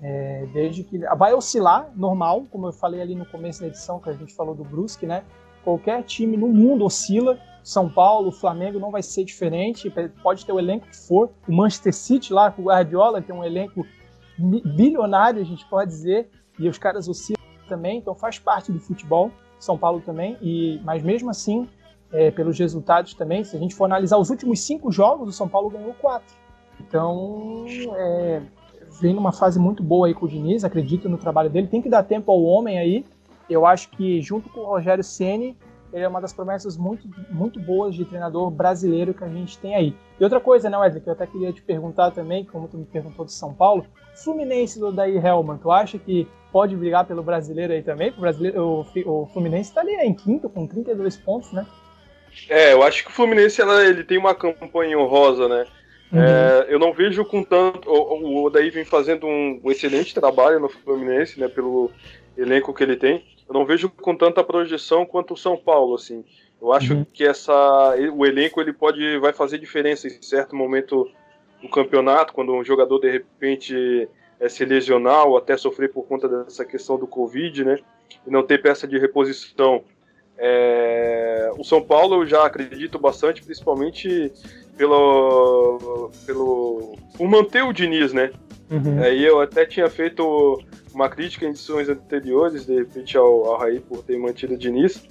É, 0.01 0.47
desde 0.53 0.85
que 0.85 0.99
vai 1.17 1.35
oscilar, 1.35 1.91
normal, 1.97 2.47
como 2.49 2.69
eu 2.69 2.73
falei 2.73 3.03
ali 3.03 3.17
no 3.17 3.27
começo 3.27 3.61
da 3.61 3.67
edição 3.67 3.99
que 3.99 4.09
a 4.09 4.13
gente 4.13 4.33
falou 4.33 4.55
do 4.55 4.63
Brusque, 4.63 5.05
né? 5.05 5.25
Qualquer 5.65 6.05
time 6.05 6.37
no 6.37 6.47
mundo 6.47 6.85
oscila. 6.85 7.41
São 7.65 7.91
Paulo, 7.91 8.31
Flamengo 8.31 8.79
não 8.79 8.93
vai 8.93 9.03
ser 9.03 9.25
diferente. 9.25 9.93
Pode 10.23 10.47
ter 10.47 10.53
o 10.53 10.61
elenco 10.61 10.87
que 10.87 10.97
for. 10.97 11.29
O 11.49 11.53
Manchester 11.53 11.93
City 11.93 12.33
lá 12.33 12.53
com 12.53 12.63
o 12.63 12.67
Guardiola 12.67 13.21
tem 13.21 13.35
um 13.35 13.43
elenco 13.43 13.85
bilionário, 14.39 15.43
a 15.43 15.45
gente 15.45 15.69
pode 15.69 15.91
dizer, 15.91 16.31
e 16.57 16.69
os 16.69 16.79
caras 16.79 17.09
oscilam 17.09 17.38
também. 17.69 17.99
Então 17.99 18.15
faz 18.15 18.39
parte 18.39 18.73
do 18.73 18.81
futebol. 18.81 19.31
São 19.59 19.77
Paulo 19.77 20.01
também, 20.01 20.37
e 20.41 20.81
mas 20.85 21.03
mesmo 21.03 21.31
assim, 21.31 21.69
é, 22.13 22.31
pelos 22.31 22.59
resultados 22.59 23.15
também, 23.15 23.43
se 23.45 23.57
a 23.57 23.59
gente 23.59 23.75
for 23.75 23.87
analisar 23.87 24.17
os 24.17 24.31
últimos 24.31 24.61
cinco 24.61 24.91
jogos, 24.91 25.29
o 25.29 25.33
São 25.33 25.49
Paulo 25.49 25.69
ganhou 25.69 25.95
quatro. 25.95 26.35
Então, 26.81 27.65
é, 27.97 28.41
vem 29.01 29.15
numa 29.15 29.33
fase 29.33 29.59
muito 29.59 29.83
boa 29.83 30.07
aí 30.07 30.15
com 30.15 30.27
o 30.27 30.29
Diniz, 30.29 30.65
acredito 30.65 31.09
no 31.09 31.19
trabalho 31.19 31.51
dele, 31.51 31.67
tem 31.67 31.83
que 31.83 31.89
dar 31.89 32.03
tempo 32.05 32.31
ao 32.31 32.43
homem 32.43 32.79
aí. 32.79 33.05
Eu 33.51 33.67
acho 33.67 33.91
que 33.91 34.21
junto 34.23 34.49
com 34.51 34.61
o 34.61 34.67
Rogério 34.67 35.03
Ceni, 35.03 35.57
ele 35.93 36.05
é 36.05 36.09
uma 36.09 36.21
das 36.21 36.33
promessas 36.33 36.77
muito, 36.77 37.09
muito 37.31 37.59
boas 37.59 37.95
de 37.95 38.05
treinador 38.05 38.51
brasileiro 38.51 39.15
que 39.15 39.25
a 39.25 39.29
gente 39.29 39.59
tem 39.59 39.75
aí. 39.75 39.97
E 40.21 40.23
outra 40.23 40.39
coisa, 40.39 40.69
né, 40.69 40.77
Wesley, 40.77 41.03
que 41.03 41.09
eu 41.09 41.15
até 41.15 41.27
queria 41.27 41.53
te 41.53 41.63
perguntar 41.63 42.11
também, 42.11 42.45
como 42.45 42.69
tu 42.69 42.77
me 42.77 42.85
perguntou 42.85 43.25
de 43.25 43.33
São 43.33 43.55
Paulo, 43.55 43.87
Fluminense 44.15 44.79
do 44.79 44.93
Daí 44.93 45.17
Helman, 45.17 45.57
tu 45.57 45.71
acha 45.71 45.99
que 45.99 46.29
pode 46.53 46.75
brigar 46.77 47.05
pelo 47.05 47.23
brasileiro 47.23 47.73
aí 47.73 47.83
também. 47.83 48.11
O, 48.11 48.21
brasileiro, 48.21 48.63
o, 48.63 49.23
o 49.23 49.27
Fluminense 49.27 49.71
está 49.71 49.81
ali 49.81 49.97
né, 49.97 50.07
em 50.07 50.15
quinto 50.15 50.49
com 50.49 50.67
32 50.67 51.17
pontos, 51.17 51.53
né? 51.53 51.67
É, 52.49 52.73
eu 52.73 52.83
acho 52.83 53.05
que 53.05 53.11
o 53.11 53.13
Fluminense 53.13 53.61
ela, 53.61 53.85
ele 53.85 54.05
tem 54.05 54.19
uma 54.19 54.35
campanha 54.35 54.99
honrosa, 54.99 55.49
né? 55.49 55.67
Uhum. 56.13 56.23
É, 56.23 56.67
eu 56.69 56.79
não 56.79 56.93
vejo 56.93 57.25
com 57.25 57.43
tanto. 57.43 57.91
O, 57.91 58.23
o 58.23 58.45
Odaí 58.45 58.71
vem 58.71 58.85
fazendo 58.85 59.27
um, 59.27 59.61
um, 59.63 59.71
excelente 59.71 60.15
trabalho 60.15 60.61
no 60.61 60.69
Fluminense, 60.69 61.39
né? 61.39 61.49
Pelo 61.49 61.91
elenco 62.37 62.73
que 62.73 62.83
ele 62.83 62.97
tem. 62.97 63.25
Eu 63.47 63.55
não 63.55 63.65
vejo 63.65 63.91
com 63.91 64.15
tanta 64.15 64.45
projeção 64.45 65.05
quanto 65.05 65.35
o 65.35 65.37
São 65.37 65.57
Paulo, 65.57 65.95
assim. 65.95 66.25
Eu 66.61 66.73
acho 66.73 66.95
uhum. 66.95 67.07
que 67.13 67.25
essa, 67.25 67.95
o 68.13 68.27
elenco 68.27 68.61
ele 68.61 68.73
pode 68.73 69.19
vai 69.19 69.33
fazer 69.33 69.59
diferença 69.59 70.09
em 70.09 70.23
certo 70.23 70.57
momento 70.57 71.09
do 71.63 71.69
campeonato, 71.69 72.33
quando 72.33 72.53
um 72.53 72.65
jogador 72.65 72.99
de 72.99 73.11
repente 73.11 74.09
é, 74.41 74.49
se 74.49 74.65
lesionar 74.65 75.27
ou 75.27 75.37
até 75.37 75.57
sofrer 75.57 75.93
por 75.93 76.05
conta 76.05 76.29
dessa 76.29 76.65
questão 76.65 76.99
do 76.99 77.07
Covid, 77.07 77.65
né? 77.65 77.79
E 78.27 78.31
não 78.31 78.43
ter 78.43 78.63
peça 78.63 78.87
de 78.87 78.99
reposição. 78.99 79.83
É, 80.37 81.51
o 81.59 81.65
São 81.65 81.83
Paulo 81.83 82.23
eu 82.23 82.27
já 82.27 82.47
acredito 82.47 82.99
bastante, 82.99 83.43
principalmente 83.43 84.33
pelo, 84.77 86.11
pelo 86.25 86.97
por 87.17 87.29
manter 87.29 87.65
o 87.65 87.73
Diniz, 87.73 88.13
né? 88.13 88.31
Uhum. 88.71 89.03
Aí 89.03 89.25
eu 89.25 89.41
até 89.41 89.67
tinha 89.67 89.89
feito 89.89 90.63
uma 90.95 91.09
crítica 91.09 91.45
em 91.45 91.51
edições 91.51 91.89
anteriores, 91.89 92.67
de 92.67 92.77
repente 92.77 93.17
ao, 93.17 93.47
ao 93.47 93.59
Raí 93.59 93.81
por 93.81 94.05
ter 94.05 94.19
mantido 94.19 94.55
o 94.55 94.59
Diniz. 94.59 95.03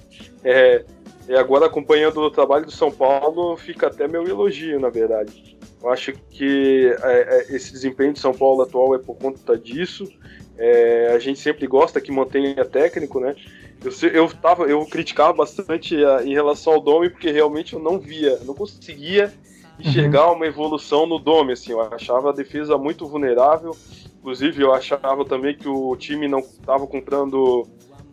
É, 0.42 0.84
e 1.28 1.34
agora 1.34 1.66
acompanhando 1.66 2.18
o 2.20 2.30
trabalho 2.30 2.64
do 2.64 2.72
São 2.72 2.90
Paulo, 2.90 3.56
fica 3.56 3.88
até 3.88 4.08
meu 4.08 4.26
elogio, 4.26 4.80
na 4.80 4.88
verdade. 4.88 5.57
Eu 5.82 5.90
acho 5.90 6.12
que 6.30 6.92
é, 7.02 7.46
é, 7.50 7.54
esse 7.54 7.72
desempenho 7.72 8.12
de 8.12 8.18
São 8.18 8.34
Paulo 8.34 8.62
atual 8.62 8.94
é 8.94 8.98
por 8.98 9.16
conta 9.16 9.56
disso. 9.56 10.08
É, 10.56 11.12
a 11.14 11.18
gente 11.18 11.38
sempre 11.38 11.66
gosta 11.66 12.00
que 12.00 12.10
mantenha 12.10 12.64
técnico, 12.64 13.20
né? 13.20 13.36
Eu, 13.84 14.10
eu, 14.10 14.28
tava, 14.28 14.64
eu 14.64 14.84
criticava 14.86 15.32
bastante 15.32 16.04
a, 16.04 16.24
em 16.24 16.32
relação 16.32 16.74
ao 16.74 16.80
Dome, 16.80 17.10
porque 17.10 17.30
realmente 17.30 17.74
eu 17.74 17.78
não 17.78 17.98
via, 17.98 18.38
não 18.44 18.54
conseguia 18.54 19.32
enxergar 19.78 20.28
uhum. 20.28 20.36
uma 20.36 20.46
evolução 20.46 21.06
no 21.06 21.18
Dome. 21.18 21.52
Assim, 21.52 21.70
eu 21.70 21.80
achava 21.80 22.30
a 22.30 22.34
defesa 22.34 22.76
muito 22.76 23.06
vulnerável. 23.06 23.76
Inclusive, 24.18 24.62
eu 24.62 24.74
achava 24.74 25.24
também 25.24 25.56
que 25.56 25.68
o 25.68 25.94
time 25.96 26.26
não 26.26 26.40
estava 26.40 26.88
comprando 26.88 27.68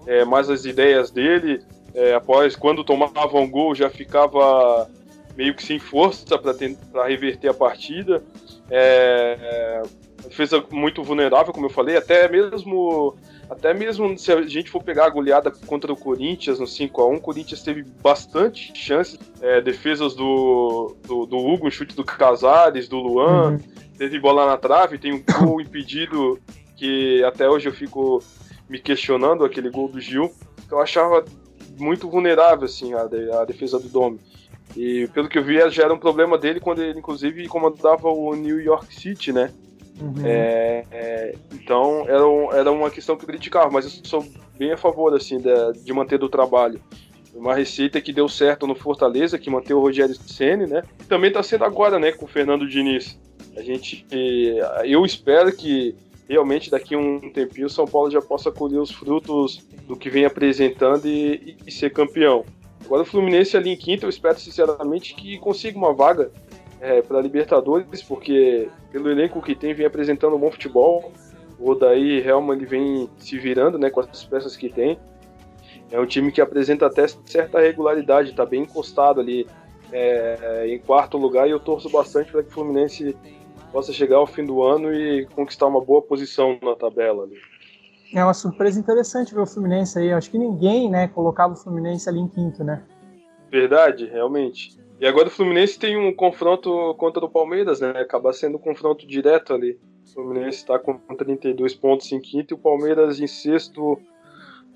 é, 0.06 0.23
mais 0.23 0.51
as 0.51 0.65
ideias 0.65 1.10
dele. 1.10 1.63
É, 1.95 2.13
após, 2.13 2.56
quando 2.56 2.84
tomava 2.84 3.38
um 3.39 3.49
gol, 3.49 3.73
já 3.73 3.89
ficava 3.89 4.88
meio 5.36 5.54
que 5.54 5.63
sem 5.63 5.80
força 5.80 6.38
para 6.38 7.08
reverter 7.08 7.50
a 7.50 7.54
partida. 7.54 8.24
É, 8.69 9.38
é, 9.41 9.82
defesa 10.28 10.63
muito 10.71 11.04
vulnerável, 11.04 11.54
como 11.54 11.67
eu 11.67 11.69
falei, 11.69 11.98
até 11.98 12.28
mesmo 12.28 13.15
até 13.50 13.74
mesmo 13.74 14.17
se 14.17 14.32
a 14.32 14.41
gente 14.41 14.71
for 14.71 14.84
pegar 14.84 15.06
a 15.06 15.10
goleada 15.10 15.52
contra 15.52 15.93
o 15.93 15.95
Corinthians 15.95 16.60
no 16.60 16.65
5 16.65 17.02
a 17.02 17.08
1 17.08 17.15
o 17.15 17.21
Corinthians 17.21 17.62
teve 17.62 17.84
bastante 17.84 18.71
chances, 18.76 19.19
é, 19.40 19.62
defesas 19.62 20.15
do, 20.15 20.96
do, 21.06 21.25
do, 21.27 21.38
Hugo, 21.38 21.67
um 21.67 21.71
chute 21.71 21.96
do 21.96 22.04
Casares, 22.04 22.88
do 22.88 22.98
Luan, 22.98 23.52
uhum. 23.52 23.60
teve 23.98 24.19
bola 24.19 24.48
na 24.48 24.58
trave, 24.58 24.98
tem 24.98 25.13
um 25.13 25.23
gol 25.23 25.62
impedido 25.62 26.40
que 26.75 27.23
até 27.23 27.48
hoje 27.48 27.69
eu 27.69 27.73
fico 27.73 28.21
me 28.67 28.79
questionando, 28.79 29.46
aquele 29.46 29.69
gol 29.69 29.88
do 29.88 30.02
Gil, 30.02 30.33
que 30.67 30.73
eu 30.73 30.81
achava 30.81 31.23
muito 31.77 32.10
vulnerável 32.10 32.65
assim 32.65 32.94
a, 32.94 33.02
a 33.42 33.46
defesa 33.46 33.79
do 33.79 33.88
Domi. 33.88 34.19
E 34.76 35.08
pelo 35.13 35.30
que 35.30 35.38
eu 35.38 35.44
vi, 35.44 35.58
já 35.69 35.84
era 35.84 35.94
um 35.94 35.98
problema 35.98 36.38
dele 36.38 36.60
quando 36.60 36.82
ele, 36.82 37.00
inclusive, 37.00 37.48
comandava 37.48 38.10
o 38.10 38.36
New 38.36 38.60
York 38.60 38.94
City, 38.94 39.32
né? 39.32 39.52
Uhum. 40.00 40.26
É, 40.26 40.84
é, 40.92 41.36
então 41.54 42.06
era, 42.08 42.28
um, 42.28 42.52
era 42.52 42.71
uma 42.71 42.90
questão 42.90 43.15
que 43.15 43.23
eu 43.23 43.28
criticava, 43.28 43.71
mas 43.71 43.86
eu 43.86 43.92
sou 44.04 44.26
bem 44.58 44.73
a 44.73 44.78
favor 44.78 45.13
assim 45.15 45.38
de, 45.38 45.50
de 45.84 45.94
manter 45.94 46.19
do 46.19 46.28
trabalho. 46.28 46.82
Uma 47.34 47.56
receita 47.56 48.00
que 48.02 48.13
deu 48.13 48.30
certo 48.30 48.65
no 48.65 48.76
Fortaleza, 48.76 49.38
que 49.38 49.50
manteve 49.50 49.73
o 49.73 49.82
Rogério 49.82 50.15
Ceni, 50.15 50.67
né? 50.67 50.84
E 51.02 51.06
também 51.06 51.30
está 51.30 51.44
sendo 51.44 51.65
agora, 51.65 52.00
né, 52.00 52.12
com 52.12 52.26
o 52.26 52.30
Fernando 52.30 52.67
Diniz. 52.67 53.17
A 53.58 53.62
gente, 53.62 54.06
eu 54.84 55.06
espero 55.06 55.52
que 55.52 55.96
realmente 56.28 56.71
daqui 56.71 56.96
a 56.96 56.98
um 56.98 57.19
tempinho 57.32 57.67
o 57.67 57.69
São 57.69 57.86
Paulo 57.86 58.10
já 58.10 58.21
possa 58.21 58.52
colher 58.52 58.80
os 58.80 58.92
frutos 58.92 59.65
do 59.88 59.96
que 59.96 60.10
vem 60.10 60.26
apresentando 60.26 61.08
e, 61.08 61.58
e, 61.65 61.71
ser 61.71 61.92
campeão. 61.92 62.46
Agora 62.86 63.02
o 63.02 63.06
Fluminense 63.06 63.58
ali 63.58 63.71
em 63.71 63.75
quinto, 63.75 64.06
eu 64.06 64.10
espero 64.10 64.40
sinceramente 64.40 65.15
que 65.15 65.40
consiga 65.40 65.77
uma 65.77 65.94
vaga 65.94 66.31
é, 66.79 67.02
para 67.02 67.19
Libertadores, 67.19 68.04
porque 68.04 68.69
pelo 68.92 69.10
elenco 69.10 69.42
que 69.42 69.56
tem, 69.56 69.73
vem 69.73 69.88
apresentando 69.88 70.36
um 70.36 70.40
bom 70.40 70.52
futebol. 70.52 71.12
O 71.60 71.71
Odaí 71.71 72.19
Helman 72.19 72.58
ele 72.58 72.65
vem 72.65 73.10
se 73.17 73.40
virando 73.40 73.79
né, 73.79 73.90
com 73.90 74.02
as 74.02 74.23
peças 74.23 74.56
que 74.56 74.69
tem. 74.69 75.00
É 75.92 76.00
um 76.00 76.06
time 76.06 76.31
que 76.31 76.42
apresenta 76.42 76.86
até 76.86 77.08
certa 77.08 77.60
regularidade, 77.60 78.31
está 78.31 78.46
bem 78.46 78.63
encostado 78.63 79.19
ali 79.19 79.48
é, 79.92 80.67
em 80.67 80.77
quarto 80.79 81.17
lugar 81.17 81.48
e 81.48 81.52
eu 81.52 81.60
torço 81.60 81.90
bastante 81.90 82.31
para 82.31 82.44
que 82.44 82.50
o 82.50 82.52
Fluminense 82.52 83.15
possa 83.71 83.92
chegar 83.92 84.17
ao 84.17 84.27
fim 84.27 84.46
do 84.46 84.62
ano 84.62 84.94
e 84.94 85.25
conquistar 85.27 85.67
uma 85.67 85.81
boa 85.81 86.02
posição 86.02 86.58
na 86.62 86.75
tabela. 86.75 87.23
Ali. 87.23 87.38
É 88.13 88.23
uma 88.23 88.33
surpresa 88.33 88.79
interessante 88.79 89.33
ver 89.33 89.41
o 89.41 89.45
Fluminense 89.45 89.97
aí. 89.99 90.13
Acho 90.13 90.29
que 90.29 90.37
ninguém 90.37 90.89
né, 90.89 91.08
colocava 91.08 91.53
o 91.53 91.58
Fluminense 91.58 92.08
ali 92.08 92.19
em 92.19 92.27
quinto, 92.27 92.63
né? 92.63 92.83
Verdade, 93.51 94.06
realmente. 94.06 94.77
E 94.99 95.06
agora 95.06 95.27
o 95.27 95.31
Fluminense 95.31 95.77
tem 95.77 95.97
um 95.97 96.13
confronto 96.13 96.95
contra 96.97 97.23
o 97.23 97.29
Palmeiras, 97.29 97.81
né? 97.81 97.91
Acaba 97.91 98.31
sendo 98.31 98.58
um 98.58 98.62
confronto 98.62 99.06
direto 99.06 99.53
ali. 99.53 99.79
O 100.06 100.13
Fluminense 100.13 100.60
está 100.60 100.79
com 100.79 100.97
32 100.97 101.75
pontos 101.75 102.12
em 102.12 102.19
quinto 102.19 102.53
e 102.53 102.56
o 102.56 102.58
Palmeiras 102.58 103.19
em 103.19 103.27
sexto 103.27 103.99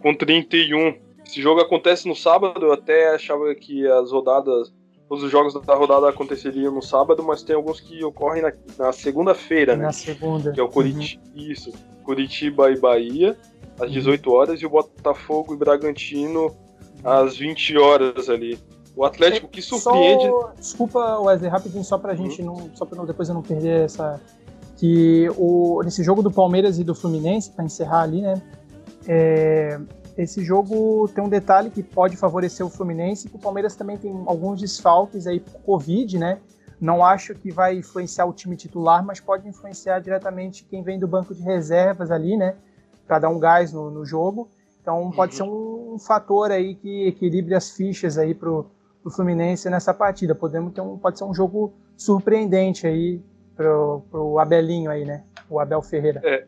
com 0.02 0.14
31. 0.14 0.98
Esse 1.26 1.42
jogo 1.42 1.62
acontece 1.62 2.08
no 2.08 2.16
sábado, 2.16 2.66
eu 2.66 2.74
até 2.74 3.14
achava 3.14 3.54
que 3.54 3.86
as 3.88 4.12
rodadas, 4.12 4.74
todos 5.08 5.24
os 5.24 5.32
jogos 5.32 5.54
da 5.62 5.76
rodada 5.76 6.10
aconteceriam 6.10 6.74
no 6.74 6.82
sábado, 6.82 7.24
mas 7.24 7.44
tem 7.44 7.56
alguns 7.56 7.80
que 7.80 8.04
ocorrem 8.04 8.42
na, 8.42 8.52
na 8.78 8.92
segunda-feira, 8.92 9.76
né? 9.76 9.84
Na 9.84 9.92
segunda. 9.92 10.52
Que 10.52 10.60
é 10.60 10.64
o 10.64 10.70
Curitiba, 10.70 11.22
uhum. 11.36 11.42
isso, 11.42 11.72
Curitiba 12.10 12.72
e 12.72 12.76
Bahia, 12.76 13.38
às 13.80 13.92
18 13.92 14.32
horas, 14.32 14.60
e 14.60 14.66
o 14.66 14.70
Botafogo 14.72 15.54
e 15.54 15.58
Bragantino 15.58 16.52
às 17.04 17.38
20 17.38 17.78
horas 17.78 18.28
ali. 18.30 18.58
O 18.96 19.06
Atlético 19.06 19.48
que 19.48 19.62
surpreende. 19.62 20.26
Só, 20.26 20.54
desculpa, 20.58 21.20
Wesley, 21.20 21.52
rapidinho, 21.52 21.84
só 21.84 22.00
pra 22.00 22.16
gente 22.16 22.42
uhum. 22.42 22.48
não. 22.48 22.76
Só 22.76 22.84
pra 22.84 22.98
não, 22.98 23.06
depois 23.06 23.30
eu 23.30 23.36
não 23.36 23.44
perder 23.44 23.86
essa. 23.86 24.20
Que 24.78 25.30
o, 25.38 25.84
nesse 25.84 26.04
jogo 26.04 26.24
do 26.24 26.32
Palmeiras 26.32 26.80
e 26.80 26.84
do 26.84 26.96
Fluminense, 26.96 27.52
para 27.52 27.64
encerrar 27.64 28.02
ali, 28.02 28.24
né? 28.24 28.42
É, 29.08 29.80
esse 30.18 30.44
jogo 30.44 31.08
tem 31.14 31.24
um 31.24 31.30
detalhe 31.30 31.70
que 31.70 31.84
pode 31.84 32.18
favorecer 32.18 32.66
o 32.66 32.72
Fluminense, 32.72 33.30
que 33.30 33.36
o 33.36 33.40
Palmeiras 33.40 33.76
também 33.76 33.98
tem 33.98 34.12
alguns 34.26 34.60
desfalques 34.60 35.28
aí 35.28 35.40
por 35.40 35.62
Covid, 35.62 36.18
né? 36.18 36.40
Não 36.80 37.04
acho 37.04 37.36
que 37.36 37.52
vai 37.52 37.78
influenciar 37.78 38.26
o 38.26 38.34
time 38.34 38.56
titular, 38.56 39.04
mas 39.06 39.20
pode 39.20 39.48
influenciar 39.48 40.00
diretamente 40.00 40.66
quem 40.66 40.82
vem 40.82 40.98
do 40.98 41.08
banco 41.08 41.36
de 41.36 41.42
reservas 41.42 42.10
ali, 42.10 42.38
né? 42.38 42.56
Para 43.06 43.20
dar 43.20 43.30
um 43.30 43.40
gás 43.40 43.74
no, 43.74 43.92
no 43.92 44.06
jogo. 44.06 44.50
Então 44.82 45.12
pode 45.12 45.36
ser 45.36 45.44
um, 45.44 45.96
um, 45.96 46.00
fator 46.00 46.52
aí 46.52 46.76
que 46.76 47.08
equilibre 47.08 47.54
as 47.54 47.72
fichas 47.72 48.18
aí 48.18 48.34
pro, 48.34 48.72
pro 49.04 49.12
Fluminense 49.12 49.70
nessa 49.70 49.94
partida. 49.94 50.34
Podemos 50.34 50.74
ter 50.74 50.82
um, 50.82 50.98
pode 50.98 51.18
ser 51.18 51.26
um 51.26 51.34
jogo 51.34 51.74
surpreendente 51.98 52.88
aí 52.88 53.22
pro, 53.56 54.02
pro 54.10 54.40
Abelinho 54.40 54.90
aí, 54.90 55.04
né? 55.04 55.24
O 55.50 55.60
Abel 55.60 55.82
Ferreira. 55.82 56.22
É, 56.24 56.46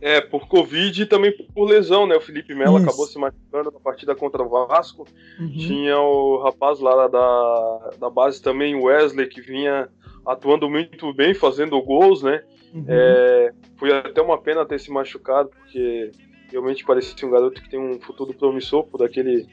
é, 0.00 0.20
por 0.20 0.46
Covid 0.46 1.02
e 1.02 1.06
também 1.06 1.32
por 1.32 1.64
lesão, 1.64 2.06
né? 2.06 2.16
O 2.16 2.20
Felipe 2.20 2.54
Melo 2.54 2.76
Isso. 2.76 2.86
acabou 2.86 3.06
se 3.06 3.18
machucando 3.18 3.70
na 3.70 3.80
partida 3.80 4.14
contra 4.14 4.42
o 4.42 4.66
Vasco. 4.66 5.06
Uhum. 5.38 5.52
Tinha 5.52 5.98
o 5.98 6.42
rapaz 6.42 6.80
lá 6.80 7.08
da, 7.08 7.90
da 7.98 8.10
base 8.10 8.42
também, 8.42 8.74
o 8.74 8.84
Wesley, 8.84 9.26
que 9.26 9.40
vinha 9.40 9.88
atuando 10.24 10.68
muito 10.68 11.12
bem, 11.14 11.34
fazendo 11.34 11.80
gols, 11.80 12.22
né? 12.22 12.42
Uhum. 12.74 12.84
É, 12.88 13.52
foi 13.76 13.92
até 13.92 14.20
uma 14.20 14.38
pena 14.38 14.66
ter 14.66 14.78
se 14.78 14.90
machucado, 14.90 15.48
porque 15.48 16.10
realmente 16.50 16.84
parecia 16.84 17.26
um 17.26 17.30
garoto 17.30 17.62
que 17.62 17.70
tem 17.70 17.80
um 17.80 17.98
futuro 18.00 18.34
promissor 18.34 18.84
por 18.84 19.02
aquele 19.02 19.46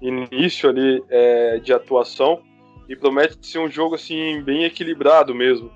início 0.00 0.68
ali 0.68 1.02
é, 1.08 1.58
de 1.58 1.72
atuação. 1.72 2.42
E 2.88 2.96
promete 2.96 3.36
ser 3.46 3.58
um 3.58 3.68
jogo 3.68 3.96
assim 3.96 4.40
bem 4.42 4.64
equilibrado 4.64 5.34
mesmo. 5.34 5.70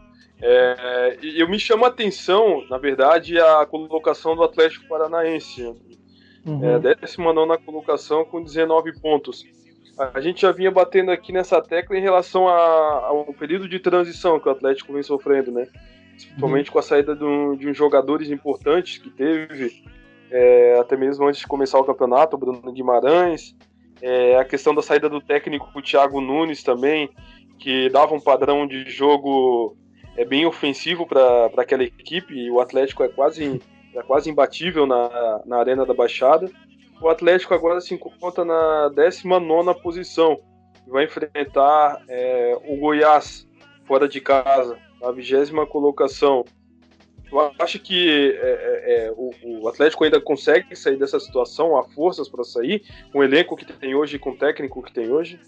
É, 0.44 1.18
eu 1.22 1.48
me 1.48 1.56
chama 1.56 1.86
a 1.86 1.88
atenção, 1.88 2.66
na 2.68 2.76
verdade, 2.76 3.38
a 3.38 3.64
colocação 3.64 4.34
do 4.34 4.42
Atlético 4.42 4.88
Paranaense. 4.88 5.62
Uhum. 6.44 6.60
É, 6.64 6.96
19 6.96 7.46
na 7.46 7.56
colocação 7.56 8.24
com 8.24 8.42
19 8.42 9.00
pontos. 9.00 9.44
A 9.96 10.20
gente 10.20 10.42
já 10.42 10.50
vinha 10.50 10.70
batendo 10.70 11.12
aqui 11.12 11.32
nessa 11.32 11.62
tecla 11.62 11.96
em 11.96 12.00
relação 12.02 12.48
a, 12.48 13.06
ao 13.06 13.32
período 13.34 13.68
de 13.68 13.78
transição 13.78 14.40
que 14.40 14.48
o 14.48 14.50
Atlético 14.50 14.92
vem 14.92 15.02
sofrendo, 15.02 15.52
né? 15.52 15.68
Principalmente 16.16 16.68
uhum. 16.68 16.72
com 16.72 16.78
a 16.80 16.82
saída 16.82 17.14
de, 17.14 17.24
um, 17.24 17.54
de 17.54 17.68
uns 17.68 17.76
jogadores 17.76 18.28
importantes 18.28 18.98
que 18.98 19.10
teve, 19.10 19.84
é, 20.28 20.76
até 20.80 20.96
mesmo 20.96 21.28
antes 21.28 21.40
de 21.40 21.46
começar 21.46 21.78
o 21.78 21.84
campeonato, 21.84 22.34
o 22.34 22.38
Bruno 22.38 22.72
Guimarães, 22.72 23.54
é, 24.00 24.36
a 24.36 24.44
questão 24.44 24.74
da 24.74 24.82
saída 24.82 25.08
do 25.08 25.20
técnico 25.20 25.70
o 25.72 25.80
Thiago 25.80 26.20
Nunes 26.20 26.64
também, 26.64 27.08
que 27.60 27.88
dava 27.90 28.12
um 28.12 28.20
padrão 28.20 28.66
de 28.66 28.90
jogo 28.90 29.76
é 30.16 30.24
bem 30.24 30.46
ofensivo 30.46 31.06
para 31.06 31.46
aquela 31.56 31.82
equipe 31.82 32.34
e 32.34 32.50
o 32.50 32.60
Atlético 32.60 33.02
é 33.02 33.08
quase, 33.08 33.60
é 33.94 34.02
quase 34.02 34.30
imbatível 34.30 34.86
na, 34.86 35.42
na 35.46 35.58
Arena 35.58 35.86
da 35.86 35.94
Baixada. 35.94 36.50
O 37.00 37.08
Atlético 37.08 37.54
agora 37.54 37.80
se 37.80 37.94
encontra 37.94 38.44
na 38.44 38.88
19 38.90 39.80
posição 39.82 40.38
e 40.86 40.90
vai 40.90 41.04
enfrentar 41.04 42.02
é, 42.08 42.56
o 42.68 42.76
Goiás 42.76 43.48
fora 43.84 44.08
de 44.08 44.20
casa, 44.20 44.78
na 45.00 45.10
vigésima 45.10 45.66
colocação. 45.66 46.44
Eu 47.30 47.50
acho 47.58 47.78
que 47.78 48.38
é, 48.40 48.46
é, 48.46 49.06
é, 49.06 49.12
o, 49.16 49.30
o, 49.62 49.68
Atlético 49.68 50.04
ainda 50.04 50.20
consegue 50.20 50.76
sair 50.76 50.98
dessa 50.98 51.18
situação, 51.18 51.78
há 51.78 51.82
forças 51.82 52.28
para 52.28 52.44
sair, 52.44 52.84
com 53.10 53.20
o 53.20 53.24
elenco 53.24 53.56
que 53.56 53.64
tem 53.64 53.94
hoje, 53.94 54.18
com 54.18 54.30
o 54.30 54.36
técnico 54.36 54.82
que 54.82 54.92
tem 54.92 55.10
hoje. 55.10 55.40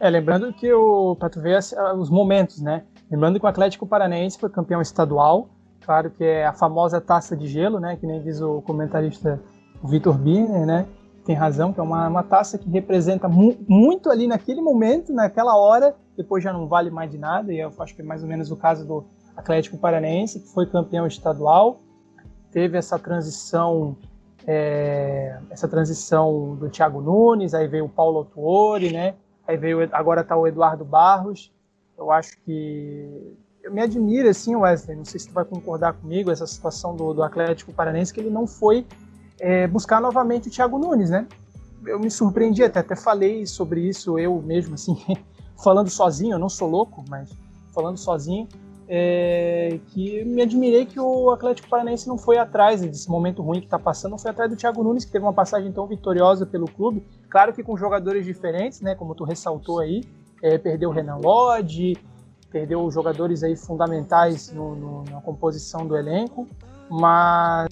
É, 0.00 0.08
lembrando 0.08 0.52
que 0.54 0.72
o, 0.72 1.14
para 1.16 1.28
tu 1.28 1.40
ver 1.40 1.58
os 1.98 2.10
momentos, 2.10 2.62
né? 2.62 2.84
Lembrando 3.10 3.38
que 3.38 3.46
o 3.46 3.48
Atlético 3.48 3.86
Paranaense 3.86 4.38
foi 4.38 4.50
campeão 4.50 4.80
estadual, 4.80 5.48
claro 5.80 6.10
que 6.10 6.24
é 6.24 6.46
a 6.46 6.52
famosa 6.52 7.00
taça 7.00 7.36
de 7.36 7.46
gelo, 7.46 7.78
né? 7.78 7.96
Que 7.96 8.06
nem 8.06 8.22
diz 8.22 8.40
o 8.40 8.60
comentarista 8.62 9.40
Vitor 9.84 10.18
Birner, 10.18 10.66
né? 10.66 10.86
Tem 11.24 11.34
razão, 11.34 11.72
que 11.72 11.80
é 11.80 11.82
uma, 11.82 12.08
uma 12.08 12.22
taça 12.22 12.56
que 12.58 12.68
representa 12.70 13.28
mu 13.28 13.56
muito 13.68 14.10
ali 14.10 14.26
naquele 14.26 14.60
momento, 14.60 15.12
naquela 15.12 15.56
hora, 15.56 15.94
depois 16.16 16.42
já 16.42 16.52
não 16.52 16.68
vale 16.68 16.90
mais 16.90 17.10
de 17.10 17.18
nada, 17.18 17.52
e 17.52 17.58
eu 17.58 17.72
acho 17.78 17.94
que 17.94 18.02
é 18.02 18.04
mais 18.04 18.22
ou 18.22 18.28
menos 18.28 18.50
o 18.50 18.56
caso 18.56 18.86
do 18.86 19.04
Atlético 19.36 19.76
Paranaense, 19.76 20.40
que 20.40 20.48
foi 20.48 20.66
campeão 20.66 21.06
estadual, 21.06 21.80
teve 22.52 22.78
essa 22.78 22.98
transição 22.98 23.96
é, 24.46 25.38
essa 25.50 25.66
transição 25.66 26.54
do 26.54 26.70
Thiago 26.70 27.00
Nunes, 27.00 27.52
aí 27.52 27.66
veio 27.66 27.86
o 27.86 27.88
Paulo 27.88 28.18
Autuori, 28.18 28.92
né? 28.92 29.14
Aí 29.46 29.56
veio 29.56 29.88
agora 29.92 30.20
está 30.20 30.36
o 30.36 30.46
Eduardo 30.46 30.84
Barros. 30.84 31.52
Eu 31.98 32.10
acho 32.10 32.38
que 32.44 33.36
eu 33.66 33.72
me 33.72 33.80
admira, 33.80 34.30
assim, 34.30 34.54
Wesley, 34.54 34.96
não 34.96 35.04
sei 35.04 35.18
se 35.18 35.26
tu 35.26 35.34
vai 35.34 35.44
concordar 35.44 35.94
comigo, 35.94 36.30
essa 36.30 36.46
situação 36.46 36.94
do, 36.94 37.12
do 37.12 37.22
Atlético 37.22 37.72
Paranense, 37.72 38.14
que 38.14 38.20
ele 38.20 38.30
não 38.30 38.46
foi 38.46 38.86
é, 39.40 39.66
buscar 39.66 40.00
novamente 40.00 40.48
o 40.48 40.50
Thiago 40.50 40.78
Nunes, 40.78 41.10
né? 41.10 41.26
Eu 41.84 41.98
me 41.98 42.10
surpreendi, 42.10 42.62
até, 42.62 42.78
até 42.78 42.94
falei 42.94 43.44
sobre 43.44 43.80
isso 43.80 44.18
eu 44.18 44.40
mesmo, 44.40 44.74
assim, 44.74 44.96
falando 45.62 45.90
sozinho, 45.90 46.34
eu 46.34 46.38
não 46.38 46.48
sou 46.48 46.68
louco, 46.68 47.04
mas 47.08 47.28
falando 47.74 47.96
sozinho, 47.96 48.46
é, 48.88 49.80
que 49.88 50.24
me 50.24 50.42
admirei 50.42 50.86
que 50.86 51.00
o 51.00 51.30
Atlético 51.30 51.68
Paranaense 51.68 52.06
não 52.06 52.16
foi 52.16 52.38
atrás 52.38 52.80
desse 52.80 53.10
momento 53.10 53.42
ruim 53.42 53.58
que 53.58 53.66
está 53.66 53.80
passando, 53.80 54.12
não 54.12 54.18
foi 54.18 54.30
atrás 54.30 54.48
do 54.48 54.56
Thiago 54.56 54.82
Nunes, 54.84 55.04
que 55.04 55.10
teve 55.10 55.24
uma 55.24 55.32
passagem 55.32 55.72
tão 55.72 55.88
vitoriosa 55.88 56.46
pelo 56.46 56.70
clube, 56.70 57.04
claro 57.28 57.52
que 57.52 57.64
com 57.64 57.76
jogadores 57.76 58.24
diferentes, 58.24 58.80
né, 58.80 58.94
como 58.94 59.12
tu 59.12 59.24
ressaltou 59.24 59.80
aí, 59.80 60.04
é, 60.46 60.58
perdeu 60.58 60.90
o 60.90 60.92
Renan 60.92 61.16
Lodge, 61.16 61.96
perdeu 62.50 62.88
jogadores 62.90 63.42
aí 63.42 63.56
fundamentais 63.56 64.52
no, 64.52 64.76
no, 64.76 65.04
na 65.04 65.20
composição 65.20 65.86
do 65.86 65.96
elenco, 65.96 66.46
mas 66.88 67.68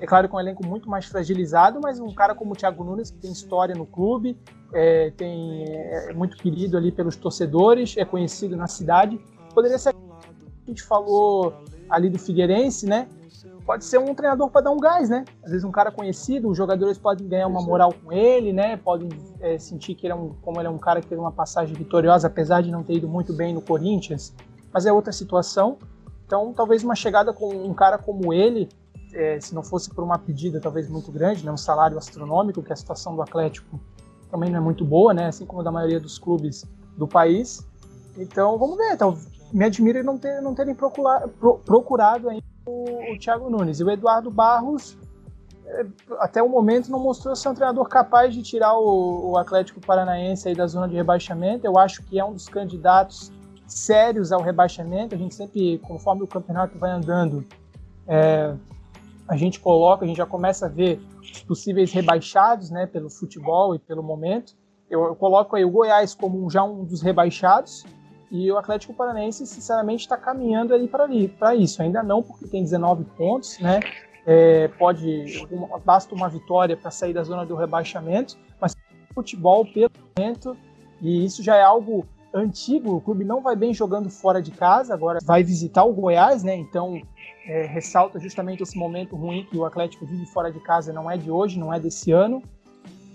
é 0.00 0.06
claro 0.06 0.28
que 0.28 0.34
é 0.34 0.36
um 0.36 0.40
elenco 0.40 0.66
muito 0.66 0.90
mais 0.90 1.06
fragilizado, 1.06 1.80
mas 1.80 2.00
um 2.00 2.12
cara 2.12 2.34
como 2.34 2.52
o 2.52 2.56
Thiago 2.56 2.82
Nunes, 2.82 3.12
que 3.12 3.18
tem 3.18 3.30
história 3.30 3.74
no 3.74 3.86
clube, 3.86 4.36
é, 4.72 5.10
tem, 5.16 5.64
é 5.68 6.12
muito 6.12 6.36
querido 6.36 6.76
ali 6.76 6.90
pelos 6.90 7.14
torcedores, 7.14 7.96
é 7.96 8.04
conhecido 8.04 8.56
na 8.56 8.66
cidade, 8.66 9.18
poderia 9.54 9.78
ser. 9.78 9.94
A 9.94 10.70
gente 10.70 10.82
falou 10.82 11.54
ali 11.88 12.10
do 12.10 12.18
Figueirense, 12.18 12.86
né? 12.86 13.08
Pode 13.68 13.84
ser 13.84 13.98
um 13.98 14.14
treinador 14.14 14.48
para 14.48 14.62
dar 14.62 14.70
um 14.70 14.78
gás, 14.78 15.10
né? 15.10 15.26
Às 15.44 15.50
vezes 15.50 15.62
um 15.62 15.70
cara 15.70 15.92
conhecido, 15.92 16.48
os 16.48 16.56
jogadores 16.56 16.96
podem 16.96 17.28
ganhar 17.28 17.46
uma 17.46 17.60
moral 17.60 17.92
com 17.92 18.10
ele, 18.10 18.50
né? 18.50 18.78
Podem 18.78 19.10
é, 19.40 19.58
sentir 19.58 19.94
que 19.94 20.06
ele 20.06 20.12
é 20.14 20.16
um, 20.16 20.30
como 20.40 20.58
ele 20.58 20.68
é 20.68 20.70
um 20.70 20.78
cara 20.78 21.02
que 21.02 21.06
teve 21.06 21.20
uma 21.20 21.30
passagem 21.30 21.76
vitoriosa, 21.76 22.28
apesar 22.28 22.62
de 22.62 22.70
não 22.70 22.82
ter 22.82 22.94
ido 22.94 23.06
muito 23.06 23.34
bem 23.34 23.52
no 23.52 23.60
Corinthians, 23.60 24.32
mas 24.72 24.86
é 24.86 24.92
outra 24.92 25.12
situação. 25.12 25.76
Então, 26.24 26.54
talvez 26.54 26.82
uma 26.82 26.94
chegada 26.94 27.30
com 27.30 27.50
um 27.50 27.74
cara 27.74 27.98
como 27.98 28.32
ele, 28.32 28.70
é, 29.12 29.38
se 29.38 29.54
não 29.54 29.62
fosse 29.62 29.90
por 29.90 30.02
uma 30.02 30.18
pedida 30.18 30.58
talvez 30.62 30.88
muito 30.88 31.12
grande, 31.12 31.44
né? 31.44 31.52
Um 31.52 31.58
salário 31.58 31.98
astronômico, 31.98 32.62
que 32.62 32.72
a 32.72 32.76
situação 32.76 33.14
do 33.14 33.20
Atlético 33.20 33.78
também 34.30 34.48
não 34.48 34.56
é 34.56 34.62
muito 34.62 34.82
boa, 34.82 35.12
né? 35.12 35.26
Assim 35.26 35.44
como 35.44 35.62
da 35.62 35.70
maioria 35.70 36.00
dos 36.00 36.18
clubes 36.18 36.64
do 36.96 37.06
país. 37.06 37.62
Então, 38.16 38.56
vamos 38.56 38.78
ver. 38.78 38.94
Então, 38.94 39.14
me 39.52 39.66
admira 39.66 40.02
não, 40.02 40.16
ter, 40.16 40.40
não 40.40 40.54
terem 40.54 40.74
procurado, 40.74 41.28
procurado 41.66 42.30
ainda 42.30 42.48
o, 42.68 43.14
o 43.14 43.18
Thiago 43.18 43.50
Nunes. 43.50 43.80
E 43.80 43.84
o 43.84 43.90
Eduardo 43.90 44.30
Barros, 44.30 44.96
é, 45.66 45.86
até 46.18 46.42
o 46.42 46.48
momento, 46.48 46.90
não 46.90 47.00
mostrou 47.00 47.34
ser 47.34 47.48
um 47.48 47.54
treinador 47.54 47.88
capaz 47.88 48.34
de 48.34 48.42
tirar 48.42 48.76
o, 48.76 49.30
o 49.30 49.38
Atlético 49.38 49.80
Paranaense 49.80 50.52
da 50.54 50.66
zona 50.66 50.88
de 50.88 50.94
rebaixamento. 50.94 51.66
Eu 51.66 51.78
acho 51.78 52.02
que 52.04 52.18
é 52.18 52.24
um 52.24 52.32
dos 52.32 52.48
candidatos 52.48 53.32
sérios 53.66 54.32
ao 54.32 54.42
rebaixamento. 54.42 55.14
A 55.14 55.18
gente 55.18 55.34
sempre, 55.34 55.78
conforme 55.78 56.22
o 56.22 56.26
campeonato 56.26 56.78
vai 56.78 56.90
andando, 56.90 57.44
é, 58.06 58.54
a 59.28 59.36
gente 59.36 59.60
coloca, 59.60 60.04
a 60.04 60.08
gente 60.08 60.16
já 60.16 60.26
começa 60.26 60.66
a 60.66 60.68
ver 60.68 61.00
os 61.20 61.42
possíveis 61.42 61.92
rebaixados, 61.92 62.70
né, 62.70 62.86
pelo 62.86 63.10
futebol 63.10 63.74
e 63.74 63.78
pelo 63.78 64.02
momento. 64.02 64.56
Eu, 64.88 65.04
eu 65.04 65.14
coloco 65.14 65.54
aí 65.54 65.64
o 65.64 65.70
Goiás 65.70 66.14
como 66.14 66.48
já 66.48 66.64
um 66.64 66.84
dos 66.84 67.02
rebaixados 67.02 67.84
e 68.30 68.50
o 68.50 68.58
Atlético 68.58 68.92
Paranaense, 68.92 69.46
sinceramente, 69.46 70.00
está 70.00 70.16
caminhando 70.16 70.74
aí 70.74 70.88
para 70.88 71.54
isso. 71.54 71.82
Ainda 71.82 72.02
não, 72.02 72.22
porque 72.22 72.46
tem 72.46 72.62
19 72.62 73.04
pontos, 73.16 73.58
né? 73.58 73.80
É, 74.26 74.68
pode 74.68 75.46
basta 75.84 76.14
uma 76.14 76.28
vitória 76.28 76.76
para 76.76 76.90
sair 76.90 77.14
da 77.14 77.22
zona 77.22 77.46
do 77.46 77.56
rebaixamento, 77.56 78.36
mas 78.60 78.76
futebol 79.14 79.64
pelo 79.64 79.90
momento 80.14 80.54
e 81.00 81.24
isso 81.24 81.42
já 81.42 81.56
é 81.56 81.62
algo 81.62 82.04
antigo. 82.32 82.96
O 82.96 83.00
clube 83.00 83.24
não 83.24 83.40
vai 83.40 83.56
bem 83.56 83.72
jogando 83.72 84.10
fora 84.10 84.42
de 84.42 84.50
casa, 84.50 84.92
agora 84.92 85.18
vai 85.24 85.42
visitar 85.42 85.84
o 85.84 85.94
Goiás, 85.94 86.42
né? 86.42 86.54
Então 86.54 87.00
é, 87.46 87.64
ressalta 87.66 88.18
justamente 88.18 88.62
esse 88.62 88.76
momento 88.76 89.16
ruim 89.16 89.46
que 89.50 89.56
o 89.56 89.64
Atlético 89.64 90.04
vive 90.04 90.26
fora 90.26 90.52
de 90.52 90.60
casa, 90.60 90.92
não 90.92 91.10
é 91.10 91.16
de 91.16 91.30
hoje, 91.30 91.58
não 91.58 91.72
é 91.72 91.80
desse 91.80 92.12
ano. 92.12 92.42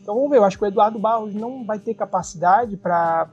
Então 0.03 0.15
vamos 0.15 0.29
ver, 0.29 0.35
eu 0.35 0.43
acho 0.43 0.57
que 0.57 0.65
o 0.65 0.67
Eduardo 0.67 0.99
Barros 0.99 1.33
não 1.33 1.63
vai 1.63 1.79
ter 1.79 1.93
capacidade 1.93 2.75
para 2.75 3.25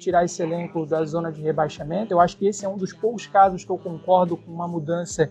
tirar 0.00 0.24
esse 0.24 0.42
elenco 0.42 0.84
da 0.84 1.04
zona 1.04 1.30
de 1.30 1.40
rebaixamento. 1.40 2.12
Eu 2.12 2.20
acho 2.20 2.36
que 2.36 2.48
esse 2.48 2.64
é 2.64 2.68
um 2.68 2.76
dos 2.76 2.92
poucos 2.92 3.28
casos 3.28 3.64
que 3.64 3.70
eu 3.70 3.78
concordo 3.78 4.36
com 4.36 4.50
uma 4.50 4.66
mudança 4.66 5.30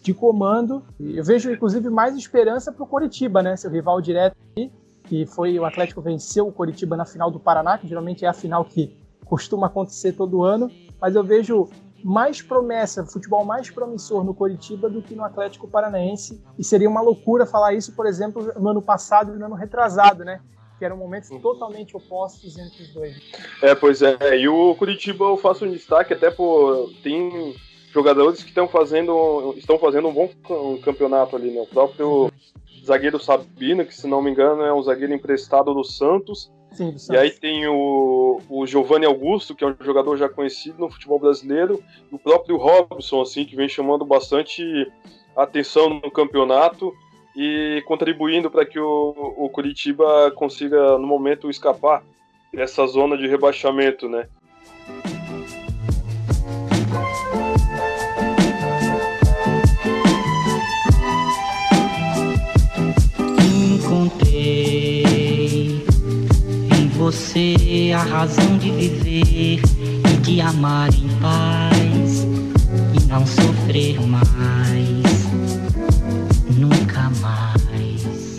de 0.00 0.14
comando. 0.14 0.84
Eu 1.00 1.24
vejo, 1.24 1.50
inclusive, 1.50 1.90
mais 1.90 2.16
esperança 2.16 2.70
para 2.70 2.84
o 2.84 2.86
Coritiba, 2.86 3.42
né? 3.42 3.56
Seu 3.56 3.68
rival 3.68 4.00
direto 4.00 4.36
aqui, 4.52 4.70
que 5.02 5.26
foi 5.26 5.58
o 5.58 5.64
Atlético 5.64 6.00
venceu 6.00 6.46
o 6.46 6.52
Coritiba 6.52 6.96
na 6.96 7.04
final 7.04 7.32
do 7.32 7.40
Paraná, 7.40 7.76
que 7.76 7.88
geralmente 7.88 8.24
é 8.24 8.28
a 8.28 8.32
final 8.32 8.64
que 8.64 8.96
costuma 9.24 9.66
acontecer 9.66 10.12
todo 10.12 10.44
ano. 10.44 10.70
Mas 11.00 11.16
eu 11.16 11.24
vejo 11.24 11.68
mais 12.02 12.40
promessa, 12.40 13.04
futebol 13.04 13.44
mais 13.44 13.70
promissor 13.70 14.24
no 14.24 14.34
Coritiba 14.34 14.88
do 14.88 15.02
que 15.02 15.14
no 15.14 15.24
Atlético 15.24 15.68
Paranaense. 15.68 16.42
E 16.58 16.64
seria 16.64 16.88
uma 16.88 17.00
loucura 17.00 17.46
falar 17.46 17.74
isso, 17.74 17.94
por 17.94 18.06
exemplo, 18.06 18.52
no 18.58 18.68
ano 18.68 18.82
passado 18.82 19.34
e 19.34 19.38
no 19.38 19.46
ano 19.46 19.54
retrasado, 19.54 20.24
né? 20.24 20.40
Que 20.78 20.84
eram 20.84 20.96
momentos 20.96 21.28
totalmente 21.42 21.96
opostos 21.96 22.56
entre 22.56 22.82
os 22.84 22.94
dois. 22.94 23.16
É, 23.62 23.74
pois 23.74 24.00
é. 24.00 24.16
E 24.38 24.48
o 24.48 24.74
Curitiba 24.76 25.24
eu 25.24 25.36
faço 25.36 25.64
um 25.64 25.70
destaque 25.70 26.14
até 26.14 26.30
por. 26.30 26.90
Tem 27.02 27.54
jogadores 27.92 28.42
que 28.42 28.50
estão 28.50 28.68
fazendo, 28.68 29.54
estão 29.56 29.78
fazendo 29.78 30.08
um 30.08 30.14
bom 30.14 30.30
campeonato 30.84 31.34
ali, 31.34 31.50
né? 31.50 31.60
O 31.60 31.66
próprio 31.66 32.30
zagueiro 32.84 33.18
Sabino, 33.18 33.84
que 33.84 33.94
se 33.94 34.06
não 34.06 34.22
me 34.22 34.30
engano 34.30 34.62
é 34.62 34.72
um 34.72 34.82
zagueiro 34.82 35.12
emprestado 35.12 35.74
do 35.74 35.82
Santos 35.82 36.50
Sim, 36.72 36.94
e 37.10 37.16
aí 37.16 37.30
tem 37.30 37.66
o, 37.66 38.40
o 38.48 38.66
Giovanni 38.66 39.06
Augusto, 39.06 39.54
que 39.54 39.64
é 39.64 39.66
um 39.66 39.76
jogador 39.80 40.16
já 40.16 40.28
conhecido 40.28 40.78
no 40.78 40.90
futebol 40.90 41.18
brasileiro, 41.18 41.82
e 42.10 42.14
o 42.14 42.18
próprio 42.18 42.56
Robson, 42.56 43.22
assim, 43.22 43.44
que 43.44 43.56
vem 43.56 43.68
chamando 43.68 44.04
bastante 44.04 44.62
atenção 45.36 45.88
no 45.88 46.10
campeonato 46.10 46.92
e 47.34 47.82
contribuindo 47.86 48.50
para 48.50 48.66
que 48.66 48.78
o, 48.78 49.34
o 49.36 49.48
Curitiba 49.48 50.30
consiga, 50.32 50.98
no 50.98 51.06
momento, 51.06 51.50
escapar 51.50 52.02
dessa 52.52 52.86
zona 52.86 53.16
de 53.16 53.26
rebaixamento, 53.26 54.08
né? 54.08 54.28
Você 67.10 67.90
a 67.94 68.02
razão 68.02 68.58
de 68.58 68.70
viver 68.70 69.62
e 69.62 70.16
de 70.20 70.42
amar 70.42 70.90
em 70.92 71.08
paz 71.22 72.24
e 72.92 73.06
não 73.08 73.26
sofrer 73.26 73.98
mais, 74.02 75.24
nunca 76.54 77.08
mais. 77.22 78.36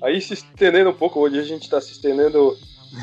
Aí 0.00 0.20
se 0.20 0.34
estendendo 0.34 0.90
um 0.90 0.94
pouco, 0.94 1.18
hoje 1.18 1.40
a 1.40 1.42
gente 1.42 1.62
está 1.62 1.80
se 1.80 1.90
estendendo 1.90 2.56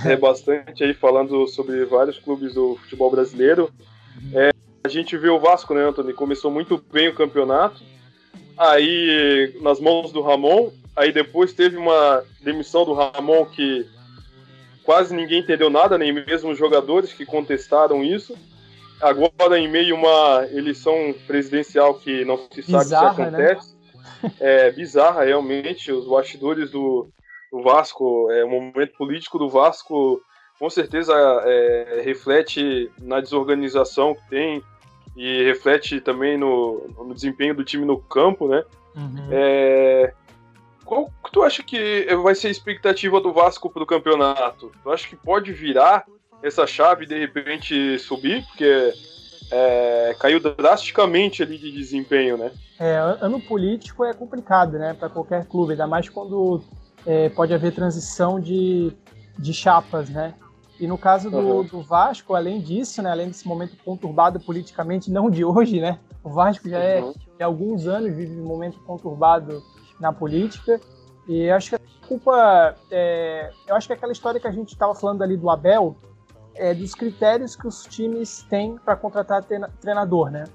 é, 0.05 0.15
bastante 0.15 0.85
aí 0.85 0.93
falando 0.93 1.45
sobre 1.45 1.83
vários 1.83 2.17
clubes 2.17 2.53
do 2.53 2.77
futebol 2.77 3.11
brasileiro. 3.11 3.69
É, 4.33 4.51
a 4.85 4.87
gente 4.87 5.17
vê 5.17 5.27
o 5.27 5.41
Vasco, 5.41 5.73
né, 5.73 5.83
Anthony? 5.83 6.13
Começou 6.13 6.49
muito 6.49 6.81
bem 6.89 7.09
o 7.09 7.15
campeonato. 7.15 7.83
Aí, 8.57 9.53
nas 9.61 9.81
mãos 9.81 10.13
do 10.13 10.21
Ramon, 10.21 10.71
Aí 10.97 11.11
depois 11.11 11.53
teve 11.53 11.77
uma 11.77 12.23
demissão 12.41 12.83
do 12.83 12.93
Ramon 12.93 13.45
que 13.45 13.87
quase 14.83 15.15
ninguém 15.15 15.41
entendeu 15.41 15.69
nada, 15.69 15.95
nem 15.95 16.11
mesmo 16.11 16.49
os 16.49 16.57
jogadores 16.57 17.13
que 17.13 17.23
contestaram 17.23 18.03
isso. 18.03 18.35
Agora, 18.99 19.59
em 19.59 19.69
meio 19.69 19.95
a 19.95 19.99
uma 19.99 20.47
eleição 20.51 21.13
presidencial 21.27 21.93
que 21.93 22.25
não 22.25 22.37
se 22.51 22.63
sabe 22.63 22.83
bizarra, 22.85 23.13
se 23.13 23.19
né? 23.19 23.27
acontece, 23.27 23.75
né? 24.23 24.31
é 24.39 24.71
bizarra 24.71 25.23
realmente. 25.23 25.91
Os 25.91 26.07
bastidores 26.07 26.71
do, 26.71 27.07
do 27.51 27.61
Vasco, 27.61 28.31
é, 28.31 28.43
o 28.43 28.49
momento 28.49 28.97
político 28.97 29.37
do 29.37 29.47
Vasco, 29.47 30.19
com 30.57 30.67
certeza 30.67 31.13
é, 31.45 32.01
reflete 32.03 32.89
na 32.99 33.21
desorganização 33.21 34.15
que 34.15 34.27
tem 34.29 34.63
e 35.15 35.43
reflete 35.43 36.01
também 36.01 36.39
no, 36.39 36.87
no 36.97 37.13
desempenho 37.13 37.53
do 37.53 37.63
time 37.63 37.85
no 37.85 37.99
campo, 37.99 38.47
né? 38.47 38.63
Uhum. 38.95 39.27
É, 39.31 40.11
qual 40.87 41.11
que 41.23 41.31
tu 41.31 41.43
acha 41.43 41.61
que 41.61 42.07
vai 42.23 42.33
ser 42.33 42.47
a 42.47 42.51
expectativa 42.51 43.19
do 43.19 43.33
Vasco 43.33 43.69
para 43.69 43.83
o 43.83 43.85
campeonato? 43.85 44.71
Tu 44.81 44.89
acha 44.89 45.07
que 45.07 45.17
pode 45.17 45.51
virar 45.51 46.05
essa 46.41 46.65
chave 46.65 47.03
e 47.03 47.07
de 47.07 47.19
repente 47.19 47.99
subir? 47.99 48.45
Porque 48.45 48.93
é, 49.51 50.15
caiu 50.17 50.39
drasticamente 50.39 51.43
ali 51.43 51.57
de 51.57 51.71
desempenho, 51.71 52.37
né? 52.37 52.51
É, 52.79 52.95
ano 53.21 53.41
político 53.41 54.05
é 54.05 54.13
complicado, 54.13 54.79
né, 54.79 54.93
para 54.93 55.09
qualquer 55.09 55.45
clube, 55.45 55.73
ainda 55.73 55.87
mais 55.87 56.07
quando 56.07 56.61
é, 57.05 57.27
pode 57.29 57.53
haver 57.53 57.73
transição 57.73 58.39
de, 58.39 58.93
de 59.37 59.53
chapas, 59.53 60.09
né? 60.09 60.35
E 60.79 60.85
no 60.85 60.97
caso 60.97 61.31
do, 61.31 61.37
uhum. 61.37 61.63
do, 61.63 61.81
Vasco, 61.81 62.35
além 62.35 62.61
disso, 62.61 63.01
né, 63.01 63.09
além 63.09 63.27
desse 63.27 63.47
momento 63.47 63.75
conturbado 63.83 64.39
politicamente, 64.39 65.11
não 65.11 65.29
de 65.29 65.43
hoje, 65.43 65.81
né? 65.81 65.99
O 66.23 66.29
Vasco 66.29 66.69
já 66.69 66.77
é, 66.77 67.01
uhum. 67.01 67.13
há 67.39 67.45
alguns 67.45 67.87
anos 67.87 68.15
vive 68.15 68.39
um 68.39 68.45
momento 68.45 68.79
conturbado 68.81 69.61
na 69.99 70.11
política. 70.11 70.79
E 71.27 71.49
acho 71.49 71.69
que 71.69 71.75
a 71.75 71.79
culpa. 72.07 72.75
É, 72.89 73.51
eu 73.67 73.75
acho 73.75 73.87
que 73.87 73.93
aquela 73.93 74.11
história 74.11 74.39
que 74.39 74.47
a 74.47 74.51
gente 74.51 74.69
estava 74.69 74.95
falando 74.95 75.21
ali 75.21 75.35
do 75.35 75.49
Abel 75.49 75.95
é 76.55 76.73
dos 76.73 76.95
critérios 76.95 77.55
que 77.55 77.67
os 77.67 77.83
times 77.85 78.43
têm 78.49 78.77
para 78.77 78.95
contratar 78.95 79.45
treinador, 79.79 80.31
né? 80.31 80.45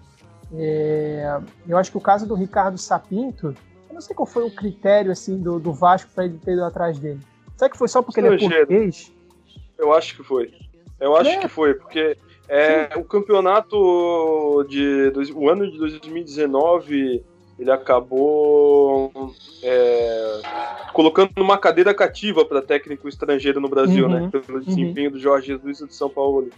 É, 0.55 1.40
eu 1.66 1.78
acho 1.78 1.90
que 1.90 1.97
o 1.97 2.01
caso 2.01 2.26
do 2.26 2.34
Ricardo 2.34 2.76
Sapinto, 2.76 3.55
eu 3.88 3.95
não 3.95 4.01
sei 4.01 4.14
qual 4.14 4.26
foi 4.26 4.45
o 4.45 4.51
critério 4.51 5.12
assim 5.12 5.38
do, 5.38 5.59
do 5.59 5.72
Vasco 5.72 6.11
para 6.14 6.24
ele 6.24 6.38
ter 6.38 6.53
ido 6.53 6.64
atrás 6.64 6.99
dele. 6.99 7.20
Será 7.57 7.70
que 7.70 7.78
foi 7.78 7.88
só 7.88 8.03
porque 8.03 8.20
ele 8.20 8.34
é 8.34 8.38
português? 8.38 9.12
Eu 9.78 9.93
acho 9.93 10.16
que 10.16 10.22
foi. 10.22 10.53
Eu 11.01 11.16
acho 11.16 11.30
é. 11.30 11.38
que 11.38 11.49
foi, 11.49 11.74
porque 11.74 12.16
é, 12.49 12.97
o 12.97 13.05
campeonato 13.05 14.64
de. 14.68 15.12
O 15.34 15.49
ano 15.49 15.70
de 15.70 15.78
2019 15.78 17.24
ele 17.59 17.70
acabou 17.70 19.12
é, 19.62 20.40
colocando 20.92 21.30
uma 21.38 21.59
cadeira 21.59 21.94
cativa 21.94 22.44
para 22.44 22.62
técnico 22.62 23.09
estrangeiro 23.09 23.61
no 23.61 23.68
Brasil, 23.68 24.09
né, 24.09 24.16
uhum, 24.16 24.24
né? 24.24 24.30
Pelo 24.30 24.59
uhum. 24.59 24.64
desempenho 24.64 25.11
do 25.11 25.18
Jorge 25.18 25.48
Jesus 25.48 25.80
e 25.80 25.86
do 25.86 25.92
São 25.92 26.09
Paulo. 26.09 26.48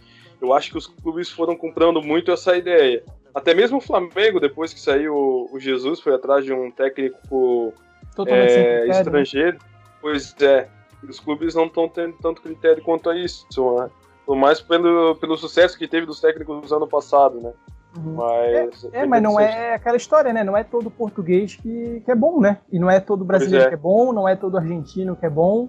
Eu 0.40 0.52
acho 0.52 0.70
que 0.70 0.78
os 0.78 0.86
clubes 0.86 1.30
foram 1.30 1.56
comprando 1.56 2.02
muito 2.02 2.30
essa 2.30 2.56
ideia. 2.56 3.02
Até 3.34 3.54
mesmo 3.54 3.78
o 3.78 3.80
Flamengo, 3.80 4.38
depois 4.38 4.72
que 4.72 4.80
saiu 4.80 5.48
o 5.50 5.58
Jesus, 5.58 6.00
foi 6.00 6.14
atrás 6.14 6.44
de 6.44 6.52
um 6.52 6.70
técnico 6.70 7.72
é, 8.26 8.86
né? 8.86 8.88
estrangeiro. 8.88 9.58
Pois 10.00 10.34
é, 10.40 10.68
os 11.08 11.18
clubes 11.18 11.54
não 11.54 11.66
estão 11.66 11.88
tendo 11.88 12.14
tanto 12.22 12.42
critério 12.42 12.82
quanto 12.82 13.10
a 13.10 13.16
isso, 13.16 13.46
né? 13.78 13.90
Por 14.24 14.36
mais 14.36 14.60
pelo, 14.60 15.16
pelo 15.16 15.36
sucesso 15.36 15.76
que 15.76 15.88
teve 15.88 16.06
dos 16.06 16.20
técnicos 16.20 16.70
no 16.70 16.76
ano 16.76 16.86
passado, 16.86 17.40
né? 17.40 17.52
Uhum. 17.96 18.14
Mas, 18.14 18.84
é, 18.92 19.02
é 19.02 19.06
mas 19.06 19.22
não 19.22 19.38
é 19.38 19.74
aquela 19.74 19.96
história, 19.96 20.32
né? 20.32 20.42
Não 20.42 20.56
é 20.56 20.64
todo 20.64 20.90
português 20.90 21.54
que, 21.54 22.02
que 22.04 22.10
é 22.10 22.14
bom, 22.14 22.40
né? 22.40 22.58
E 22.70 22.78
não 22.78 22.90
é 22.90 22.98
todo 22.98 23.24
brasileiro 23.24 23.66
é. 23.66 23.68
que 23.68 23.74
é 23.74 23.78
bom, 23.78 24.12
não 24.12 24.28
é 24.28 24.34
todo 24.34 24.56
argentino 24.56 25.14
que 25.14 25.24
é 25.24 25.30
bom. 25.30 25.68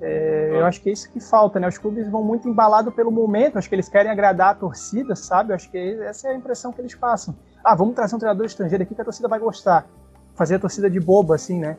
É, 0.00 0.50
Eu 0.52 0.64
acho 0.64 0.80
que 0.80 0.90
é 0.90 0.92
isso 0.92 1.10
que 1.10 1.20
falta, 1.20 1.58
né? 1.58 1.66
Os 1.66 1.78
clubes 1.78 2.08
vão 2.08 2.22
muito 2.22 2.48
embalados 2.48 2.94
pelo 2.94 3.10
momento, 3.10 3.58
acho 3.58 3.68
que 3.68 3.74
eles 3.74 3.88
querem 3.88 4.10
agradar 4.10 4.50
a 4.50 4.54
torcida, 4.54 5.16
sabe? 5.16 5.52
Eu 5.52 5.56
acho 5.56 5.70
que 5.70 5.78
essa 6.02 6.28
é 6.28 6.32
a 6.32 6.34
impressão 6.36 6.72
que 6.72 6.80
eles 6.80 6.94
passam. 6.94 7.34
Ah, 7.64 7.74
vamos 7.74 7.94
trazer 7.94 8.14
um 8.14 8.18
treinador 8.18 8.46
estrangeiro 8.46 8.84
aqui 8.84 8.94
que 8.94 9.00
a 9.00 9.04
torcida 9.04 9.26
vai 9.26 9.38
gostar. 9.38 9.86
Fazer 10.34 10.54
a 10.54 10.58
torcida 10.58 10.88
de 10.88 11.00
boba, 11.00 11.34
assim, 11.34 11.58
né? 11.58 11.76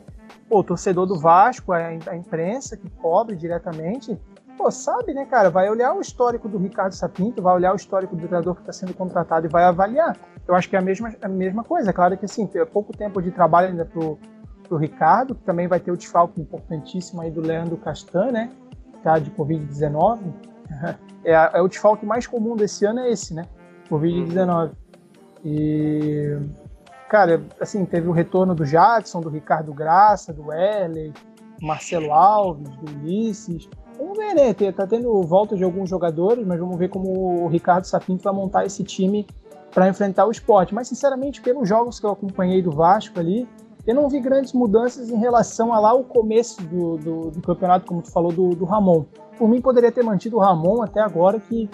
Pô, 0.48 0.58
o 0.58 0.64
torcedor 0.64 1.06
do 1.06 1.18
Vasco, 1.18 1.72
a 1.72 1.94
imprensa 2.14 2.76
que 2.76 2.90
cobre 2.90 3.36
diretamente, 3.36 4.20
pô, 4.60 4.70
sabe, 4.70 5.14
né, 5.14 5.24
cara? 5.24 5.48
Vai 5.48 5.70
olhar 5.70 5.94
o 5.94 6.00
histórico 6.00 6.46
do 6.46 6.58
Ricardo 6.58 6.92
Sapinto, 6.92 7.40
vai 7.40 7.54
olhar 7.54 7.72
o 7.72 7.76
histórico 7.76 8.14
do 8.14 8.20
treinador 8.20 8.54
que 8.54 8.60
está 8.60 8.72
sendo 8.72 8.92
contratado 8.92 9.46
e 9.46 9.48
vai 9.48 9.64
avaliar. 9.64 10.18
Eu 10.46 10.54
acho 10.54 10.68
que 10.68 10.76
é 10.76 10.78
a 10.78 10.82
mesma, 10.82 11.14
a 11.22 11.28
mesma 11.28 11.64
coisa. 11.64 11.88
É 11.88 11.92
claro 11.92 12.16
que, 12.18 12.26
assim, 12.26 12.46
tem 12.46 12.64
pouco 12.66 12.94
tempo 12.94 13.22
de 13.22 13.30
trabalho 13.30 13.68
ainda 13.68 13.86
pro, 13.86 14.18
pro 14.68 14.76
Ricardo, 14.76 15.34
que 15.34 15.42
também 15.44 15.66
vai 15.66 15.80
ter 15.80 15.90
o 15.90 15.96
desfalque 15.96 16.40
importantíssimo 16.40 17.22
aí 17.22 17.30
do 17.30 17.40
Leandro 17.40 17.78
Castan, 17.78 18.32
né? 18.32 18.50
Tá 19.02 19.18
de 19.18 19.30
Covid-19. 19.30 20.20
É, 21.22 21.34
é, 21.34 21.60
o 21.60 21.68
desfalque 21.68 22.06
mais 22.06 22.26
comum 22.26 22.56
desse 22.56 22.86
ano 22.86 23.00
é 23.00 23.10
esse, 23.10 23.34
né? 23.34 23.44
Covid-19. 23.90 24.70
E 25.44 26.34
cara, 27.10 27.44
assim, 27.60 27.84
teve 27.84 28.08
o 28.08 28.10
retorno 28.10 28.54
do 28.54 28.64
Jackson, 28.64 29.20
do 29.20 29.28
Ricardo 29.28 29.74
Graça, 29.74 30.32
do 30.32 30.50
Erley, 30.50 31.12
Marcelo 31.60 32.10
Alves, 32.10 32.70
do 32.76 32.90
Ulisses. 32.90 33.68
Vamos 34.00 34.16
ver, 34.16 34.34
né? 34.34 34.54
Tá 34.72 34.86
tendo 34.86 35.20
volta 35.22 35.54
de 35.54 35.62
alguns 35.62 35.90
jogadores, 35.90 36.46
mas 36.46 36.58
vamos 36.58 36.78
ver 36.78 36.88
como 36.88 37.44
o 37.44 37.48
Ricardo 37.48 37.84
Sapinto 37.84 38.24
vai 38.24 38.32
montar 38.32 38.64
esse 38.64 38.82
time 38.82 39.26
para 39.74 39.86
enfrentar 39.88 40.24
o 40.26 40.30
esporte. 40.30 40.74
Mas, 40.74 40.88
sinceramente, 40.88 41.42
pelos 41.42 41.68
jogos 41.68 42.00
que 42.00 42.06
eu 42.06 42.10
acompanhei 42.10 42.62
do 42.62 42.70
Vasco 42.70 43.20
ali, 43.20 43.46
eu 43.86 43.94
não 43.94 44.08
vi 44.08 44.18
grandes 44.18 44.54
mudanças 44.54 45.10
em 45.10 45.18
relação 45.18 45.74
a 45.74 45.78
lá 45.78 45.92
o 45.92 46.02
começo 46.02 46.62
do, 46.62 46.96
do, 46.96 47.30
do 47.30 47.42
campeonato, 47.42 47.84
como 47.84 48.00
tu 48.00 48.10
falou, 48.10 48.32
do, 48.32 48.50
do, 48.50 48.64
Ramon. 48.64 49.04
Por 49.36 49.46
mim, 49.46 49.60
poderia 49.60 49.92
ter 49.92 50.02
mantido 50.02 50.38
o 50.38 50.40
Ramon 50.40 50.82
até 50.82 51.00
agora, 51.00 51.38
que 51.38 51.68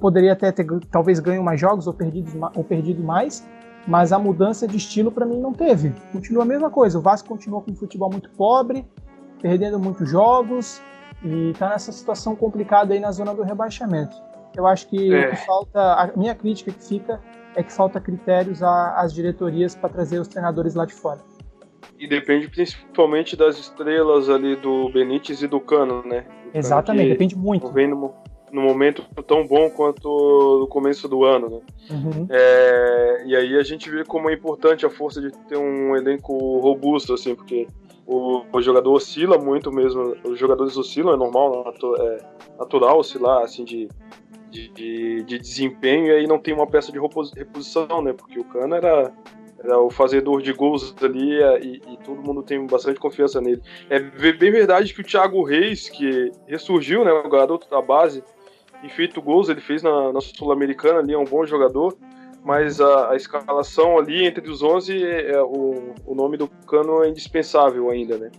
poderia 0.00 0.34
até 0.34 0.52
ter 0.52 0.64
talvez 0.88 1.18
ganho 1.18 1.42
mais 1.42 1.60
jogos 1.60 1.88
ou 1.88 1.92
perdido, 1.92 2.30
ou 2.54 2.62
perdido 2.62 3.02
mais, 3.02 3.44
mas 3.88 4.12
a 4.12 4.20
mudança 4.20 4.68
de 4.68 4.76
estilo 4.76 5.10
para 5.10 5.26
mim 5.26 5.40
não 5.40 5.52
teve. 5.52 5.92
Continua 6.12 6.44
a 6.44 6.46
mesma 6.46 6.70
coisa. 6.70 6.96
O 6.96 7.02
Vasco 7.02 7.28
continua 7.28 7.60
com 7.60 7.72
um 7.72 7.76
futebol 7.76 8.08
muito 8.08 8.30
pobre, 8.30 8.86
perdendo 9.40 9.80
muitos 9.80 10.08
jogos 10.08 10.80
e 11.24 11.50
está 11.50 11.70
nessa 11.70 11.92
situação 11.92 12.34
complicada 12.34 12.94
aí 12.94 13.00
na 13.00 13.10
zona 13.12 13.34
do 13.34 13.42
rebaixamento. 13.42 14.14
Eu 14.56 14.66
acho 14.66 14.88
que 14.88 15.12
é. 15.12 15.26
o 15.26 15.30
que 15.30 15.36
falta, 15.46 15.80
a 15.80 16.10
minha 16.16 16.34
crítica 16.34 16.72
que 16.72 16.84
fica 16.84 17.20
é 17.54 17.62
que 17.62 17.72
falta 17.72 18.00
critérios 18.00 18.62
às 18.62 19.12
diretorias 19.12 19.74
para 19.74 19.88
trazer 19.88 20.18
os 20.18 20.28
treinadores 20.28 20.74
lá 20.74 20.84
de 20.84 20.94
fora. 20.94 21.20
E 21.98 22.06
depende 22.06 22.48
principalmente 22.48 23.36
das 23.36 23.58
estrelas 23.58 24.28
ali 24.28 24.56
do 24.56 24.90
Benítez 24.90 25.42
e 25.42 25.46
do 25.46 25.60
Cano, 25.60 26.02
né? 26.04 26.24
Exatamente, 26.52 27.10
depende 27.10 27.36
muito. 27.36 27.70
Vem 27.70 27.88
no, 27.88 28.12
no 28.50 28.62
momento 28.62 29.04
tão 29.26 29.46
bom 29.46 29.70
quanto 29.70 30.58
no 30.60 30.66
começo 30.66 31.08
do 31.08 31.24
ano, 31.24 31.48
né? 31.48 31.60
Uhum. 31.90 32.26
É, 32.30 33.22
e 33.26 33.36
aí 33.36 33.56
a 33.56 33.62
gente 33.62 33.88
vê 33.90 34.04
como 34.04 34.28
é 34.28 34.34
importante 34.34 34.84
a 34.84 34.90
força 34.90 35.20
de 35.20 35.30
ter 35.48 35.56
um 35.56 35.96
elenco 35.96 36.58
robusto, 36.58 37.14
assim, 37.14 37.34
porque 37.34 37.68
o, 38.12 38.44
o 38.52 38.62
jogador 38.62 38.92
oscila 38.92 39.38
muito 39.38 39.72
mesmo, 39.72 40.16
os 40.24 40.38
jogadores 40.38 40.76
oscilam, 40.76 41.14
é 41.14 41.16
normal, 41.16 41.72
é 41.98 42.18
natural 42.58 42.98
oscilar, 42.98 43.42
assim, 43.42 43.64
de, 43.64 43.88
de, 44.50 44.68
de, 44.68 45.22
de 45.22 45.38
desempenho, 45.38 46.06
e 46.06 46.10
aí 46.12 46.26
não 46.26 46.38
tem 46.38 46.52
uma 46.52 46.66
peça 46.66 46.92
de 46.92 46.98
reposição, 47.00 48.02
né? 48.02 48.12
Porque 48.12 48.38
o 48.38 48.44
Cano 48.44 48.74
era 48.74 49.12
era 49.64 49.78
o 49.78 49.90
fazedor 49.90 50.42
de 50.42 50.52
gols 50.52 50.92
ali 51.00 51.40
e, 51.62 51.80
e, 51.92 51.96
todo 51.98 52.20
mundo 52.20 52.42
tem 52.42 52.66
bastante 52.66 52.98
confiança 52.98 53.40
nele. 53.40 53.62
É 53.88 54.00
bem 54.32 54.50
verdade 54.50 54.92
que 54.92 55.00
o 55.00 55.04
Thiago 55.04 55.44
Reis, 55.44 55.88
que 55.88 56.32
ressurgiu, 56.48 57.04
né, 57.04 57.12
o 57.12 57.28
garoto 57.28 57.70
da 57.70 57.80
base, 57.80 58.24
e 58.82 58.88
feito 58.88 59.22
gols, 59.22 59.48
ele 59.48 59.60
fez 59.60 59.80
na, 59.80 60.12
na 60.12 60.20
Sul-Americana 60.20 60.98
ali, 60.98 61.14
é 61.14 61.18
um 61.18 61.24
bom 61.24 61.46
jogador, 61.46 61.96
mas 62.44 62.80
a, 62.80 63.10
a, 63.10 63.16
escalação 63.16 63.98
ali 63.98 64.26
entre 64.26 64.48
os 64.50 64.62
11, 64.62 65.04
é, 65.04 65.32
é, 65.32 65.42
o, 65.42 65.94
o 66.06 66.14
nome 66.14 66.36
do 66.36 66.48
Cano 66.66 67.04
é 67.04 67.08
indispensável 67.08 67.90
ainda, 67.90 68.18
né? 68.18 68.30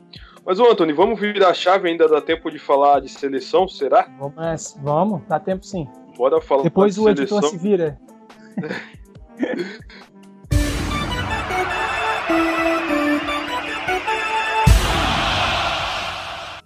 Mas, 0.45 0.59
ô 0.59 0.69
Antônio, 0.69 0.95
vamos 0.95 1.19
virar 1.19 1.49
a 1.49 1.53
chave, 1.53 1.89
ainda 1.89 2.07
dá 2.07 2.19
tempo 2.19 2.51
de 2.51 2.59
falar 2.59 2.99
de 2.99 3.09
seleção, 3.09 3.67
será? 3.67 4.09
Vamos, 4.19 4.77
vamos 4.81 5.21
dá 5.27 5.39
tempo 5.39 5.65
sim. 5.65 5.87
Bora 6.17 6.41
falar 6.41 6.63
Depois 6.63 6.95
de 6.95 6.99
o 6.99 7.03
seleção. 7.03 7.37
editor 7.37 7.49
se 7.49 7.57
vira. 7.57 7.99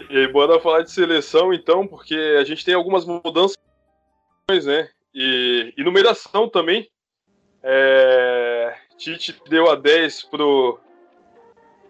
E 0.10 0.18
aí, 0.20 0.32
bora 0.32 0.60
falar 0.60 0.84
de 0.84 0.92
seleção 0.92 1.54
então, 1.54 1.86
porque 1.86 2.38
a 2.40 2.44
gente 2.46 2.64
tem 2.64 2.74
algumas 2.74 3.06
mudanças 3.06 3.58
né? 4.66 4.90
E, 5.14 5.74
e 5.78 5.84
numeração 5.84 6.48
também. 6.50 6.90
É, 7.64 8.74
Tite 8.98 9.40
deu 9.50 9.70
a 9.70 9.76
10 9.76 10.24
pro 10.24 10.80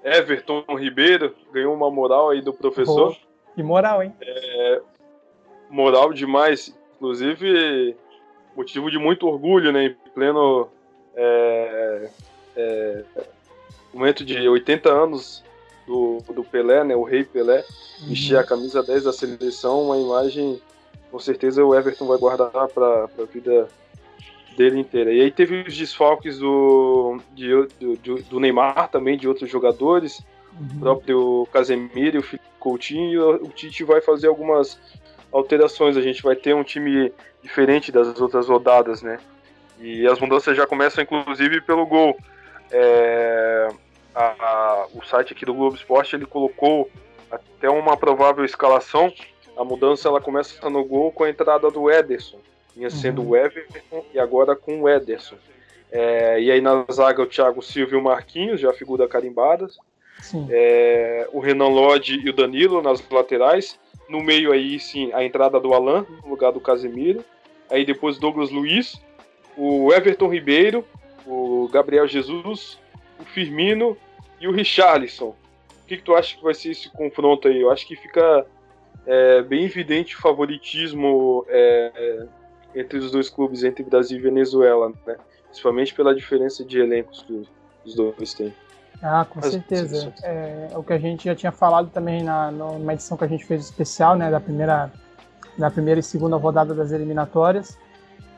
Everton 0.04 0.64
Ribeiro, 0.78 1.36
ganhou 1.52 1.74
uma 1.74 1.90
moral 1.92 2.30
aí 2.30 2.42
do 2.42 2.54
professor. 2.54 3.16
Que 3.56 3.64
moral, 3.64 4.04
hein? 4.04 4.14
É, 4.22 4.82
moral 5.70 6.14
demais, 6.14 6.76
inclusive 6.96 7.96
motivo 8.56 8.90
de 8.90 8.98
muito 8.98 9.28
orgulho, 9.28 9.72
né? 9.72 9.86
Em 9.86 9.96
pleno 10.14 10.70
é, 11.16 12.10
é, 12.56 13.04
momento 13.94 14.26
de 14.26 14.48
80 14.48 14.90
anos 14.90 15.44
do, 15.86 16.24
do 16.34 16.44
Pelé, 16.44 16.84
né? 16.84 16.96
O 16.96 17.04
rei 17.04 17.24
Pelé, 17.24 17.64
uhum. 18.02 18.10
vestir 18.10 18.38
a 18.38 18.44
camisa 18.44 18.82
10 18.82 19.04
da 19.04 19.14
seleção, 19.14 19.84
uma 19.84 19.98
imagem 19.98 20.62
com 21.12 21.20
certeza 21.20 21.64
o 21.64 21.74
Everton 21.74 22.06
vai 22.06 22.18
guardar 22.18 22.68
para 22.68 23.06
a 23.06 23.24
vida 23.32 23.68
dele 24.58 24.80
inteira. 24.80 25.14
E 25.14 25.22
aí 25.22 25.32
teve 25.32 25.64
os 25.68 25.78
desfalques 25.78 26.40
do, 26.40 27.20
de, 27.34 27.50
do, 27.80 28.22
do 28.24 28.40
Neymar 28.40 28.90
também, 28.90 29.18
de 29.18 29.28
outros 29.28 29.50
jogadores, 29.50 30.26
uhum. 30.60 30.68
o 30.76 30.80
próprio 30.80 31.48
Casemiro 31.54 32.18
e 32.18 32.20
o 32.20 32.40
Coutinho, 32.60 33.12
e 33.12 33.18
o, 33.18 33.36
o 33.46 33.50
Tite 33.50 33.84
vai 33.84 34.02
fazer 34.02 34.28
algumas 34.28 34.80
alterações, 35.32 35.96
a 35.96 36.02
gente 36.02 36.24
vai 36.24 36.36
ter 36.36 36.56
um 36.56 36.64
time 36.64 37.14
diferente 37.42 37.92
das 37.92 38.20
outras 38.20 38.50
rodadas, 38.50 39.02
né? 39.02 39.20
E 39.80 40.08
as 40.08 40.20
mudanças 40.20 40.58
já 40.58 40.66
começam, 40.66 41.04
inclusive, 41.04 41.62
pelo 41.62 41.86
gol. 41.86 42.18
É, 42.72 43.68
a, 44.16 44.24
a, 44.26 44.88
o 44.94 45.06
site 45.06 45.34
aqui 45.34 45.46
do 45.46 45.54
Globo 45.54 45.76
Esporte 45.76 46.16
ele 46.16 46.26
colocou 46.26 46.90
até 47.32 47.70
uma 47.70 47.96
provável 47.96 48.44
escalação 48.44 49.14
a 49.58 49.64
mudança 49.64 50.08
ela 50.08 50.22
começa 50.22 50.70
no 50.70 50.86
gol 50.86 51.12
com 51.12 51.24
a 51.24 51.30
entrada 51.30 51.72
do 51.72 51.90
Ederson. 51.90 52.38
Vinha 52.78 52.92
sendo 52.92 53.24
uhum. 53.24 53.30
o 53.30 53.36
Everton 53.36 54.06
e 54.14 54.20
agora 54.20 54.56
com 54.56 54.84
o 54.84 54.90
Ederson. 54.90 55.36
É, 55.92 56.40
e 56.40 56.52
aí 56.52 56.62
na 56.62 56.86
zaga 56.92 57.24
o 57.24 57.26
Thiago 57.26 57.62
Silva 57.62 57.96
e 57.96 57.98
o 57.98 58.04
Marquinhos, 58.04 58.62
já 58.62 58.72
figura 58.72 59.08
carimbadas. 59.08 59.78
É, 60.50 61.28
o 61.34 61.40
Renan 61.40 61.70
Lodge 61.70 62.20
e 62.24 62.30
o 62.30 62.34
Danilo 62.34 62.82
nas 62.82 63.04
laterais. 63.10 63.80
No 64.08 64.22
meio 64.22 64.52
aí 64.52 64.80
sim 64.80 65.12
a 65.12 65.24
entrada 65.24 65.60
do 65.60 65.74
Alan 65.74 66.06
no 66.24 66.30
lugar 66.30 66.52
do 66.52 66.60
Casemiro. 66.60 67.26
Aí 67.70 67.84
depois 67.84 68.20
Douglas 68.20 68.52
Luiz, 68.52 69.02
o 69.58 69.92
Everton 69.92 70.30
Ribeiro, 70.30 70.86
o 71.26 71.68
Gabriel 71.74 72.08
Jesus, 72.08 72.78
o 73.20 73.26
Firmino 73.26 73.98
e 74.40 74.48
o 74.48 74.52
Richarlison. 74.52 75.30
O 75.30 75.88
que, 75.88 75.98
que 75.98 76.04
tu 76.04 76.16
acha 76.16 76.38
que 76.38 76.44
vai 76.44 76.54
ser 76.54 76.72
esse 76.72 76.90
confronto 76.90 77.48
aí? 77.48 77.60
Eu 77.60 77.72
acho 77.72 77.88
que 77.88 77.96
fica 77.96 78.46
é 79.08 79.42
bem 79.42 79.64
evidente 79.64 80.16
o 80.16 80.20
favoritismo 80.20 81.46
é, 81.48 81.92
é, 81.96 82.28
entre 82.80 82.98
os 82.98 83.12
dois 83.12 83.30
clubes, 83.30 83.64
entre 83.64 83.84
Brasil 83.84 84.18
e 84.18 84.22
Venezuela, 84.22 84.92
né? 85.06 85.16
principalmente 85.46 85.94
pela 85.94 86.14
diferença 86.14 86.64
de 86.64 86.80
elencos 86.80 87.24
que 87.24 87.48
os 87.86 87.96
dois 87.96 88.34
têm. 88.34 88.54
Ah, 89.02 89.26
com 89.30 89.40
Mas, 89.40 89.52
certeza. 89.52 90.14
É, 90.24 90.70
é, 90.72 90.78
o 90.78 90.84
que 90.84 90.94
a 90.94 90.98
gente 90.98 91.26
já 91.26 91.36
tinha 91.36 91.52
falado 91.52 91.90
também 91.90 92.24
na 92.24 92.52
numa 92.52 92.94
edição 92.94 93.16
que 93.16 93.24
a 93.24 93.28
gente 93.28 93.46
fez 93.46 93.66
especial, 93.66 94.16
né, 94.16 94.32
da 94.32 94.40
primeira, 94.40 94.92
da 95.58 95.70
primeira 95.70 96.00
e 96.00 96.04
segunda 96.04 96.36
rodada 96.36 96.74
das 96.74 96.92
eliminatórias, 96.92 97.78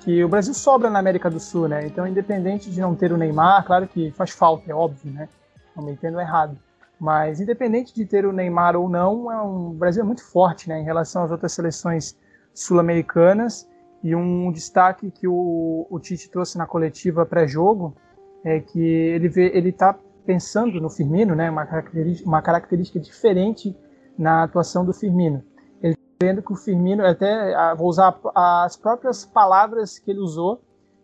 que 0.02 0.24
o 0.24 0.28
Brasil 0.30 0.54
sobra 0.54 0.90
na 0.90 1.00
América 1.00 1.30
do 1.30 1.40
Sul, 1.40 1.68
né? 1.68 1.86
Então, 1.86 2.08
independente 2.08 2.70
de 2.70 2.80
não 2.80 2.96
ter 2.96 3.12
o 3.12 3.18
Neymar, 3.18 3.66
claro 3.66 3.88
que 3.88 4.12
faz 4.12 4.32
falta, 4.32 4.70
é 4.70 4.76
óbvio, 4.76 5.12
né? 5.12 5.30
Não 5.76 5.84
me 5.84 5.92
entendo 5.92 6.20
errado. 6.20 6.58
Mas 7.00 7.40
independente 7.40 7.96
de 7.96 8.06
ter 8.06 8.26
o 8.26 8.34
Neymar 8.34 8.76
ou 8.76 8.90
não, 8.90 9.32
é 9.32 9.42
um, 9.42 9.70
o 9.70 9.74
Brasil 9.74 10.04
é 10.04 10.06
muito 10.06 10.24
forte 10.24 10.68
né, 10.68 10.80
em 10.82 10.84
relação 10.84 11.24
às 11.24 11.32
outras 11.32 11.54
seleções 11.54 12.18
sul-americanas. 12.54 13.68
E 14.04 14.16
um 14.16 14.52
destaque 14.52 15.12
que 15.12 15.28
o, 15.28 15.86
o 15.90 16.00
Tite 16.00 16.30
trouxe 16.30 16.58
na 16.58 16.66
coletiva 16.66 17.26
pré-jogo 17.26 17.96
é 18.44 18.60
que 18.60 18.80
ele 18.80 19.28
vê, 19.28 19.52
ele 19.54 19.70
está 19.70 19.98
pensando 20.26 20.80
no 20.80 20.90
Firmino, 20.90 21.36
né, 21.36 21.50
uma 21.50 21.66
característica, 21.66 22.28
uma 22.28 22.42
característica 22.42 23.00
diferente 23.00 23.76
na 24.18 24.44
atuação 24.44 24.86
do 24.86 24.94
Firmino. 24.94 25.44
Ele 25.82 25.94
está 25.94 26.26
vendo 26.26 26.42
que 26.42 26.54
o 26.54 26.56
Firmino, 26.56 27.06
até 27.06 27.54
vou 27.76 27.88
usar 27.88 28.18
as 28.34 28.78
próprias 28.78 29.26
palavras 29.26 30.00
que 30.00 30.12
ele 30.12 30.20
usou, 30.20 30.62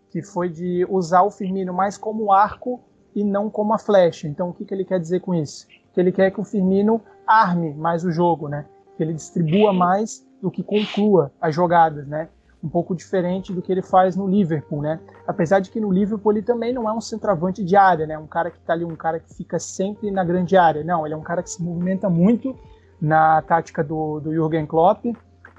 que 0.09 0.21
foi 0.21 0.49
de 0.49 0.85
usar 0.89 1.23
o 1.23 1.31
Firmino 1.31 1.73
mais 1.73 1.97
como 1.97 2.31
arco 2.31 2.81
e 3.13 3.23
não 3.23 3.49
como 3.49 3.73
a 3.73 3.77
flecha. 3.77 4.27
Então, 4.27 4.49
o 4.49 4.53
que, 4.53 4.63
que 4.63 4.73
ele 4.73 4.85
quer 4.85 4.99
dizer 4.99 5.19
com 5.19 5.33
isso? 5.33 5.67
que 5.95 6.01
ele 6.01 6.11
quer 6.11 6.29
que 6.29 6.41
o 6.41 6.43
Firmino 6.43 7.01
arme 7.25 7.73
mais 7.73 8.03
o 8.03 8.11
jogo, 8.11 8.49
né? 8.49 8.65
Que 8.97 9.03
ele 9.03 9.13
distribua 9.13 9.71
mais 9.71 10.27
do 10.41 10.51
que 10.51 10.61
conclua 10.61 11.31
as 11.39 11.55
jogadas, 11.55 12.05
né? 12.05 12.27
Um 12.65 12.69
pouco 12.69 12.95
diferente 12.95 13.53
do 13.53 13.61
que 13.61 13.71
ele 13.71 13.83
faz 13.83 14.15
no 14.15 14.27
Liverpool, 14.27 14.81
né? 14.81 14.99
Apesar 15.27 15.59
de 15.59 15.69
que 15.69 15.79
no 15.79 15.91
Liverpool 15.91 16.31
ele 16.31 16.41
também 16.41 16.73
não 16.73 16.89
é 16.89 16.91
um 16.91 16.99
centroavante 16.99 17.63
de 17.63 17.75
área, 17.75 18.07
né? 18.07 18.17
Um 18.17 18.25
cara 18.25 18.49
que 18.49 18.59
tá 18.59 18.73
ali, 18.73 18.83
um 18.83 18.95
cara 18.95 19.19
que 19.19 19.31
fica 19.35 19.59
sempre 19.59 20.09
na 20.09 20.23
grande 20.23 20.57
área. 20.57 20.83
Não, 20.83 21.05
ele 21.05 21.13
é 21.13 21.17
um 21.17 21.21
cara 21.21 21.43
que 21.43 21.49
se 21.51 21.61
movimenta 21.61 22.09
muito 22.09 22.57
na 22.99 23.41
tática 23.43 23.83
do, 23.83 24.19
do 24.19 24.33
Jürgen 24.33 24.65
Klopp, 24.65 25.05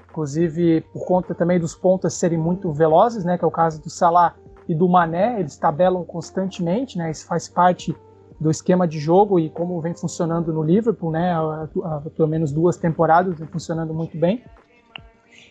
inclusive 0.09 0.81
por 0.93 1.05
conta 1.05 1.35
também 1.35 1.59
dos 1.59 1.75
pontas 1.75 2.13
serem 2.13 2.37
muito 2.37 2.71
velozes, 2.73 3.23
né, 3.23 3.37
que 3.37 3.45
é 3.45 3.47
o 3.47 3.51
caso 3.51 3.81
do 3.81 3.89
Salah 3.89 4.35
e 4.67 4.75
do 4.75 4.89
Mané, 4.89 5.39
eles 5.39 5.55
tabelam 5.57 6.03
constantemente, 6.03 6.97
né, 6.97 7.11
isso 7.11 7.25
faz 7.25 7.47
parte 7.47 7.95
do 8.39 8.51
esquema 8.51 8.87
de 8.87 8.99
jogo 8.99 9.39
e 9.39 9.49
como 9.49 9.79
vem 9.79 9.93
funcionando 9.93 10.51
no 10.51 10.61
Liverpool, 10.61 11.11
né, 11.11 11.33
há, 11.33 12.01
pelo 12.15 12.27
menos 12.27 12.51
duas 12.51 12.77
temporadas 12.77 13.37
vem 13.37 13.47
funcionando 13.47 13.93
muito 13.93 14.17
bem. 14.17 14.43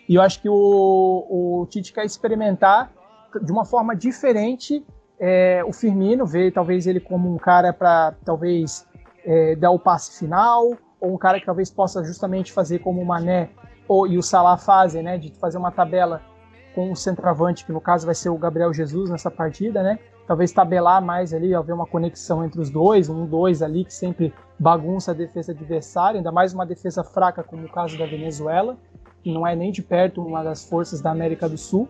E 0.09 0.15
eu 0.15 0.23
acho 0.23 0.41
que 0.41 0.49
o, 0.49 0.55
o 0.55 1.67
Tite 1.69 1.93
quer 1.93 2.05
experimentar 2.05 2.93
de 3.43 3.53
uma 3.53 3.65
forma 3.65 3.95
diferente 3.95 4.85
é, 5.19 5.63
o 5.65 5.73
Firmino, 5.73 6.27
ver 6.27 6.53
talvez 6.53 6.87
ele 6.87 7.01
como 7.01 7.33
um 7.33 7.39
cara 7.39 7.73
para 7.73 8.15
talvez 8.25 8.87
é, 9.25 9.57
dar 9.57 9.71
o 9.71 9.79
passe 9.79 10.19
final, 10.19 10.77
ou 11.01 11.15
um 11.15 11.19
cara 11.19 11.41
que 11.41 11.47
talvez 11.47 11.71
possa 11.71 12.05
justamente 12.05 12.53
fazer 12.53 12.79
como 12.81 13.01
o 13.01 13.07
Mané 13.07 13.51
ou, 13.89 14.07
e 14.07 14.19
o 14.19 14.23
Salah 14.23 14.57
fazem, 14.57 15.03
né, 15.03 15.19
de 15.19 15.31
fazer 15.33 15.59
uma 15.59 15.71
tabela 15.71 16.23
com 16.75 16.91
o 16.91 16.97
centroavante, 16.97 17.65
que 17.65 17.73
no 17.73 17.81
caso 17.81 18.05
vai 18.05 18.15
ser 18.15 18.29
o 18.29 18.37
Gabriel 18.37 18.73
Jesus 18.73 19.09
nessa 19.09 19.31
partida, 19.31 19.83
né? 19.83 19.99
Talvez 20.27 20.53
tabelar 20.53 21.01
mais 21.01 21.33
ali, 21.33 21.55
haver 21.55 21.73
uma 21.73 21.87
conexão 21.87 22.45
entre 22.45 22.61
os 22.61 22.69
dois, 22.69 23.09
um 23.09 23.25
dois 23.25 23.63
ali 23.63 23.85
que 23.85 23.95
sempre 23.95 24.35
bagunça 24.59 25.13
a 25.13 25.15
defesa 25.15 25.53
adversária, 25.53 26.19
ainda 26.19 26.33
mais 26.33 26.53
uma 26.53 26.67
defesa 26.67 27.03
fraca 27.03 27.43
como 27.43 27.65
o 27.65 27.69
caso 27.71 27.97
da 27.97 28.05
Venezuela, 28.05 28.77
não 29.33 29.47
é 29.47 29.55
nem 29.55 29.73
de 29.73 29.83
perto 29.83 30.23
uma 30.23 30.43
das 30.43 30.69
forças 30.69 31.01
da 31.01 31.11
América 31.11 31.49
do 31.49 31.57
Sul. 31.57 31.89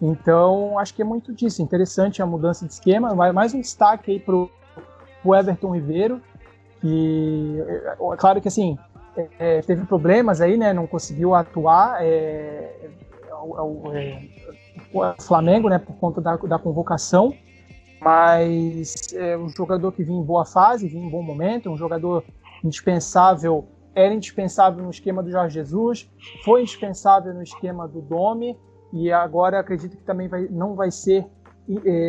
Então, 0.00 0.78
acho 0.78 0.94
que 0.94 1.02
é 1.02 1.04
muito 1.04 1.32
disso. 1.32 1.62
Interessante 1.62 2.20
a 2.20 2.26
mudança 2.26 2.66
de 2.66 2.72
esquema. 2.72 3.14
Mais 3.32 3.54
um 3.54 3.60
destaque 3.60 4.12
aí 4.12 4.20
pro, 4.20 4.50
pro 5.22 5.34
Everton 5.34 5.74
Ribeiro, 5.74 6.20
que 6.80 7.64
é, 7.66 7.96
é 8.12 8.16
claro 8.16 8.40
que 8.40 8.48
assim 8.48 8.78
é, 9.38 9.62
teve 9.62 9.84
problemas 9.86 10.40
aí, 10.40 10.56
né? 10.56 10.72
Não 10.72 10.86
conseguiu 10.86 11.34
atuar. 11.34 12.04
É, 12.04 12.90
o, 13.42 13.92
é, 13.92 14.22
o, 14.92 15.22
Flamengo, 15.22 15.68
né? 15.68 15.78
Por 15.78 15.96
conta 15.96 16.20
da, 16.20 16.36
da 16.36 16.58
convocação, 16.58 17.34
mas 18.00 19.12
é 19.14 19.36
um 19.36 19.48
jogador 19.48 19.92
que 19.92 20.04
vinha 20.04 20.20
em 20.20 20.24
boa 20.24 20.44
fase, 20.44 20.88
vinha 20.88 21.06
em 21.06 21.10
bom 21.10 21.22
momento, 21.22 21.70
um 21.70 21.76
jogador 21.76 22.24
indispensável. 22.62 23.66
Era 23.96 24.14
indispensável 24.14 24.84
no 24.84 24.90
esquema 24.90 25.22
do 25.22 25.30
Jorge 25.30 25.54
Jesus, 25.54 26.08
foi 26.44 26.60
indispensável 26.60 27.32
no 27.32 27.42
esquema 27.42 27.88
do 27.88 28.02
Domi 28.02 28.56
e 28.92 29.10
agora 29.10 29.58
acredito 29.58 29.96
que 29.96 30.04
também 30.04 30.28
vai, 30.28 30.46
não 30.48 30.74
vai 30.74 30.90
ser 30.90 31.26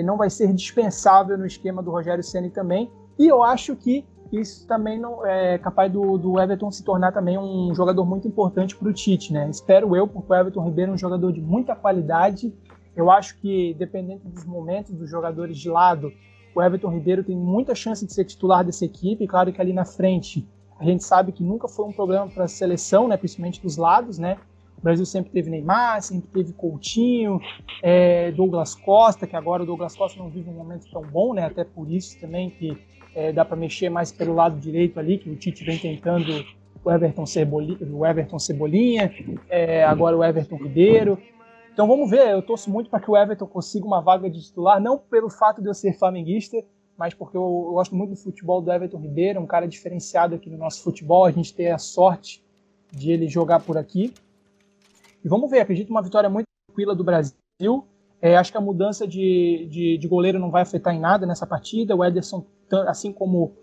não 0.05 0.17
vai 0.17 0.29
ser 0.29 0.53
dispensável 0.53 1.37
no 1.37 1.45
esquema 1.45 1.81
do 1.81 1.89
Rogério 1.89 2.23
Ceni 2.23 2.51
também. 2.51 2.91
E 3.17 3.25
eu 3.25 3.41
acho 3.41 3.75
que 3.75 4.05
isso 4.31 4.67
também 4.67 4.99
não 4.99 5.25
é 5.25 5.57
capaz 5.57 5.91
do, 5.91 6.17
do 6.17 6.39
Everton 6.39 6.69
se 6.69 6.83
tornar 6.83 7.11
também 7.11 7.37
um 7.37 7.73
jogador 7.73 8.05
muito 8.05 8.27
importante 8.27 8.75
para 8.75 8.89
o 8.89 8.93
Tite, 8.93 9.33
né? 9.33 9.49
Espero 9.49 9.95
eu, 9.95 10.07
porque 10.07 10.31
o 10.31 10.35
Everton 10.35 10.63
Ribeiro 10.63 10.91
é 10.91 10.93
um 10.95 10.97
jogador 10.97 11.31
de 11.31 11.41
muita 11.41 11.75
qualidade. 11.75 12.53
Eu 12.95 13.09
acho 13.09 13.39
que, 13.39 13.73
dependendo 13.75 14.21
dos 14.25 14.45
momentos 14.45 14.93
dos 14.93 15.09
jogadores 15.09 15.57
de 15.57 15.69
lado, 15.69 16.11
o 16.53 16.61
Everton 16.61 16.89
Ribeiro 16.89 17.23
tem 17.23 17.35
muita 17.35 17.73
chance 17.73 18.05
de 18.05 18.13
ser 18.13 18.25
titular 18.25 18.63
dessa 18.63 18.83
equipe. 18.83 19.27
Claro 19.27 19.51
que 19.53 19.61
ali 19.61 19.71
na 19.71 19.85
frente, 19.85 20.47
a 20.79 20.83
gente 20.83 21.03
sabe 21.03 21.31
que 21.31 21.43
nunca 21.43 21.67
foi 21.67 21.85
um 21.85 21.91
problema 21.91 22.27
para 22.27 22.45
a 22.45 22.47
seleção, 22.47 23.07
né? 23.07 23.17
Principalmente 23.17 23.61
dos 23.61 23.77
lados, 23.77 24.17
né? 24.17 24.37
O 24.77 24.81
Brasil 24.81 25.05
sempre 25.05 25.31
teve 25.31 25.49
Neymar, 25.49 26.01
sempre 26.03 26.29
teve 26.29 26.53
Coutinho, 26.53 27.41
é, 27.81 28.31
Douglas 28.31 28.75
Costa, 28.75 29.25
que 29.25 29.35
agora 29.35 29.63
o 29.63 29.65
Douglas 29.65 29.95
Costa 29.95 30.19
não 30.19 30.29
vive 30.29 30.49
um 30.49 30.53
momento 30.53 30.85
tão 30.91 31.01
bom, 31.01 31.33
né? 31.33 31.45
Até 31.45 31.63
por 31.63 31.89
isso 31.89 32.19
também 32.19 32.51
que 32.51 32.77
é, 33.15 33.31
dá 33.31 33.43
para 33.43 33.57
mexer 33.57 33.89
mais 33.89 34.11
pelo 34.11 34.35
lado 34.35 34.59
direito 34.59 34.99
ali, 34.99 35.17
que 35.17 35.29
o 35.29 35.35
Tite 35.35 35.65
vem 35.65 35.79
tentando 35.79 36.45
o 36.83 36.91
Everton, 36.91 37.25
Cebolinha, 37.25 37.77
o 37.91 38.05
Everton 38.05 38.37
Cebolinha, 38.37 39.11
é, 39.49 39.83
agora 39.83 40.15
o 40.15 40.23
Everton 40.23 40.57
Ribeiro. 40.57 41.17
Então 41.73 41.87
vamos 41.87 42.09
ver, 42.09 42.29
eu 42.29 42.41
torço 42.41 42.69
muito 42.69 42.89
para 42.89 42.99
que 42.99 43.09
o 43.09 43.17
Everton 43.17 43.47
consiga 43.47 43.85
uma 43.85 44.01
vaga 44.01 44.29
de 44.29 44.41
titular, 44.41 44.79
não 44.79 44.97
pelo 44.97 45.29
fato 45.29 45.61
de 45.61 45.67
eu 45.67 45.73
ser 45.73 45.93
flamenguista, 45.93 46.63
mas 46.97 47.13
porque 47.13 47.37
eu, 47.37 47.41
eu 47.41 47.73
gosto 47.73 47.95
muito 47.95 48.11
do 48.11 48.15
futebol 48.15 48.61
do 48.61 48.71
Everton 48.71 48.97
Ribeiro, 48.97 49.39
um 49.39 49.45
cara 49.45 49.67
diferenciado 49.67 50.35
aqui 50.35 50.49
no 50.49 50.57
nosso 50.57 50.81
futebol, 50.81 51.25
a 51.25 51.31
gente 51.31 51.53
tem 51.53 51.71
a 51.71 51.77
sorte 51.77 52.43
de 52.91 53.11
ele 53.11 53.27
jogar 53.27 53.59
por 53.59 53.77
aqui. 53.77 54.13
E 55.23 55.27
vamos 55.27 55.49
ver, 55.49 55.59
acredito 55.59 55.89
uma 55.89 56.01
vitória 56.01 56.29
muito 56.29 56.45
tranquila 56.67 56.95
do 56.95 57.03
Brasil. 57.03 57.85
É, 58.21 58.35
acho 58.35 58.51
que 58.51 58.57
a 58.57 58.61
mudança 58.61 59.07
de, 59.07 59.67
de, 59.69 59.97
de, 59.97 60.07
goleiro 60.07 60.39
não 60.39 60.49
vai 60.49 60.63
afetar 60.63 60.95
em 60.95 60.99
nada 60.99 61.25
nessa 61.25 61.45
partida. 61.45 61.95
O 61.95 62.03
Ederson, 62.03 62.45
assim 62.87 63.11
como 63.11 63.55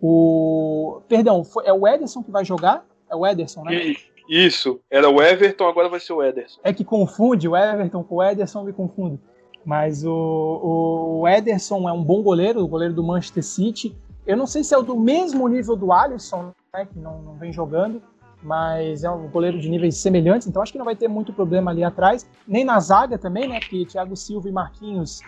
o. 0.00 1.00
Perdão, 1.08 1.44
foi, 1.44 1.66
é 1.66 1.72
o 1.72 1.86
Ederson 1.88 2.22
que 2.22 2.30
vai 2.30 2.44
jogar? 2.44 2.84
É 3.10 3.16
o 3.16 3.26
Ederson, 3.26 3.62
né? 3.64 3.94
Isso, 4.28 4.80
era 4.90 5.08
o 5.08 5.20
Everton, 5.22 5.66
agora 5.66 5.88
vai 5.88 6.00
ser 6.00 6.12
o 6.12 6.22
Ederson. 6.22 6.60
É 6.62 6.72
que 6.72 6.84
confunde 6.84 7.48
o 7.48 7.56
Everton 7.56 8.04
com 8.04 8.16
o 8.16 8.22
Ederson, 8.22 8.64
me 8.64 8.72
confundo. 8.72 9.18
Mas 9.64 10.04
o, 10.04 11.20
o 11.20 11.28
Ederson 11.28 11.88
é 11.88 11.92
um 11.92 12.02
bom 12.02 12.22
goleiro, 12.22 12.62
o 12.62 12.68
goleiro 12.68 12.94
do 12.94 13.02
Manchester 13.02 13.44
City. 13.44 13.96
Eu 14.26 14.36
não 14.36 14.46
sei 14.46 14.64
se 14.64 14.74
é 14.74 14.78
o 14.78 14.82
do 14.82 14.98
mesmo 14.98 15.46
nível 15.48 15.76
do 15.76 15.92
Alisson, 15.92 16.52
né, 16.74 16.86
que 16.86 16.98
não, 16.98 17.22
não 17.22 17.34
vem 17.34 17.52
jogando, 17.52 18.02
mas 18.42 19.04
é 19.04 19.10
um 19.10 19.28
goleiro 19.28 19.58
de 19.58 19.68
níveis 19.68 19.96
semelhantes, 19.96 20.48
então 20.48 20.62
acho 20.62 20.72
que 20.72 20.78
não 20.78 20.84
vai 20.84 20.96
ter 20.96 21.08
muito 21.08 21.32
problema 21.32 21.70
ali 21.70 21.84
atrás, 21.84 22.26
nem 22.46 22.64
na 22.64 22.80
zaga 22.80 23.16
também, 23.16 23.48
né? 23.48 23.60
Porque 23.60 23.86
Thiago 23.86 24.16
Silva 24.16 24.48
e 24.48 24.52
Marquinhos, 24.52 25.20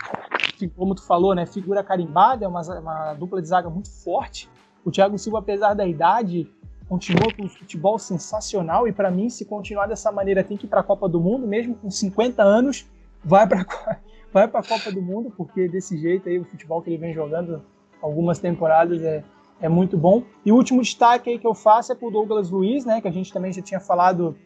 como 0.76 0.95
tu 0.95 1.03
falou, 1.03 1.35
né? 1.35 1.47
Figura 1.47 1.82
carimbada, 1.82 2.45
é 2.45 2.49
uma, 2.49 2.61
uma 2.80 3.14
dupla 3.14 3.41
de 3.41 3.49
zaga 3.49 3.70
muito 3.70 3.91
forte. 3.91 4.49
O 4.85 4.91
Thiago 4.91 5.16
Silva, 5.18 5.39
apesar 5.39 5.74
da 5.74 5.87
idade, 5.87 6.51
continua 6.89 7.32
com 7.35 7.45
um 7.45 7.49
futebol 7.49 7.99
sensacional 7.99 8.87
e 8.87 8.93
para 8.93 9.11
mim, 9.11 9.30
se 9.30 9.45
continuar 9.45 9.87
dessa 9.87 10.11
maneira, 10.11 10.43
tem 10.43 10.57
que 10.57 10.66
ir 10.66 10.68
para 10.68 10.80
a 10.80 10.85
Copa 10.85 11.09
do 11.09 11.20
Mundo, 11.20 11.47
mesmo 11.47 11.74
com 11.76 11.91
50 11.91 12.43
anos, 12.43 12.87
vai 13.24 13.47
para 13.47 13.64
vai 14.35 14.47
para 14.47 14.61
a 14.61 14.62
Copa 14.62 14.93
do 14.93 15.01
Mundo, 15.01 15.32
porque 15.35 15.66
desse 15.66 15.97
jeito 15.97 16.28
aí 16.28 16.39
o 16.39 16.45
futebol 16.45 16.82
que 16.82 16.91
ele 16.91 16.99
vem 16.99 17.14
jogando 17.14 17.62
algumas 18.03 18.39
temporadas 18.39 19.03
é 19.03 19.24
é 19.61 19.68
muito 19.68 19.97
bom. 19.97 20.22
E 20.45 20.53
o 20.53 20.57
último 20.57 20.82
destaque 20.82 21.30
aí 21.30 21.39
que 21.39 21.47
eu 21.47 21.55
faço 21.55 21.93
é 21.93 21.95
para 21.95 22.07
o 22.07 22.11
Douglas 22.11 22.51
Luiz, 22.51 22.85
né, 22.85 23.01
que 23.01 23.09
a 23.09 23.11
gente 23.11 23.32
também 23.32 23.53
já 23.53 23.62
tinha 23.62 23.80
falado 23.80 24.37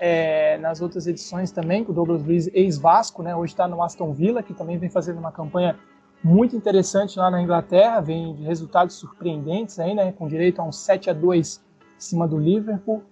é, 0.00 0.58
nas 0.58 0.80
outras 0.80 1.06
edições 1.06 1.52
também, 1.52 1.84
com 1.84 1.92
o 1.92 1.94
Douglas 1.94 2.24
Luiz, 2.24 2.48
ex-Vasco, 2.52 3.22
né, 3.22 3.36
hoje 3.36 3.52
está 3.52 3.68
no 3.68 3.82
Aston 3.82 4.12
Villa, 4.12 4.42
que 4.42 4.54
também 4.54 4.78
vem 4.78 4.88
fazendo 4.88 5.18
uma 5.18 5.30
campanha 5.30 5.78
muito 6.22 6.56
interessante 6.56 7.18
lá 7.18 7.30
na 7.30 7.42
Inglaterra, 7.42 8.00
vem 8.00 8.34
de 8.34 8.42
resultados 8.42 8.96
surpreendentes 8.96 9.78
aí, 9.78 9.94
né, 9.94 10.12
com 10.12 10.26
direito 10.26 10.60
a 10.60 10.64
um 10.64 10.72
7 10.72 11.10
a 11.10 11.12
2 11.12 11.62
em 11.96 12.00
cima 12.00 12.26
do 12.26 12.38
Liverpool. 12.38 13.02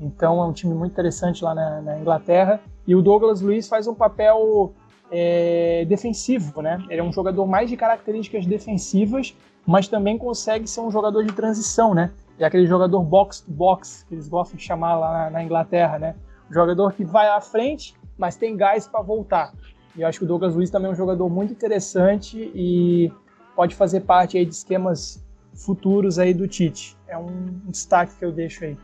Então 0.00 0.40
é 0.40 0.46
um 0.46 0.52
time 0.52 0.74
muito 0.74 0.92
interessante 0.92 1.44
lá 1.44 1.54
na, 1.54 1.82
na 1.82 1.98
Inglaterra. 1.98 2.60
E 2.86 2.94
o 2.94 3.02
Douglas 3.02 3.40
Luiz 3.40 3.68
faz 3.68 3.86
um 3.86 3.94
papel 3.94 4.72
é, 5.10 5.84
defensivo, 5.86 6.60
né? 6.62 6.82
Ele 6.88 7.00
é 7.00 7.04
um 7.04 7.12
jogador 7.12 7.46
mais 7.46 7.70
de 7.70 7.76
características 7.76 8.46
defensivas, 8.46 9.34
mas 9.66 9.88
também 9.88 10.16
consegue 10.16 10.66
ser 10.66 10.80
um 10.80 10.90
jogador 10.90 11.24
de 11.24 11.32
transição, 11.32 11.94
né? 11.94 12.10
É 12.38 12.44
aquele 12.44 12.66
jogador 12.66 13.02
box 13.02 13.40
to 13.40 13.50
box 13.50 14.04
que 14.08 14.14
eles 14.14 14.28
gostam 14.28 14.56
de 14.56 14.62
chamar 14.62 14.96
lá 14.96 15.30
na 15.30 15.42
Inglaterra, 15.42 15.98
né? 15.98 16.14
Jogador 16.50 16.92
que 16.92 17.04
vai 17.04 17.28
à 17.28 17.40
frente, 17.40 17.94
mas 18.16 18.36
tem 18.36 18.56
gás 18.56 18.86
para 18.86 19.02
voltar. 19.02 19.52
E 19.96 20.02
eu 20.02 20.08
acho 20.08 20.20
que 20.20 20.24
o 20.24 20.28
Douglas 20.28 20.54
Luiz 20.54 20.70
também 20.70 20.88
é 20.88 20.92
um 20.92 20.96
jogador 20.96 21.28
muito 21.28 21.52
interessante 21.52 22.50
e 22.54 23.12
pode 23.56 23.74
fazer 23.74 24.00
parte 24.00 24.38
aí 24.38 24.44
de 24.44 24.54
esquemas 24.54 25.24
futuros 25.52 26.18
aí 26.18 26.32
do 26.32 26.46
Tite. 26.46 26.96
É 27.08 27.18
um 27.18 27.60
destaque 27.66 28.14
que 28.16 28.24
eu 28.24 28.30
deixo 28.30 28.64
aí. 28.64 28.76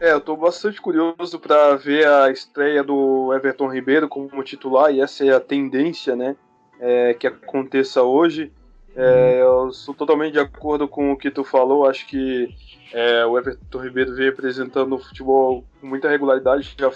É, 0.00 0.12
eu 0.12 0.18
estou 0.18 0.36
bastante 0.36 0.80
curioso 0.80 1.38
para 1.38 1.76
ver 1.76 2.06
a 2.06 2.30
estreia 2.30 2.82
do 2.82 3.32
Everton 3.32 3.68
Ribeiro 3.68 4.08
como 4.08 4.42
titular 4.42 4.92
e 4.92 5.00
essa 5.00 5.24
é 5.24 5.32
a 5.32 5.40
tendência, 5.40 6.16
né, 6.16 6.36
é, 6.80 7.14
que 7.14 7.26
aconteça 7.26 8.02
hoje. 8.02 8.52
É, 8.96 9.40
eu 9.40 9.72
sou 9.72 9.94
totalmente 9.94 10.34
de 10.34 10.38
acordo 10.38 10.86
com 10.86 11.12
o 11.12 11.16
que 11.16 11.30
tu 11.30 11.42
falou. 11.42 11.88
Acho 11.88 12.06
que 12.06 12.48
é, 12.92 13.26
o 13.26 13.36
Everton 13.36 13.80
Ribeiro 13.80 14.14
vem 14.14 14.28
apresentando 14.28 14.94
o 14.94 14.98
futebol 14.98 15.64
com 15.80 15.86
muita 15.86 16.08
regularidade, 16.08 16.74
já 16.78 16.92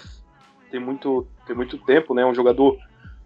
tem 0.71 0.79
muito, 0.79 1.27
tem 1.45 1.55
muito 1.55 1.77
tempo, 1.77 2.13
né? 2.13 2.25
Um 2.25 2.33
jogador 2.33 2.77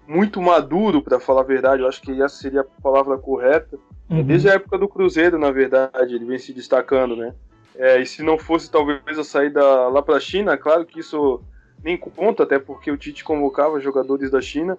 muito 0.08 0.42
maduro, 0.42 1.02
para 1.02 1.20
falar 1.20 1.42
a 1.42 1.46
verdade. 1.46 1.82
Eu 1.82 1.88
acho 1.88 2.02
que 2.02 2.22
essa 2.22 2.36
seria 2.36 2.62
a 2.62 2.82
palavra 2.82 3.18
correta. 3.18 3.78
Uhum. 4.10 4.24
Desde 4.24 4.50
a 4.50 4.54
época 4.54 4.78
do 4.78 4.88
Cruzeiro, 4.88 5.38
na 5.38 5.52
verdade, 5.52 6.16
ele 6.16 6.26
vem 6.26 6.40
se 6.40 6.54
destacando, 6.54 7.16
né? 7.16 7.34
É, 7.76 8.00
e 8.00 8.06
se 8.06 8.22
não 8.22 8.38
fosse 8.38 8.70
talvez 8.70 9.18
a 9.18 9.24
saída 9.24 9.62
lá 9.90 10.02
para 10.02 10.18
a 10.18 10.20
China, 10.20 10.58
claro 10.58 10.86
que 10.86 11.00
isso 11.00 11.42
nem 11.84 11.98
conta, 11.98 12.44
até 12.44 12.60
porque 12.60 12.92
o 12.92 12.98
Tite 12.98 13.24
convocava 13.24 13.80
jogadores 13.80 14.30
da 14.32 14.42
China 14.42 14.78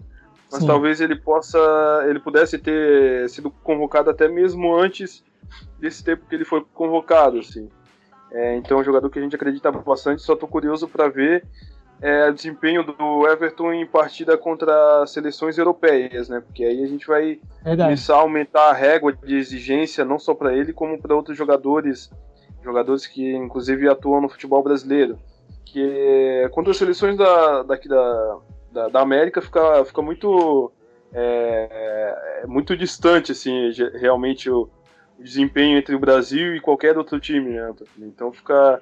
mas 0.55 0.61
Sim. 0.61 0.69
talvez 0.69 1.01
ele 1.01 1.17
possa, 1.17 1.59
ele 2.09 2.21
pudesse 2.21 2.59
ter 2.59 3.29
sido 3.29 3.51
convocado 3.51 4.09
até 4.09 4.29
mesmo 4.29 4.73
antes 4.77 5.25
desse 5.81 6.05
tempo 6.05 6.27
que 6.29 6.35
ele 6.35 6.45
foi 6.45 6.65
convocado, 6.73 7.41
assim. 7.41 7.69
É, 8.31 8.57
então 8.57 8.79
é 8.79 8.81
um 8.81 8.85
jogador 8.85 9.11
que 9.11 9.19
a 9.19 9.23
gente 9.23 9.35
acredita 9.35 9.73
bastante, 9.73 10.23
só 10.23 10.35
estou 10.35 10.49
curioso 10.49 10.87
para 10.87 11.09
ver 11.09 11.45
é, 12.01 12.29
o 12.29 12.33
desempenho 12.33 12.85
do 12.85 13.27
Everton 13.27 13.73
em 13.73 13.85
partida 13.85 14.39
contra 14.39 15.05
seleções 15.09 15.59
europeias, 15.59 16.29
né? 16.29 16.41
Porque 16.41 16.65
aí 16.65 16.85
a 16.85 16.87
gente 16.87 17.07
vai 17.07 17.41
Verdade. 17.65 17.89
começar 17.89 18.15
a 18.15 18.21
aumentar 18.21 18.71
a 18.71 18.73
régua 18.73 19.13
de 19.13 19.37
exigência 19.37 20.05
não 20.05 20.21
só 20.21 20.35
para 20.35 20.55
ele 20.55 20.73
como 20.73 21.03
para 21.03 21.17
outros 21.17 21.37
jogadores, 21.37 22.11
jogadores 22.65 23.07
que 23.07 23.35
inclusive 23.35 23.89
atuam 23.89 24.23
no 24.23 24.29
futebol 24.29 24.63
brasileiro. 24.63 25.19
que 25.65 26.49
quando 26.53 26.71
as 26.71 26.77
seleções 26.77 27.17
da, 27.17 27.63
daqui 27.63 27.89
da, 27.89 28.39
da, 28.73 28.89
da 28.89 29.01
América 29.01 29.43
fica, 29.43 29.85
fica 29.85 30.03
muito 30.03 30.73
é, 31.13 32.43
é 32.43 32.47
muito 32.47 32.77
distante 32.77 33.33
assim 33.33 33.71
realmente 33.95 34.51
o, 34.51 34.69
o, 35.19 35.23
desempenho 35.23 35.79
entre 35.79 35.95
o 35.95 35.99
Brasil 35.99 36.57
e 36.57 36.61
qualquer 36.61 36.99
outro 36.99 37.21
time, 37.21 37.51
né? 37.51 37.73
Então 37.99 38.33
fica 38.33 38.81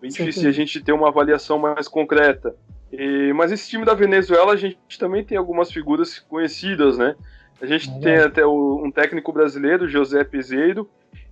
bem 0.00 0.10
Sim, 0.10 0.24
difícil 0.24 0.48
a 0.48 0.52
gente 0.52 0.82
ter 0.82 0.92
uma 0.92 1.08
avaliação 1.08 1.58
mais 1.58 1.88
concreta. 1.88 2.54
E, 2.92 3.32
mas 3.32 3.50
esse 3.50 3.68
time 3.68 3.84
da 3.84 3.94
Venezuela 3.94 4.52
a 4.52 4.56
gente 4.56 4.78
também 4.98 5.24
tem 5.24 5.36
algumas 5.36 5.70
figuras 5.70 6.18
conhecidas, 6.20 6.96
né? 6.96 7.16
A 7.60 7.66
gente 7.66 7.88
é 7.88 7.98
tem 7.98 8.16
até 8.16 8.46
o, 8.46 8.82
um 8.84 8.90
técnico 8.90 9.32
brasileiro, 9.32 9.88
José 9.88 10.22
Peseiro, 10.24 10.88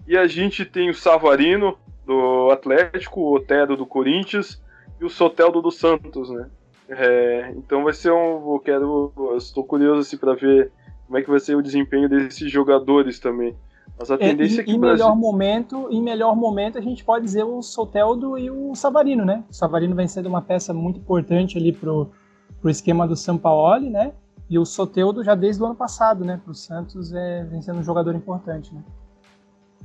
e 0.06 0.16
a 0.16 0.26
gente 0.26 0.64
tem 0.64 0.90
o 0.90 0.94
Savarino, 0.94 1.78
do 2.12 2.50
Atlético, 2.50 3.20
o 3.20 3.34
Otero 3.34 3.76
do 3.76 3.86
Corinthians 3.86 4.62
e 5.00 5.04
o 5.04 5.10
Soteldo 5.10 5.62
do 5.62 5.70
Santos, 5.70 6.30
né? 6.30 6.48
É, 6.88 7.52
então 7.56 7.84
vai 7.84 7.92
ser 7.92 8.12
um. 8.12 8.52
Eu 8.52 8.60
quero. 8.62 9.12
Eu 9.16 9.36
estou 9.36 9.64
curioso 9.64 10.00
assim, 10.00 10.16
para 10.16 10.34
ver 10.34 10.70
como 11.06 11.18
é 11.18 11.22
que 11.22 11.30
vai 11.30 11.40
ser 11.40 11.56
o 11.56 11.62
desempenho 11.62 12.08
desses 12.08 12.50
jogadores 12.50 13.18
também. 13.18 13.56
Mas 13.98 14.10
a 14.10 14.18
tendência 14.18 14.56
é, 14.56 14.58
e, 14.58 14.60
é 14.60 14.64
que 14.64 14.72
em 14.72 14.78
Brasil... 14.78 15.04
melhor 15.04 15.16
momento, 15.16 15.88
em 15.90 16.02
melhor 16.02 16.36
momento 16.36 16.78
a 16.78 16.80
gente 16.80 17.04
pode 17.04 17.24
dizer 17.24 17.44
o 17.44 17.62
Soteldo 17.62 18.38
e 18.38 18.50
o 18.50 18.74
Savarino, 18.74 19.24
né? 19.24 19.44
O 19.50 19.54
Savarino 19.54 19.94
vem 19.94 20.08
sendo 20.08 20.28
uma 20.28 20.42
peça 20.42 20.74
muito 20.74 20.98
importante 20.98 21.56
ali 21.56 21.72
pro, 21.72 22.10
pro 22.60 22.70
esquema 22.70 23.06
do 23.06 23.16
Sampaoli, 23.16 23.88
né? 23.88 24.12
E 24.50 24.58
o 24.58 24.66
Soteldo 24.66 25.24
já 25.24 25.34
desde 25.34 25.62
o 25.62 25.66
ano 25.66 25.74
passado, 25.74 26.24
né? 26.24 26.40
Pro 26.44 26.54
Santos 26.54 27.12
é, 27.12 27.44
vem 27.44 27.62
sendo 27.62 27.78
um 27.78 27.82
jogador 27.82 28.14
importante, 28.14 28.74
né? 28.74 28.82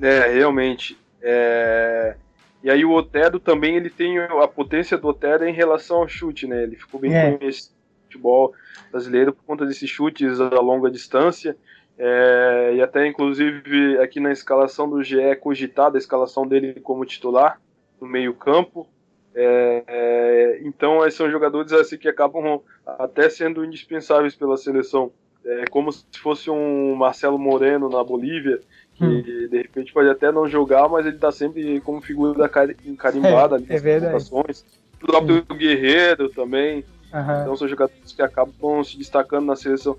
É, 0.01 0.33
realmente. 0.33 0.97
É... 1.21 2.15
E 2.63 2.69
aí 2.69 2.83
o 2.83 2.91
Otero 2.91 3.39
também 3.39 3.75
ele 3.75 3.89
tem 3.89 4.17
a 4.19 4.47
potência 4.47 4.97
do 4.97 5.07
Otero 5.07 5.47
em 5.47 5.53
relação 5.53 5.97
ao 5.97 6.07
chute, 6.07 6.47
né? 6.47 6.63
Ele 6.63 6.75
ficou 6.75 6.99
bem 6.99 7.13
é. 7.13 7.37
conhecido 7.37 7.75
no 7.75 8.03
futebol 8.03 8.53
brasileiro 8.91 9.33
por 9.33 9.43
conta 9.43 9.65
desses 9.65 9.89
chutes 9.89 10.39
a 10.39 10.59
longa 10.59 10.89
distância. 10.89 11.55
É, 11.99 12.73
e 12.75 12.81
até 12.81 13.07
inclusive 13.07 13.97
aqui 13.99 14.19
na 14.19 14.31
escalação 14.31 14.87
do 14.87 15.03
GE 15.03 15.19
é 15.19 15.35
cogitada 15.35 15.97
a 15.97 15.99
escalação 15.99 16.45
dele 16.45 16.79
como 16.81 17.05
titular 17.05 17.59
no 17.99 18.07
meio 18.07 18.33
campo. 18.33 18.87
É, 19.33 19.83
é, 19.87 20.59
então 20.63 21.05
esses 21.05 21.17
são 21.17 21.29
jogadores 21.29 21.71
assim 21.71 21.97
que 21.97 22.07
acabam 22.07 22.61
até 22.85 23.29
sendo 23.29 23.63
indispensáveis 23.63 24.35
pela 24.35 24.57
seleção. 24.57 25.11
É 25.47 25.65
como 25.67 25.91
se 25.91 26.03
fosse 26.21 26.49
um 26.49 26.93
Marcelo 26.95 27.39
Moreno 27.39 27.89
na 27.89 28.03
Bolívia, 28.03 28.59
que 28.95 29.05
hum. 29.05 29.21
de 29.21 29.57
repente 29.57 29.93
pode 29.93 30.09
até 30.09 30.31
não 30.31 30.47
jogar, 30.47 30.89
mas 30.89 31.05
ele 31.05 31.17
tá 31.17 31.31
sempre 31.31 31.79
como 31.81 32.01
figura 32.01 32.49
carimbada 32.49 33.55
é, 33.55 33.57
ali 33.57 33.65
nas 33.67 33.85
é 33.85 33.95
apresentações. 33.95 34.65
O 35.01 35.05
próprio 35.05 35.45
hum. 35.49 35.55
Guerreiro 35.55 36.29
também. 36.29 36.83
Uhum. 37.13 37.41
Então 37.41 37.55
são 37.55 37.67
jogadores 37.67 38.11
que 38.11 38.21
acabam 38.21 38.83
se 38.83 38.97
destacando 38.97 39.45
na 39.45 39.55
seleção 39.55 39.97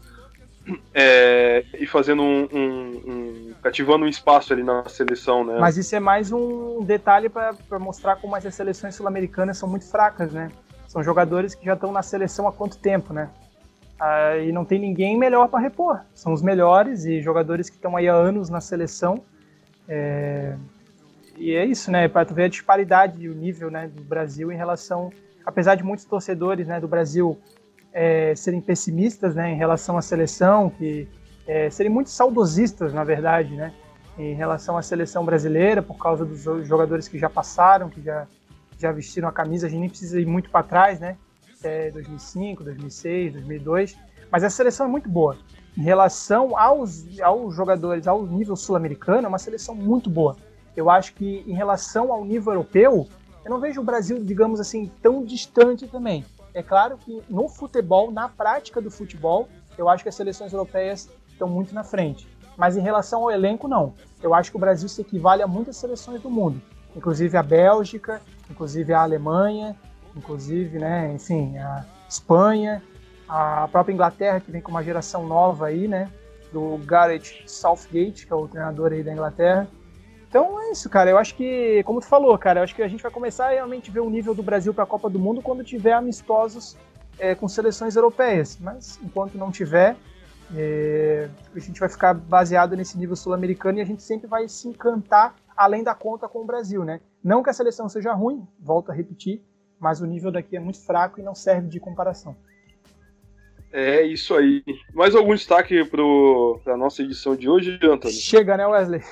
é, 0.93 1.65
e 1.79 1.87
fazendo 1.87 2.23
um, 2.23 2.49
um, 2.53 3.03
um, 3.07 3.55
cativando 3.63 4.05
um 4.05 4.09
espaço 4.09 4.53
ali 4.53 4.63
na 4.63 4.87
seleção, 4.89 5.45
né? 5.45 5.57
Mas 5.59 5.77
isso 5.79 5.95
é 5.95 6.01
mais 6.01 6.31
um 6.33 6.85
detalhe 6.85 7.29
para 7.29 7.79
mostrar 7.79 8.17
como 8.17 8.37
as 8.37 8.55
seleções 8.55 8.95
sul-americanas 8.95 9.57
são 9.57 9.69
muito 9.69 9.87
fracas, 9.87 10.33
né? 10.33 10.51
São 10.87 11.03
jogadores 11.03 11.55
que 11.55 11.65
já 11.65 11.75
estão 11.75 11.93
na 11.93 12.03
seleção 12.03 12.47
há 12.49 12.53
quanto 12.53 12.79
tempo, 12.79 13.13
né? 13.13 13.31
Ah, 13.99 14.37
e 14.37 14.53
não 14.53 14.65
tem 14.65 14.79
ninguém 14.79 15.19
melhor 15.19 15.49
para 15.49 15.59
repor. 15.59 16.01
São 16.15 16.33
os 16.33 16.43
melhores 16.43 17.05
e 17.05 17.21
jogadores 17.21 17.69
que 17.69 17.77
estão 17.77 17.97
aí 17.97 18.09
há 18.09 18.15
anos 18.15 18.49
na 18.49 18.61
seleção. 18.61 19.23
É... 19.89 20.55
E 21.37 21.55
é 21.55 21.65
isso, 21.65 21.91
né? 21.91 22.09
Para 22.09 22.25
tu 22.25 22.35
ver 22.35 22.45
a 22.45 22.49
disparidade 22.49 23.23
e 23.23 23.29
o 23.29 23.35
nível 23.35 23.71
né, 23.71 23.89
do 23.89 24.03
Brasil 24.03 24.51
em 24.51 24.57
relação. 24.57 25.11
Apesar 25.47 25.77
de 25.77 25.85
muitos 25.85 26.05
torcedores 26.05 26.67
né, 26.67 26.81
do 26.81 26.89
Brasil 26.89 27.39
é, 27.93 28.35
serem 28.35 28.61
pessimistas 28.61 29.35
né, 29.35 29.51
em 29.51 29.57
relação 29.57 29.97
à 29.97 30.03
seleção, 30.03 30.69
que 30.69 31.09
é, 31.47 31.71
serem 31.71 31.91
muito 31.91 32.11
saudosistas, 32.11 32.93
na 32.93 33.05
verdade, 33.05 33.55
né, 33.55 33.73
em 34.19 34.35
relação 34.35 34.77
à 34.77 34.83
seleção 34.83 35.25
brasileira, 35.25 35.81
por 35.81 35.97
causa 35.97 36.25
dos 36.25 36.43
jogadores 36.67 37.09
que 37.09 37.19
já 37.19 37.31
passaram, 37.31 37.89
que 37.89 38.03
já, 38.03 38.27
já 38.79 38.93
vestiram 38.93 39.29
a 39.29 39.33
camisa, 39.33 39.67
a 39.67 39.71
gente 39.71 39.81
nem 39.81 39.89
precisa 39.89 40.21
ir 40.21 40.27
muito 40.27 40.51
para 40.51 40.65
trás, 40.65 40.99
né? 40.99 41.17
Até 41.59 41.91
2005, 41.91 42.65
2006, 42.65 43.33
2002, 43.35 43.97
mas 44.31 44.45
a 44.45 44.51
seleção 44.51 44.87
é 44.87 44.89
muito 44.89 45.09
boa. 45.09 45.37
Em 45.77 45.83
relação 45.83 46.57
aos, 46.57 47.05
aos 47.21 47.55
jogadores, 47.55 48.07
ao 48.07 48.25
nível 48.25 48.57
sul-americano, 48.57 49.27
é 49.27 49.29
uma 49.29 49.39
seleção 49.39 49.75
muito 49.75 50.09
boa. 50.09 50.37
Eu 50.77 50.91
acho 50.91 51.15
que 51.15 51.45
em 51.47 51.55
relação 51.55 52.13
ao 52.13 52.25
nível 52.25 52.53
europeu, 52.53 53.09
eu 53.45 53.51
não 53.51 53.61
vejo 53.61 53.81
o 53.81 53.85
Brasil, 53.85 54.23
digamos 54.23 54.61
assim, 54.61 54.91
tão 55.03 55.25
distante 55.25 55.87
também. 55.87 56.25
É 56.55 56.63
claro 56.63 56.97
que 56.99 57.23
no 57.29 57.49
futebol, 57.49 58.11
na 58.11 58.29
prática 58.29 58.81
do 58.81 58.91
futebol, 58.91 59.49
eu 59.77 59.89
acho 59.89 60.03
que 60.03 60.09
as 60.09 60.15
seleções 60.15 60.53
europeias 60.53 61.09
estão 61.29 61.49
muito 61.49 61.75
na 61.75 61.85
frente. 61.85 62.29
Mas 62.57 62.77
em 62.77 62.81
relação 62.81 63.23
ao 63.23 63.31
elenco, 63.31 63.69
não. 63.69 63.95
Eu 64.21 64.35
acho 64.35 64.51
que 64.51 64.57
o 64.57 64.61
Brasil 64.61 64.89
se 64.89 65.01
equivale 65.01 65.43
a 65.43 65.47
muitas 65.47 65.77
seleções 65.77 66.21
do 66.21 66.29
mundo, 66.29 66.61
inclusive 66.97 67.37
a 67.37 67.43
Bélgica, 67.43 68.21
inclusive 68.51 68.93
a 68.93 69.03
Alemanha, 69.03 69.77
inclusive, 70.19 70.79
né? 70.79 71.13
Enfim, 71.13 71.57
a 71.59 71.85
Espanha, 72.09 72.83
a 73.29 73.69
própria 73.69 73.93
Inglaterra, 73.93 74.41
que 74.41 74.51
vem 74.51 74.61
com 74.61 74.71
uma 74.71 74.83
geração 74.83 75.27
nova 75.27 75.67
aí, 75.67 75.89
né? 75.89 76.11
Do 76.53 76.79
Gareth 76.85 77.45
Southgate, 77.47 78.27
que 78.27 78.33
é 78.33 78.37
o 78.37 78.49
treinador 78.49 78.93
aí 78.93 79.03
da 79.03 79.13
Inglaterra. 79.13 79.69
Então 80.29 80.61
é 80.61 80.71
isso, 80.73 80.91
cara. 80.91 81.11
Eu 81.11 81.19
acho 81.19 81.35
que, 81.35 81.83
como 81.85 82.01
tu 82.01 82.07
falou, 82.07 82.37
cara, 82.37 82.61
eu 82.61 82.65
acho 82.65 82.75
que 82.75 82.83
a 82.83 82.89
gente 82.89 83.03
vai 83.03 83.11
começar 83.11 83.47
a 83.47 83.51
realmente 83.51 83.91
ver 83.91 84.01
o 84.01 84.11
nível 84.11 84.35
do 84.35 84.43
Brasil 84.43 84.75
para 84.75 84.85
a 84.85 84.87
Copa 84.87 85.09
do 85.09 85.19
Mundo 85.19 85.41
quando 85.41 85.65
tiver 85.65 85.93
amistosos 85.93 86.77
é, 87.19 87.35
com 87.35 87.49
seleções 87.49 87.97
europeias. 87.97 88.59
Mas 88.61 88.99
enquanto 89.03 89.37
não 89.37 89.51
tiver, 89.51 89.97
é, 90.55 91.29
a 91.55 91.59
gente 91.59 91.81
vai 91.81 91.89
ficar 91.89 92.15
baseado 92.15 92.77
nesse 92.77 92.99
nível 92.99 93.17
sul-americano 93.17 93.79
e 93.79 93.81
a 93.81 93.85
gente 93.85 94.03
sempre 94.03 94.27
vai 94.27 94.49
se 94.49 94.69
encantar 94.69 95.35
além 95.57 95.83
da 95.83 95.95
conta 95.95 96.29
com 96.29 96.41
o 96.41 96.47
Brasil, 96.47 96.85
né? 96.85 97.01
Não 97.23 97.43
que 97.43 97.51
a 97.51 97.53
seleção 97.53 97.89
seja 97.89 98.13
ruim, 98.13 98.47
volto 98.61 98.91
a 98.91 98.95
repetir, 98.95 99.43
mas 99.81 100.01
o 100.01 100.07
nível 100.07 100.31
daqui 100.31 100.57
é 100.57 100.61
muito 100.61 100.81
fraco 100.81 101.21
e 101.21 101.23
não 101.23 101.35
serve 101.35 101.69
de 101.69 101.79
comparação. 101.81 102.37
É 103.73 104.03
isso 104.03 104.35
aí. 104.35 104.65
Mais 104.95 105.15
algum 105.15 105.35
destaque 105.35 105.85
para 105.85 106.03
a 106.73 106.77
nossa 106.77 107.03
edição 107.03 107.37
de 107.37 107.49
hoje, 107.49 107.79
Antônio? 107.83 108.17
Chega, 108.17 108.57
né, 108.57 108.67
Wesley? 108.67 109.03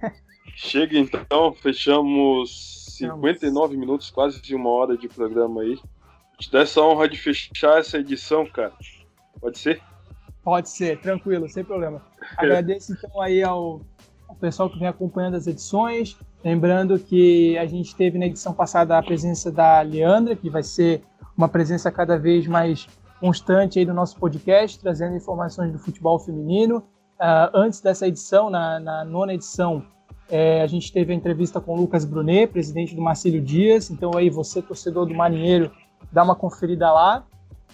Chega 0.56 0.98
então, 0.98 1.52
fechamos 1.52 2.96
59 2.96 3.76
minutos, 3.76 4.10
quase 4.10 4.40
de 4.40 4.54
uma 4.54 4.70
hora 4.70 4.96
de 4.96 5.08
programa 5.08 5.60
aí. 5.62 5.78
Te 6.38 6.50
dá 6.50 6.60
essa 6.60 6.80
honra 6.80 7.08
de 7.08 7.16
fechar 7.16 7.78
essa 7.78 7.98
edição, 7.98 8.46
cara. 8.46 8.72
Pode 9.40 9.58
ser? 9.58 9.80
Pode 10.42 10.68
ser, 10.70 11.00
tranquilo, 11.00 11.48
sem 11.48 11.62
problema. 11.62 12.02
Agradeço 12.36 12.92
então 12.92 13.20
aí 13.20 13.42
ao, 13.42 13.82
ao 14.26 14.34
pessoal 14.36 14.70
que 14.70 14.78
vem 14.78 14.88
acompanhando 14.88 15.36
as 15.36 15.46
edições. 15.46 16.16
Lembrando 16.44 16.98
que 16.98 17.58
a 17.58 17.66
gente 17.66 17.94
teve 17.96 18.18
na 18.18 18.26
edição 18.26 18.52
passada 18.52 18.96
a 18.96 19.02
presença 19.02 19.50
da 19.50 19.80
Leandra, 19.80 20.36
que 20.36 20.48
vai 20.48 20.62
ser 20.62 21.02
uma 21.36 21.48
presença 21.48 21.90
cada 21.90 22.16
vez 22.16 22.46
mais 22.46 22.86
constante 23.20 23.78
aí 23.78 23.84
no 23.84 23.94
nosso 23.94 24.16
podcast, 24.16 24.78
trazendo 24.78 25.16
informações 25.16 25.72
do 25.72 25.78
futebol 25.78 26.18
feminino. 26.18 26.78
Uh, 27.18 27.50
antes 27.52 27.80
dessa 27.80 28.06
edição, 28.06 28.48
na, 28.48 28.78
na 28.78 29.04
nona 29.04 29.34
edição, 29.34 29.84
é, 30.30 30.62
a 30.62 30.66
gente 30.66 30.92
teve 30.92 31.12
a 31.12 31.16
entrevista 31.16 31.60
com 31.60 31.74
o 31.74 31.76
Lucas 31.76 32.04
Brunet, 32.04 32.46
presidente 32.52 32.94
do 32.94 33.02
Marcílio 33.02 33.40
Dias. 33.40 33.90
Então 33.90 34.12
aí 34.16 34.30
você, 34.30 34.62
torcedor 34.62 35.06
do 35.06 35.14
Marinheiro, 35.14 35.72
dá 36.12 36.22
uma 36.22 36.36
conferida 36.36 36.92
lá. 36.92 37.26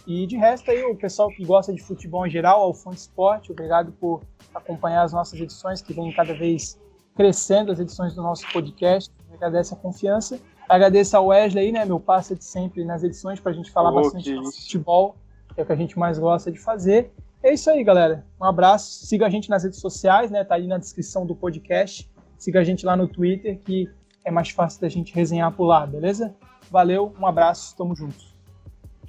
E 0.06 0.26
de 0.26 0.36
resto 0.36 0.70
aí, 0.70 0.84
o 0.84 0.96
pessoal 0.96 1.28
que 1.28 1.44
gosta 1.44 1.72
de 1.72 1.82
futebol 1.82 2.26
em 2.26 2.30
geral, 2.30 2.60
ao 2.60 2.74
Fonte 2.74 2.98
Esporte, 2.98 3.52
obrigado 3.52 3.92
por 3.92 4.22
acompanhar 4.54 5.02
as 5.02 5.12
nossas 5.12 5.40
edições, 5.40 5.82
que 5.82 5.92
vêm 5.92 6.12
cada 6.12 6.34
vez 6.34 6.78
crescendo 7.14 7.72
as 7.72 7.80
edições 7.80 8.14
do 8.14 8.22
nosso 8.22 8.46
podcast. 8.52 9.10
Agradece 9.32 9.74
a 9.74 9.76
confiança. 9.76 10.40
Agradeço 10.68 11.16
ao 11.16 11.26
Wesley, 11.26 11.72
né, 11.72 11.84
meu 11.84 12.00
parceiro 12.00 12.38
de 12.38 12.44
sempre 12.44 12.84
nas 12.84 13.02
edições, 13.02 13.38
para 13.38 13.52
a 13.52 13.54
gente 13.54 13.70
falar 13.70 13.90
oh, 13.90 13.96
bastante 13.96 14.24
de 14.24 14.36
futebol, 14.36 15.16
que 15.54 15.60
é 15.60 15.62
o 15.62 15.66
que 15.66 15.72
a 15.72 15.76
gente 15.76 15.98
mais 15.98 16.18
gosta 16.18 16.50
de 16.50 16.58
fazer. 16.58 17.12
É 17.42 17.52
isso 17.52 17.68
aí, 17.68 17.84
galera. 17.84 18.24
Um 18.40 18.44
abraço. 18.44 19.04
Siga 19.06 19.26
a 19.26 19.30
gente 19.30 19.50
nas 19.50 19.64
redes 19.64 19.78
sociais, 19.78 20.30
né? 20.30 20.42
Tá 20.44 20.54
aí 20.54 20.66
na 20.66 20.78
descrição 20.78 21.26
do 21.26 21.34
podcast. 21.34 22.10
Siga 22.38 22.60
a 22.60 22.64
gente 22.64 22.86
lá 22.86 22.96
no 22.96 23.06
Twitter, 23.06 23.60
que 23.62 23.90
é 24.24 24.30
mais 24.30 24.48
fácil 24.48 24.80
da 24.80 24.88
gente 24.88 25.14
resenhar 25.14 25.52
por 25.52 25.66
lá, 25.66 25.86
beleza? 25.86 26.34
Valeu, 26.70 27.14
um 27.20 27.26
abraço, 27.26 27.76
tamo 27.76 27.94
juntos. 27.94 28.34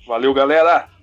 Valeu, 0.05 0.33
galera! 0.33 0.94